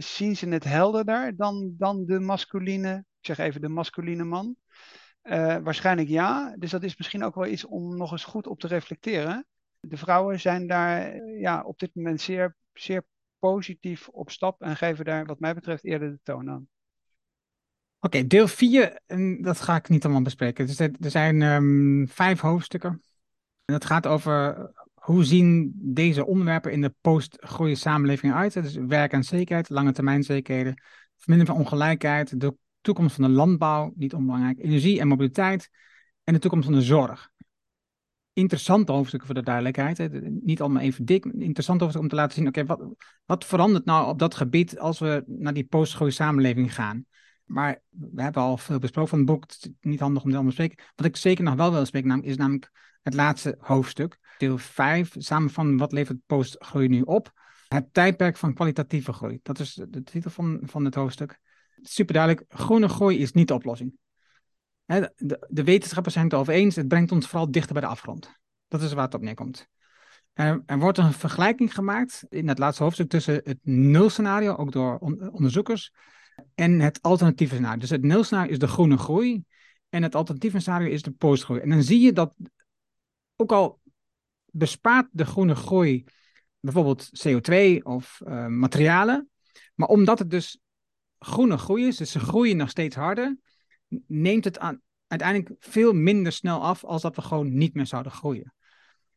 zien 0.03 0.35
ze 0.35 0.47
het 0.47 0.63
helderder 0.63 1.35
dan, 1.35 1.73
dan 1.77 2.05
de 2.05 2.19
masculine, 2.19 2.97
ik 2.97 3.25
zeg 3.25 3.37
even 3.37 3.61
de 3.61 3.69
masculine 3.69 4.23
man. 4.23 4.55
Uh, 5.23 5.57
waarschijnlijk 5.57 6.07
ja. 6.07 6.55
Dus 6.57 6.71
dat 6.71 6.83
is 6.83 6.97
misschien 6.97 7.23
ook 7.23 7.35
wel 7.35 7.45
iets 7.45 7.65
om 7.65 7.97
nog 7.97 8.11
eens 8.11 8.23
goed 8.23 8.47
op 8.47 8.59
te 8.59 8.67
reflecteren. 8.67 9.45
De 9.87 9.97
vrouwen 9.97 10.39
zijn 10.39 10.67
daar 10.67 11.01
eh, 11.01 11.39
ja, 11.39 11.63
op 11.63 11.79
dit 11.79 11.89
moment 11.93 12.21
zeer, 12.21 12.55
zeer 12.73 13.05
positief 13.39 14.07
op 14.07 14.29
stap 14.29 14.61
en 14.61 14.75
geven 14.75 15.05
daar, 15.05 15.25
wat 15.25 15.39
mij 15.39 15.53
betreft, 15.53 15.83
eerder 15.83 16.11
de 16.11 16.19
toon 16.23 16.49
aan. 16.49 16.67
Oké, 17.99 18.27
deel 18.27 18.47
4, 18.47 19.01
dat 19.41 19.61
ga 19.61 19.75
ik 19.75 19.89
niet 19.89 20.03
allemaal 20.03 20.21
bespreken. 20.21 20.65
Dus 20.65 20.79
er, 20.79 20.91
zijn 20.99 21.41
um, 21.41 22.07
vijf 22.07 22.39
hoofdstukken. 22.39 22.89
En 23.65 23.73
dat 23.73 23.85
gaat 23.85 24.07
over 24.07 24.71
hoe 24.93 25.23
zien 25.23 25.73
deze 25.75 26.25
onderwerpen 26.25 26.71
in 26.71 26.81
de 26.81 26.93
post-groeie 27.01 27.75
samenleving 27.75 28.33
uit. 28.33 28.53
Dus 28.53 28.75
werk 28.75 29.11
en 29.11 29.23
zekerheid, 29.23 29.69
lange 29.69 29.91
termijn 29.91 30.23
zekerheden, 30.23 30.81
vermindering 31.17 31.57
van 31.57 31.65
ongelijkheid, 31.65 32.39
de 32.39 32.55
toekomst 32.81 33.15
van 33.15 33.23
de 33.23 33.29
landbouw, 33.29 33.93
niet 33.95 34.13
onbelangrijk, 34.13 34.59
energie 34.59 34.99
en 34.99 35.07
mobiliteit 35.07 35.69
en 36.23 36.33
de 36.33 36.39
toekomst 36.39 36.65
van 36.65 36.75
de 36.75 36.81
zorg. 36.81 37.31
Interessante 38.35 38.91
hoofdstukken 38.91 39.27
voor 39.27 39.35
de 39.35 39.43
duidelijkheid. 39.43 39.97
Hè. 39.97 40.07
Niet 40.21 40.61
allemaal 40.61 40.81
even 40.81 41.05
dik. 41.05 41.25
Interessant 41.25 41.79
hoofdstuk 41.79 42.01
om 42.03 42.09
te 42.09 42.15
laten 42.15 42.33
zien, 42.35 42.47
oké, 42.47 42.65
wat, 42.65 42.87
wat 43.25 43.45
verandert 43.45 43.85
nou 43.85 44.07
op 44.07 44.19
dat 44.19 44.35
gebied 44.35 44.79
als 44.79 44.99
we 44.99 45.23
naar 45.27 45.53
die 45.53 45.65
postgroei 45.65 46.11
samenleving 46.11 46.73
gaan? 46.73 47.05
Maar 47.45 47.81
we 47.89 48.21
hebben 48.21 48.41
al 48.41 48.57
veel 48.57 48.79
besproken 48.79 49.09
van 49.09 49.19
het 49.19 49.27
boek. 49.27 49.41
Het 49.41 49.57
is 49.59 49.69
niet 49.81 49.99
handig 49.99 50.21
om 50.21 50.27
dit 50.27 50.37
allemaal 50.37 50.55
te 50.55 50.61
spreken. 50.61 50.85
Wat 50.95 51.05
ik 51.05 51.15
zeker 51.15 51.43
nog 51.43 51.55
wel 51.55 51.71
wil 51.71 51.85
spreken, 51.85 52.23
is 52.23 52.37
namelijk 52.37 52.71
het 53.01 53.13
laatste 53.13 53.57
hoofdstuk. 53.59 54.17
Deel 54.37 54.57
5, 54.57 55.15
samen 55.17 55.49
van 55.49 55.77
wat 55.77 55.91
levert 55.91 56.17
postgroei 56.25 56.87
nu 56.87 57.01
op? 57.01 57.31
Het 57.67 57.93
tijdperk 57.93 58.37
van 58.37 58.53
kwalitatieve 58.53 59.13
groei. 59.13 59.39
Dat 59.43 59.59
is 59.59 59.73
de 59.89 60.03
titel 60.03 60.31
van, 60.31 60.59
van 60.63 60.85
het 60.85 60.95
hoofdstuk 60.95 61.39
super 61.81 62.13
duidelijk, 62.13 62.45
groene 62.49 62.89
groei 62.89 63.17
is 63.17 63.31
niet 63.31 63.47
de 63.47 63.53
oplossing. 63.53 63.93
De, 64.85 65.45
de, 65.49 65.63
wetenschappers 65.63 66.13
zijn 66.13 66.25
het 66.25 66.35
over 66.35 66.53
eens, 66.53 66.75
het 66.75 66.87
brengt 66.87 67.11
ons 67.11 67.27
vooral 67.27 67.51
dichter 67.51 67.73
bij 67.73 67.81
de 67.81 67.87
afgrond. 67.87 68.39
Dat 68.67 68.81
is 68.81 68.93
waar 68.93 69.05
het 69.05 69.13
op 69.13 69.21
neerkomt. 69.21 69.67
Er, 70.33 70.63
er 70.65 70.79
wordt 70.79 70.97
een 70.97 71.13
vergelijking 71.13 71.73
gemaakt 71.73 72.25
in 72.29 72.47
het 72.47 72.59
laatste 72.59 72.83
hoofdstuk 72.83 73.09
tussen 73.09 73.41
het 73.43 73.59
nulscenario, 73.61 74.55
ook 74.55 74.71
door 74.71 74.97
onderzoekers, 75.31 75.93
en 76.55 76.79
het 76.79 77.01
alternatieve 77.01 77.53
scenario. 77.53 77.79
Dus 77.79 77.89
het 77.89 78.03
nulscenario 78.03 78.51
is 78.51 78.59
de 78.59 78.67
groene 78.67 78.97
groei 78.97 79.43
en 79.89 80.03
het 80.03 80.15
alternatieve 80.15 80.59
scenario 80.59 80.89
is 80.89 81.01
de 81.01 81.11
postgroei. 81.11 81.61
En 81.61 81.69
dan 81.69 81.83
zie 81.83 81.99
je 81.99 82.13
dat 82.13 82.35
ook 83.35 83.51
al 83.51 83.79
bespaart 84.45 85.07
de 85.11 85.25
groene 85.25 85.55
groei 85.55 86.05
bijvoorbeeld 86.59 87.27
CO2 87.27 87.83
of 87.83 88.21
uh, 88.27 88.45
materialen, 88.45 89.29
maar 89.75 89.87
omdat 89.87 90.19
het 90.19 90.29
dus 90.29 90.59
groene 91.19 91.57
groei 91.57 91.87
is, 91.87 91.97
dus 91.97 92.11
ze 92.11 92.19
groeien 92.19 92.57
nog 92.57 92.69
steeds 92.69 92.95
harder, 92.95 93.37
neemt 94.07 94.43
het 94.43 94.59
aan, 94.59 94.81
uiteindelijk 95.07 95.55
veel 95.59 95.93
minder 95.93 96.31
snel 96.31 96.61
af 96.61 96.83
als 96.83 97.01
dat 97.01 97.15
we 97.15 97.21
gewoon 97.21 97.57
niet 97.57 97.73
meer 97.73 97.87
zouden 97.87 98.11
groeien. 98.11 98.53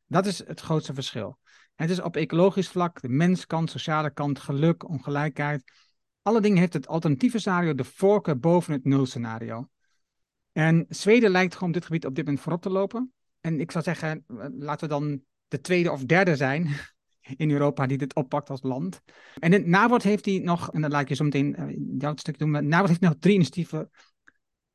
Dat 0.06 0.26
is 0.26 0.38
het 0.46 0.60
grootste 0.60 0.94
verschil. 0.94 1.38
Het 1.74 1.90
is 1.90 2.00
op 2.00 2.16
ecologisch 2.16 2.68
vlak, 2.68 3.00
de 3.00 3.08
menskant, 3.08 3.70
sociale 3.70 4.10
kant, 4.10 4.38
geluk, 4.38 4.88
ongelijkheid. 4.88 5.72
Alle 6.22 6.40
dingen 6.40 6.58
heeft 6.58 6.72
het 6.72 6.86
alternatieve 6.86 7.38
scenario 7.38 7.74
de 7.74 7.84
voorkeur 7.84 8.38
boven 8.38 8.72
het 8.72 8.84
nul-scenario. 8.84 9.68
En 10.52 10.86
Zweden 10.88 11.30
lijkt 11.30 11.52
gewoon 11.52 11.68
op 11.68 11.74
dit 11.74 11.84
gebied 11.84 12.06
op 12.06 12.14
dit 12.14 12.24
moment 12.24 12.42
voorop 12.42 12.62
te 12.62 12.70
lopen. 12.70 13.12
En 13.40 13.60
ik 13.60 13.70
zou 13.70 13.84
zeggen, 13.84 14.24
laten 14.58 14.88
we 14.88 14.94
dan 14.94 15.20
de 15.48 15.60
tweede 15.60 15.90
of 15.92 16.04
derde 16.04 16.36
zijn 16.36 16.68
in 17.36 17.50
Europa 17.50 17.86
die 17.86 17.98
dit 17.98 18.14
oppakt 18.14 18.50
als 18.50 18.62
land. 18.62 19.00
En 19.34 19.52
in 19.52 20.00
heeft 20.02 20.24
hij 20.24 20.38
nog, 20.38 20.72
en 20.72 20.80
dan 20.80 20.90
laat 20.90 21.02
ik 21.02 21.08
je 21.08 21.14
zo 21.14 21.24
meteen 21.24 21.56
uh, 21.58 21.98
jouw 21.98 22.16
stuk 22.16 22.38
doen, 22.38 22.50
maar 22.50 22.64
NABOD 22.64 22.88
heeft 22.88 23.00
nog 23.00 23.14
drie 23.18 23.34
initiatieven, 23.34 23.90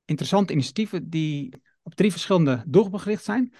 interessante 0.06 0.54
initiatieven 0.54 1.10
die 1.10 1.54
op 1.84 1.95
drie 1.95 2.12
verschillende 2.12 2.64
doelgroepen 2.68 3.01
gericht 3.01 3.24
zijn. 3.24 3.54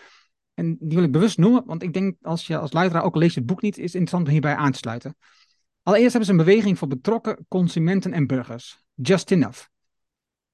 En 0.54 0.78
die 0.80 0.96
wil 0.98 1.04
ik 1.04 1.12
bewust 1.12 1.38
noemen, 1.38 1.66
want 1.66 1.84
ik 1.84 1.94
denk 1.94 2.16
als 2.22 2.48
je 2.48 2.58
als 2.58 2.74
luisteraar 2.74 3.04
ook 3.04 3.16
leest 3.16 3.36
het 3.36 3.46
boek 3.46 3.62
niet, 3.62 3.78
is 3.78 3.84
het 3.84 3.94
interessant 3.94 4.26
om 4.26 4.32
hierbij 4.32 4.56
aan 4.56 4.72
te 4.72 4.78
sluiten. 4.78 5.16
Allereerst 5.84 6.14
hebben 6.14 6.30
ze 6.30 6.40
een 6.40 6.46
beweging 6.46 6.78
voor 6.78 6.88
betrokken 6.88 7.46
consumenten 7.48 8.14
en 8.14 8.28
burgers. 8.28 8.84
Just 8.94 9.32
Enough. 9.32 9.68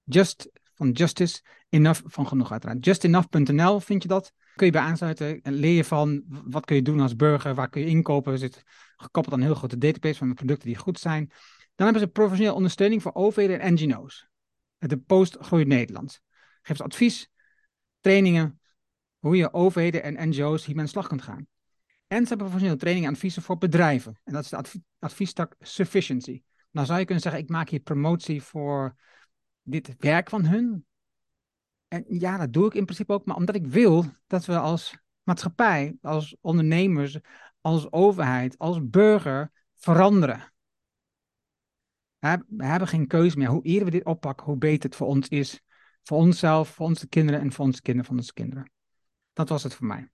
Just 0.03 0.49
van 0.73 0.91
Justice, 0.91 1.41
Enough 1.69 2.01
van 2.05 2.27
genoeg 2.27 2.51
uiteraard. 2.51 2.85
Justenough.nl 2.85 3.79
vind 3.79 4.01
je 4.01 4.07
dat 4.07 4.33
kun 4.55 4.65
je 4.65 4.73
bij 4.73 4.81
aansluiten 4.81 5.41
en 5.41 5.53
leer 5.53 5.75
je 5.75 5.83
van 5.83 6.23
wat 6.27 6.65
kun 6.65 6.75
je 6.75 6.81
doen 6.81 6.99
als 6.99 7.15
burger, 7.15 7.55
waar 7.55 7.69
kun 7.69 7.81
je 7.81 7.87
inkopen. 7.87 8.37
Zit 8.37 8.63
gekoppeld 8.97 9.35
aan 9.35 9.39
een 9.41 9.45
heel 9.45 9.55
grote 9.55 9.77
database 9.77 10.17
van 10.17 10.33
producten 10.33 10.67
die 10.67 10.77
goed 10.77 10.99
zijn. 10.99 11.31
Dan 11.75 11.87
hebben 11.87 12.01
ze 12.01 12.07
professionele 12.07 12.55
ondersteuning 12.55 13.01
voor 13.01 13.13
overheden 13.13 13.59
en 13.59 13.73
NGO's. 13.73 14.27
De 14.80 14.97
Post 14.97 15.38
Groeit 15.39 15.67
Nederland. 15.67 16.21
Geeft 16.61 16.82
advies, 16.82 17.32
trainingen, 17.99 18.59
hoe 19.19 19.36
je 19.36 19.53
overheden 19.53 20.03
en 20.03 20.30
NGO's 20.30 20.65
hiermee 20.65 20.80
aan 20.80 20.86
de 20.86 20.91
slag 20.91 21.07
kunt 21.07 21.21
gaan. 21.21 21.47
En 22.07 22.21
ze 22.21 22.27
hebben 22.27 22.38
professionele 22.38 22.80
trainingen 22.80 23.09
en 23.09 23.15
adviezen 23.15 23.41
voor 23.41 23.57
bedrijven. 23.57 24.19
En 24.23 24.34
dat 24.34 24.43
is 24.43 24.49
de 24.49 24.57
adv 24.57 24.75
adviestak 24.99 25.55
Sufficiency. 25.59 26.43
Nou 26.71 26.86
zou 26.86 26.99
je 26.99 27.05
kunnen 27.05 27.23
zeggen, 27.23 27.41
ik 27.41 27.49
maak 27.49 27.69
hier 27.69 27.80
promotie 27.80 28.43
voor 28.43 28.95
dit 29.61 29.95
werk 29.97 30.30
van 30.30 30.45
hun. 30.45 30.86
En 31.88 32.05
ja, 32.07 32.38
dat 32.38 32.53
doe 32.53 32.65
ik 32.65 32.73
in 32.73 32.84
principe 32.84 33.13
ook, 33.13 33.25
maar 33.25 33.36
omdat 33.36 33.55
ik 33.55 33.67
wil 33.67 34.05
dat 34.27 34.45
we 34.45 34.57
als 34.57 34.97
maatschappij, 35.23 35.97
als 36.01 36.36
ondernemers, 36.41 37.19
als 37.61 37.91
overheid, 37.91 38.57
als 38.57 38.89
burger 38.89 39.51
veranderen. 39.75 40.53
We 42.20 42.65
hebben 42.65 42.88
geen 42.88 43.07
keuze 43.07 43.38
meer. 43.38 43.47
Hoe 43.47 43.63
eerder 43.63 43.86
we 43.86 43.91
dit 43.91 44.05
oppakken, 44.05 44.45
hoe 44.45 44.57
beter 44.57 44.89
het 44.89 44.95
voor 44.95 45.07
ons 45.07 45.28
is. 45.28 45.61
Voor 46.03 46.17
onszelf, 46.17 46.70
voor 46.70 46.86
onze 46.86 47.07
kinderen 47.07 47.41
en 47.41 47.51
voor 47.51 47.65
onze 47.65 47.82
kinderen 47.82 48.07
van 48.07 48.17
onze 48.17 48.34
kinderen. 48.34 48.72
Dat 49.34 49.49
was 49.49 49.63
het 49.63 49.74
voor 49.74 49.88
mij. 49.88 50.09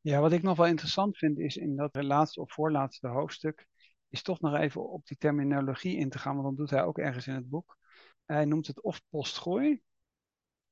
Ja, 0.00 0.20
wat 0.20 0.32
ik 0.32 0.42
nog 0.42 0.56
wel 0.56 0.66
interessant 0.66 1.18
vind 1.18 1.38
is 1.38 1.56
in 1.56 1.76
dat 1.76 2.02
laatste 2.02 2.40
of 2.40 2.52
voorlaatste 2.52 3.08
hoofdstuk, 3.08 3.66
is 4.08 4.22
toch 4.22 4.40
nog 4.40 4.54
even 4.54 4.90
op 4.90 5.06
die 5.06 5.16
terminologie 5.16 5.96
in 5.96 6.08
te 6.08 6.18
gaan, 6.18 6.34
want 6.34 6.46
dat 6.46 6.56
doet 6.56 6.70
hij 6.70 6.84
ook 6.84 6.98
ergens 6.98 7.26
in 7.26 7.34
het 7.34 7.48
boek. 7.48 7.78
Hij 8.24 8.44
noemt 8.44 8.66
het 8.66 8.82
of 8.82 9.02
postgroei, 9.10 9.82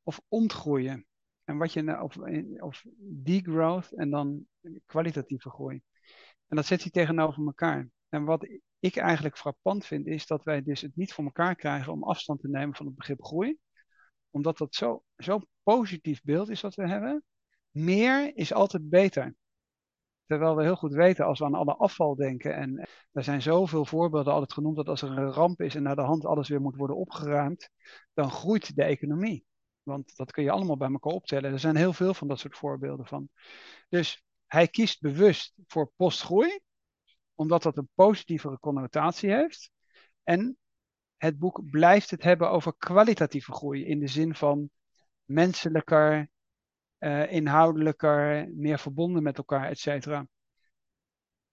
of 0.02 0.20
ontgroeien. 0.28 1.06
En 1.44 1.56
wat 1.56 1.72
je, 1.72 2.02
of, 2.02 2.16
of 2.60 2.84
degrowth 2.98 3.92
en 3.92 4.10
dan 4.10 4.46
kwalitatieve 4.86 5.50
groei. 5.50 5.82
En 6.46 6.56
dat 6.56 6.66
zet 6.66 6.82
hij 6.82 6.90
tegenover 6.90 7.46
elkaar. 7.46 7.88
En 8.12 8.24
wat 8.24 8.48
ik 8.78 8.96
eigenlijk 8.96 9.38
frappant 9.38 9.86
vind, 9.86 10.06
is 10.06 10.26
dat 10.26 10.44
wij 10.44 10.62
dus 10.62 10.80
het 10.80 10.96
niet 10.96 11.12
voor 11.12 11.24
elkaar 11.24 11.54
krijgen 11.54 11.92
om 11.92 12.02
afstand 12.02 12.40
te 12.40 12.48
nemen 12.48 12.76
van 12.76 12.86
het 12.86 12.94
begrip 12.94 13.24
groei. 13.24 13.58
Omdat 14.30 14.58
dat 14.58 14.74
zo'n 14.74 15.02
zo 15.16 15.40
positief 15.62 16.22
beeld 16.22 16.48
is 16.48 16.60
wat 16.60 16.74
we 16.74 16.88
hebben. 16.88 17.24
Meer 17.70 18.36
is 18.36 18.52
altijd 18.52 18.88
beter. 18.88 19.34
Terwijl 20.26 20.56
we 20.56 20.62
heel 20.62 20.76
goed 20.76 20.92
weten, 20.92 21.24
als 21.24 21.38
we 21.38 21.44
aan 21.44 21.54
alle 21.54 21.74
afval 21.76 22.14
denken, 22.14 22.54
en 22.54 22.88
er 23.12 23.24
zijn 23.24 23.42
zoveel 23.42 23.84
voorbeelden 23.84 24.32
altijd 24.32 24.52
genoemd, 24.52 24.76
dat 24.76 24.88
als 24.88 25.02
er 25.02 25.10
een 25.10 25.32
ramp 25.32 25.60
is 25.60 25.74
en 25.74 25.82
naar 25.82 25.96
de 25.96 26.02
hand 26.02 26.24
alles 26.24 26.48
weer 26.48 26.60
moet 26.60 26.76
worden 26.76 26.96
opgeruimd, 26.96 27.70
dan 28.14 28.30
groeit 28.30 28.76
de 28.76 28.84
economie. 28.84 29.44
Want 29.82 30.16
dat 30.16 30.32
kun 30.32 30.42
je 30.42 30.50
allemaal 30.50 30.76
bij 30.76 30.90
elkaar 30.90 31.12
optellen. 31.12 31.52
Er 31.52 31.58
zijn 31.58 31.76
heel 31.76 31.92
veel 31.92 32.14
van 32.14 32.28
dat 32.28 32.38
soort 32.38 32.56
voorbeelden 32.56 33.06
van. 33.06 33.28
Dus 33.88 34.22
hij 34.46 34.68
kiest 34.68 35.00
bewust 35.00 35.54
voor 35.66 35.92
postgroei, 35.96 36.60
omdat 37.42 37.62
dat 37.62 37.76
een 37.76 37.88
positievere 37.94 38.58
connotatie 38.58 39.30
heeft. 39.30 39.70
En 40.22 40.56
het 41.16 41.38
boek 41.38 41.70
blijft 41.70 42.10
het 42.10 42.22
hebben 42.22 42.50
over 42.50 42.74
kwalitatieve 42.76 43.52
groei 43.52 43.84
in 43.84 43.98
de 43.98 44.06
zin 44.06 44.34
van 44.34 44.70
menselijker, 45.24 46.30
uh, 46.98 47.32
inhoudelijker, 47.32 48.48
meer 48.54 48.78
verbonden 48.78 49.22
met 49.22 49.38
elkaar, 49.38 49.68
et 49.68 49.78
cetera. 49.78 50.26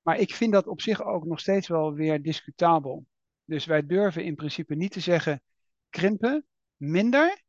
Maar 0.02 0.18
ik 0.18 0.34
vind 0.34 0.54
dat 0.54 0.68
op 0.68 0.82
zich 0.82 1.04
ook 1.04 1.26
nog 1.26 1.40
steeds 1.40 1.68
wel 1.68 1.94
weer 1.94 2.22
discutabel. 2.22 3.06
Dus 3.46 3.66
wij 3.66 3.86
durven 3.86 4.24
in 4.24 4.36
principe 4.36 4.76
niet 4.76 4.92
te 4.92 5.00
zeggen 5.00 5.42
krimpen, 5.90 6.46
minder, 6.76 7.42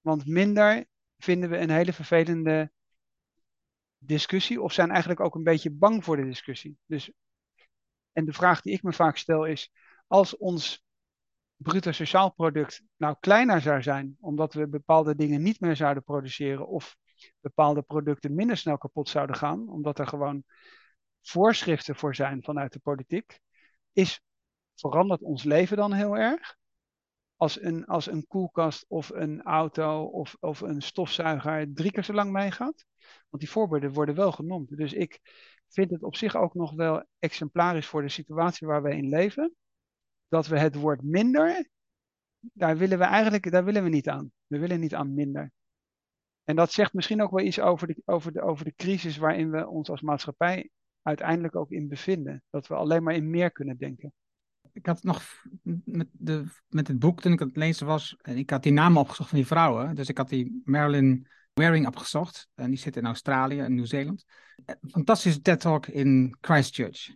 want 0.00 0.26
minder 0.26 0.86
vinden 1.16 1.50
we 1.50 1.58
een 1.58 1.70
hele 1.70 1.92
vervelende 1.92 2.70
discussie 3.98 4.62
of 4.62 4.72
zijn 4.72 4.90
eigenlijk 4.90 5.20
ook 5.20 5.34
een 5.34 5.42
beetje 5.42 5.70
bang 5.70 6.04
voor 6.04 6.16
de 6.16 6.24
discussie. 6.24 6.78
Dus, 6.86 7.12
en 8.18 8.24
de 8.24 8.32
vraag 8.32 8.60
die 8.60 8.72
ik 8.72 8.82
me 8.82 8.92
vaak 8.92 9.16
stel 9.16 9.44
is, 9.44 9.72
als 10.06 10.36
ons 10.36 10.84
bruto 11.56 11.92
sociaal 11.92 12.32
product 12.32 12.82
nou 12.96 13.16
kleiner 13.20 13.60
zou 13.60 13.82
zijn, 13.82 14.16
omdat 14.20 14.54
we 14.54 14.68
bepaalde 14.68 15.14
dingen 15.14 15.42
niet 15.42 15.60
meer 15.60 15.76
zouden 15.76 16.02
produceren 16.02 16.68
of 16.68 16.96
bepaalde 17.40 17.82
producten 17.82 18.34
minder 18.34 18.56
snel 18.56 18.78
kapot 18.78 19.08
zouden 19.08 19.36
gaan, 19.36 19.68
omdat 19.68 19.98
er 19.98 20.06
gewoon 20.06 20.44
voorschriften 21.20 21.96
voor 21.96 22.14
zijn 22.14 22.42
vanuit 22.42 22.72
de 22.72 22.78
politiek, 22.78 23.40
is, 23.92 24.20
verandert 24.74 25.22
ons 25.22 25.44
leven 25.44 25.76
dan 25.76 25.92
heel 25.92 26.16
erg? 26.16 26.56
Als 27.36 27.60
een, 27.60 27.86
als 27.86 28.06
een 28.06 28.26
koelkast 28.26 28.84
of 28.88 29.08
een 29.10 29.42
auto 29.42 30.04
of, 30.04 30.36
of 30.40 30.60
een 30.60 30.82
stofzuiger 30.82 31.74
drie 31.74 31.90
keer 31.90 32.04
zo 32.04 32.12
lang 32.12 32.32
meegaat? 32.32 32.84
Want 33.28 33.42
die 33.42 33.50
voorbeelden 33.50 33.92
worden 33.92 34.14
wel 34.14 34.32
genoemd. 34.32 34.76
Dus 34.76 34.92
ik 34.92 35.20
vind 35.68 35.90
het 35.90 36.02
op 36.02 36.16
zich 36.16 36.36
ook 36.36 36.54
nog 36.54 36.72
wel 36.72 37.04
exemplarisch 37.18 37.86
voor 37.86 38.02
de 38.02 38.08
situatie 38.08 38.66
waar 38.66 38.82
we 38.82 38.96
in 38.96 39.08
leven. 39.08 39.54
Dat 40.28 40.46
we 40.46 40.58
het 40.58 40.74
woord 40.74 41.02
minder, 41.02 41.68
daar 42.38 42.76
willen 42.76 42.98
we 42.98 43.04
eigenlijk 43.04 43.50
daar 43.50 43.64
willen 43.64 43.82
we 43.82 43.88
niet 43.88 44.08
aan. 44.08 44.32
We 44.46 44.58
willen 44.58 44.80
niet 44.80 44.94
aan 44.94 45.14
minder. 45.14 45.52
En 46.44 46.56
dat 46.56 46.72
zegt 46.72 46.92
misschien 46.92 47.22
ook 47.22 47.30
wel 47.30 47.44
iets 47.44 47.60
over 47.60 47.86
de, 47.86 48.02
over, 48.04 48.32
de, 48.32 48.42
over 48.42 48.64
de 48.64 48.74
crisis 48.74 49.16
waarin 49.16 49.50
we 49.50 49.68
ons 49.68 49.90
als 49.90 50.00
maatschappij 50.00 50.70
uiteindelijk 51.02 51.56
ook 51.56 51.70
in 51.70 51.88
bevinden. 51.88 52.42
Dat 52.50 52.66
we 52.66 52.74
alleen 52.74 53.02
maar 53.02 53.14
in 53.14 53.30
meer 53.30 53.50
kunnen 53.50 53.78
denken. 53.78 54.12
Ik 54.72 54.86
had 54.86 55.02
nog 55.02 55.22
met, 55.84 56.08
de, 56.12 56.44
met 56.68 56.88
het 56.88 56.98
boek, 56.98 57.20
toen 57.20 57.32
ik 57.32 57.38
het 57.38 57.56
lezen 57.56 57.86
was, 57.86 58.16
en 58.22 58.36
ik 58.36 58.50
had 58.50 58.62
die 58.62 58.72
namen 58.72 59.00
opgezocht 59.00 59.28
van 59.28 59.38
die 59.38 59.46
vrouwen. 59.46 59.94
Dus 59.94 60.08
ik 60.08 60.16
had 60.16 60.28
die 60.28 60.62
Marilyn 60.64 61.26
Waring 61.58 61.86
opgezocht. 61.86 62.48
En 62.54 62.70
die 62.70 62.78
zit 62.78 62.96
in 62.96 63.04
Australië 63.04 63.60
en 63.60 63.74
Nieuw-Zeeland. 63.74 64.24
Fantastische 64.90 65.40
TED 65.40 65.60
Talk 65.60 65.86
in 65.86 66.36
Christchurch. 66.40 67.14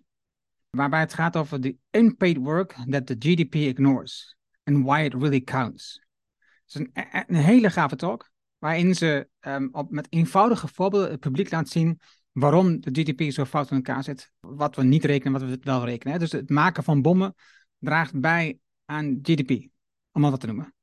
Waarbij 0.71 1.01
het 1.01 1.15
gaat 1.15 1.37
over 1.37 1.61
the 1.61 1.77
unpaid 1.91 2.37
work 2.37 2.77
that 2.91 3.07
the 3.07 3.17
GDP 3.19 3.55
ignores. 3.55 4.37
And 4.65 4.85
why 4.85 5.03
it 5.05 5.15
really 5.15 5.41
counts. 5.41 6.01
Het 6.39 6.75
is 6.75 6.75
een, 6.75 6.91
een 7.27 7.43
hele 7.43 7.71
gave 7.71 7.97
talk. 7.97 8.31
Waarin 8.59 8.95
ze 8.95 9.29
um, 9.41 9.69
op, 9.73 9.91
met 9.91 10.07
eenvoudige 10.11 10.69
voorbeelden 10.69 11.11
het 11.11 11.21
publiek 11.21 11.51
laat 11.51 11.69
zien 11.69 12.01
waarom 12.33 12.81
de 12.81 12.91
GDP 12.91 13.33
zo 13.33 13.45
fout 13.45 13.71
in 13.71 13.77
elkaar 13.77 14.05
zit. 14.05 14.33
Wat 14.41 14.77
we 14.77 14.83
niet 14.83 15.05
rekenen, 15.05 15.41
wat 15.41 15.51
we 15.51 15.59
wel 15.61 15.85
rekenen. 15.85 16.13
Hè? 16.13 16.19
Dus 16.19 16.33
het 16.33 16.51
maken 16.51 16.85
van 16.85 17.03
bommen 17.03 17.35
draagt 17.79 18.21
bij 18.21 18.59
aan 18.85 19.19
GDP. 19.23 19.69
Om 20.13 20.23
dat 20.23 20.41
te 20.41 20.47
noemen. 20.47 20.75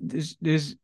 Dus, 0.00 0.36
dus 0.38 0.76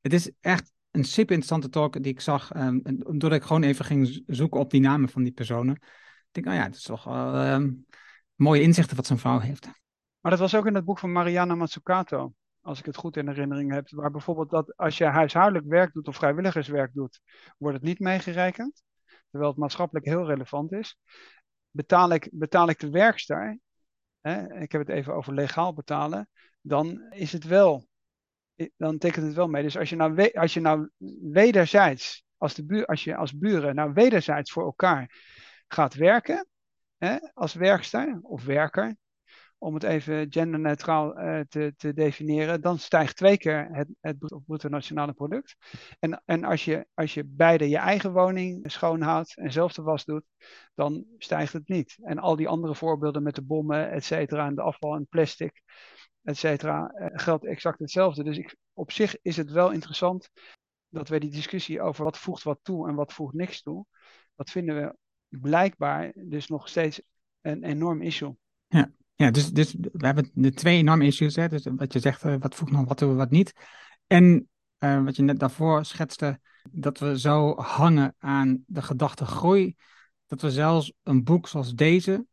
het 0.00 0.12
is 0.12 0.30
echt 0.40 0.71
een 0.92 1.04
super 1.04 1.34
interessante 1.34 1.68
talk 1.68 2.02
die 2.02 2.12
ik 2.12 2.20
zag. 2.20 2.54
Um, 2.56 2.82
doordat 2.94 3.32
ik 3.32 3.42
gewoon 3.42 3.62
even 3.62 3.84
ging 3.84 4.22
zoeken 4.26 4.60
op 4.60 4.70
die 4.70 4.80
namen 4.80 5.08
van 5.08 5.22
die 5.22 5.32
personen. 5.32 5.74
Ik 5.74 6.28
denk, 6.30 6.46
nou 6.46 6.58
ja, 6.58 6.64
het 6.64 6.74
is 6.74 6.82
toch 6.82 7.04
wel 7.04 7.52
um, 7.52 7.86
mooie 8.34 8.62
inzichten 8.62 8.96
wat 8.96 9.06
zo'n 9.06 9.18
vrouw 9.18 9.38
heeft. 9.38 9.66
Maar 10.20 10.30
dat 10.30 10.40
was 10.40 10.54
ook 10.54 10.66
in 10.66 10.74
het 10.74 10.84
boek 10.84 10.98
van 10.98 11.12
Mariana 11.12 11.54
Mazzucato 11.54 12.32
als 12.62 12.78
ik 12.78 12.84
het 12.84 12.96
goed 12.96 13.16
in 13.16 13.28
herinnering 13.28 13.72
heb, 13.72 13.90
waar 13.90 14.10
bijvoorbeeld 14.10 14.50
dat 14.50 14.76
als 14.76 14.98
je 14.98 15.04
huishoudelijk 15.04 15.66
werk 15.66 15.92
doet 15.92 16.08
of 16.08 16.16
vrijwilligerswerk 16.16 16.94
doet, 16.94 17.20
wordt 17.58 17.76
het 17.76 17.86
niet 17.86 17.98
meegerekend, 17.98 18.82
terwijl 19.30 19.50
het 19.50 19.60
maatschappelijk 19.60 20.06
heel 20.06 20.26
relevant 20.26 20.72
is. 20.72 20.98
Betaal 21.70 22.10
ik, 22.10 22.28
betaal 22.32 22.68
ik 22.68 22.78
de 22.78 22.90
werkster, 22.90 23.58
hè, 24.20 24.60
ik 24.60 24.72
heb 24.72 24.80
het 24.80 24.90
even 24.90 25.14
over 25.14 25.34
legaal 25.34 25.74
betalen, 25.74 26.28
dan 26.60 27.06
is 27.10 27.32
het 27.32 27.44
wel, 27.44 27.88
dan 28.76 28.98
tekent 28.98 29.26
het 29.26 29.34
wel 29.34 29.48
mee. 29.48 29.62
Dus 29.62 29.78
als 29.78 29.90
je 29.90 29.96
nou, 29.96 30.32
als 30.32 30.54
je 30.54 30.60
nou 30.60 30.90
wederzijds, 31.32 32.24
als, 32.36 32.54
de 32.54 32.64
buur, 32.64 32.86
als 32.86 33.04
je 33.04 33.16
als 33.16 33.38
buren 33.38 33.74
nou 33.74 33.92
wederzijds 33.92 34.52
voor 34.52 34.64
elkaar 34.64 35.10
gaat 35.68 35.94
werken, 35.94 36.46
hè, 36.98 37.16
als 37.34 37.54
werkster 37.54 38.18
of 38.22 38.44
werker, 38.44 38.96
om 39.62 39.74
het 39.74 39.82
even 39.82 40.26
genderneutraal 40.30 41.18
uh, 41.18 41.40
te, 41.40 41.74
te 41.76 41.92
definiëren, 41.92 42.60
dan 42.60 42.78
stijgt 42.78 43.16
twee 43.16 43.36
keer 43.36 43.68
het, 43.72 43.88
het 44.00 44.18
bruto 44.46 44.68
nationale 44.68 45.12
product. 45.12 45.56
En, 45.98 46.22
en 46.24 46.44
als, 46.44 46.64
je, 46.64 46.86
als 46.94 47.14
je 47.14 47.24
beide 47.24 47.68
je 47.68 47.76
eigen 47.76 48.12
woning 48.12 48.70
schoonhoudt 48.70 49.36
en 49.36 49.52
zelf 49.52 49.72
de 49.72 49.82
was 49.82 50.04
doet, 50.04 50.24
dan 50.74 51.04
stijgt 51.18 51.52
het 51.52 51.68
niet. 51.68 51.96
En 52.02 52.18
al 52.18 52.36
die 52.36 52.48
andere 52.48 52.74
voorbeelden 52.74 53.22
met 53.22 53.34
de 53.34 53.42
bommen, 53.42 53.90
et 53.90 54.04
cetera, 54.04 54.46
en 54.46 54.54
de 54.54 54.62
afval 54.62 54.94
en 54.94 55.06
plastic, 55.06 55.62
et 56.22 56.36
cetera, 56.36 56.94
uh, 56.94 57.06
geldt 57.12 57.44
exact 57.44 57.78
hetzelfde. 57.78 58.24
Dus 58.24 58.38
ik, 58.38 58.56
op 58.72 58.92
zich 58.92 59.16
is 59.22 59.36
het 59.36 59.50
wel 59.50 59.70
interessant 59.70 60.30
dat 60.88 61.08
we 61.08 61.20
die 61.20 61.30
discussie 61.30 61.80
over 61.80 62.04
wat 62.04 62.18
voegt 62.18 62.42
wat 62.42 62.58
toe 62.62 62.88
en 62.88 62.94
wat 62.94 63.12
voegt 63.12 63.34
niks 63.34 63.62
toe, 63.62 63.84
dat 64.34 64.50
vinden 64.50 64.74
we 64.76 64.96
blijkbaar 65.38 66.12
dus 66.14 66.48
nog 66.48 66.68
steeds 66.68 67.02
een 67.40 67.64
enorm 67.64 68.02
issue. 68.02 68.36
Ja. 68.66 68.90
Ja, 69.22 69.30
dus, 69.30 69.50
dus 69.50 69.74
we 69.92 70.06
hebben 70.06 70.30
de 70.34 70.52
twee 70.52 70.78
enorme 70.78 71.04
issues. 71.04 71.34
Dus 71.34 71.66
wat 71.76 71.92
je 71.92 71.98
zegt, 71.98 72.24
uh, 72.24 72.34
wat 72.38 72.54
voegt 72.54 72.72
nog 72.72 72.86
wat 72.86 72.96
toe, 72.96 73.14
wat 73.14 73.30
niet. 73.30 73.52
En 74.06 74.48
uh, 74.78 75.04
wat 75.04 75.16
je 75.16 75.22
net 75.22 75.38
daarvoor 75.38 75.84
schetste, 75.84 76.40
dat 76.70 76.98
we 76.98 77.18
zo 77.18 77.54
hangen 77.56 78.14
aan 78.18 78.64
de 78.66 78.82
gedachte 78.82 79.24
groei, 79.24 79.74
dat 80.26 80.40
we 80.40 80.50
zelfs 80.50 80.92
een 81.02 81.24
boek 81.24 81.48
zoals 81.48 81.74
deze 81.74 82.26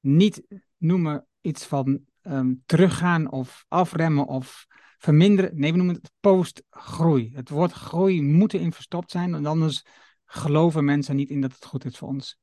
niet 0.00 0.42
noemen 0.76 1.26
iets 1.40 1.64
van 1.64 2.00
um, 2.22 2.62
teruggaan 2.66 3.30
of 3.30 3.64
afremmen 3.68 4.26
of 4.26 4.66
verminderen. 4.98 5.58
Nee, 5.58 5.70
we 5.70 5.76
noemen 5.76 5.94
het 5.94 6.10
postgroei. 6.20 7.30
Het 7.34 7.48
woord 7.48 7.72
groei 7.72 8.22
moet 8.22 8.54
erin 8.54 8.72
verstopt 8.72 9.10
zijn, 9.10 9.30
want 9.30 9.46
anders 9.46 9.84
geloven 10.24 10.84
mensen 10.84 11.16
niet 11.16 11.30
in 11.30 11.40
dat 11.40 11.52
het 11.52 11.64
goed 11.64 11.84
is 11.84 11.98
voor 11.98 12.08
ons. 12.08 12.38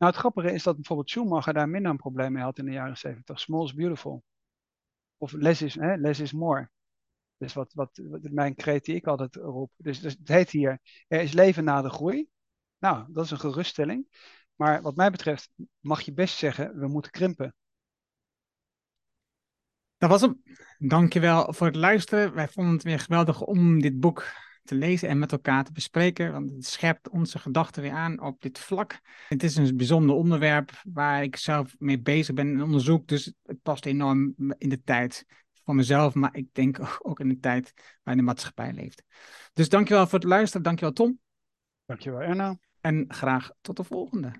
Nou, 0.00 0.12
het 0.12 0.20
grappige 0.20 0.52
is 0.52 0.62
dat 0.62 0.74
bijvoorbeeld 0.74 1.10
Schumacher 1.10 1.52
daar 1.52 1.68
minder 1.68 1.90
een 1.90 1.96
probleem 1.96 2.32
mee 2.32 2.42
had 2.42 2.58
in 2.58 2.64
de 2.64 2.72
jaren 2.72 2.96
70. 2.96 3.40
Small 3.40 3.64
is 3.64 3.74
beautiful. 3.74 4.24
Of 5.16 5.32
less 5.32 5.62
is, 5.62 5.74
hè, 5.74 5.96
less 5.96 6.20
is 6.20 6.32
more. 6.32 6.70
Dus 7.36 7.52
wat, 7.52 7.72
wat, 7.72 8.00
wat 8.08 8.22
mijn 8.22 8.54
kreet 8.54 8.84
die 8.84 8.94
ik 8.94 9.06
altijd 9.06 9.36
roep. 9.36 9.70
Dus, 9.76 10.00
dus 10.00 10.16
het 10.18 10.28
heet 10.28 10.50
hier, 10.50 10.80
er 11.08 11.20
is 11.20 11.32
leven 11.32 11.64
na 11.64 11.82
de 11.82 11.90
groei. 11.90 12.28
Nou, 12.78 13.12
dat 13.12 13.24
is 13.24 13.30
een 13.30 13.38
geruststelling. 13.38 14.06
Maar 14.54 14.82
wat 14.82 14.96
mij 14.96 15.10
betreft 15.10 15.50
mag 15.80 16.00
je 16.00 16.12
best 16.12 16.38
zeggen, 16.38 16.78
we 16.78 16.88
moeten 16.88 17.10
krimpen. 17.10 17.54
Dat 19.96 20.10
was 20.10 20.20
hem. 20.20 20.42
Dankjewel 20.78 21.52
voor 21.52 21.66
het 21.66 21.76
luisteren. 21.76 22.34
Wij 22.34 22.48
vonden 22.48 22.72
het 22.72 22.82
weer 22.82 22.98
geweldig 22.98 23.40
om 23.40 23.80
dit 23.80 24.00
boek 24.00 24.24
te 24.70 24.76
lezen 24.76 25.08
en 25.08 25.18
met 25.18 25.32
elkaar 25.32 25.64
te 25.64 25.72
bespreken. 25.72 26.32
Want 26.32 26.50
het 26.50 26.66
scherpt 26.66 27.08
onze 27.08 27.38
gedachten 27.38 27.82
weer 27.82 27.92
aan 27.92 28.20
op 28.20 28.42
dit 28.42 28.58
vlak. 28.58 29.00
Het 29.28 29.42
is 29.42 29.56
een 29.56 29.76
bijzonder 29.76 30.16
onderwerp 30.16 30.82
waar 30.92 31.22
ik 31.22 31.36
zelf 31.36 31.74
mee 31.78 32.00
bezig 32.00 32.34
ben 32.34 32.48
en 32.48 32.62
onderzoek. 32.62 33.06
Dus 33.06 33.32
het 33.42 33.62
past 33.62 33.86
enorm 33.86 34.34
in 34.58 34.68
de 34.68 34.82
tijd 34.82 35.26
van 35.64 35.76
mezelf, 35.76 36.14
maar 36.14 36.36
ik 36.36 36.54
denk 36.54 36.78
ook 37.02 37.20
in 37.20 37.28
de 37.28 37.38
tijd 37.38 37.72
waarin 38.02 38.22
de 38.22 38.28
maatschappij 38.30 38.72
leeft. 38.72 39.02
Dus 39.52 39.68
dankjewel 39.68 40.06
voor 40.06 40.18
het 40.18 40.28
luisteren. 40.28 40.62
Dankjewel 40.62 40.94
Tom. 40.94 41.18
Dankjewel 41.86 42.20
Erna. 42.20 42.58
En 42.80 43.04
graag 43.08 43.50
tot 43.60 43.76
de 43.76 43.84
volgende. 43.84 44.32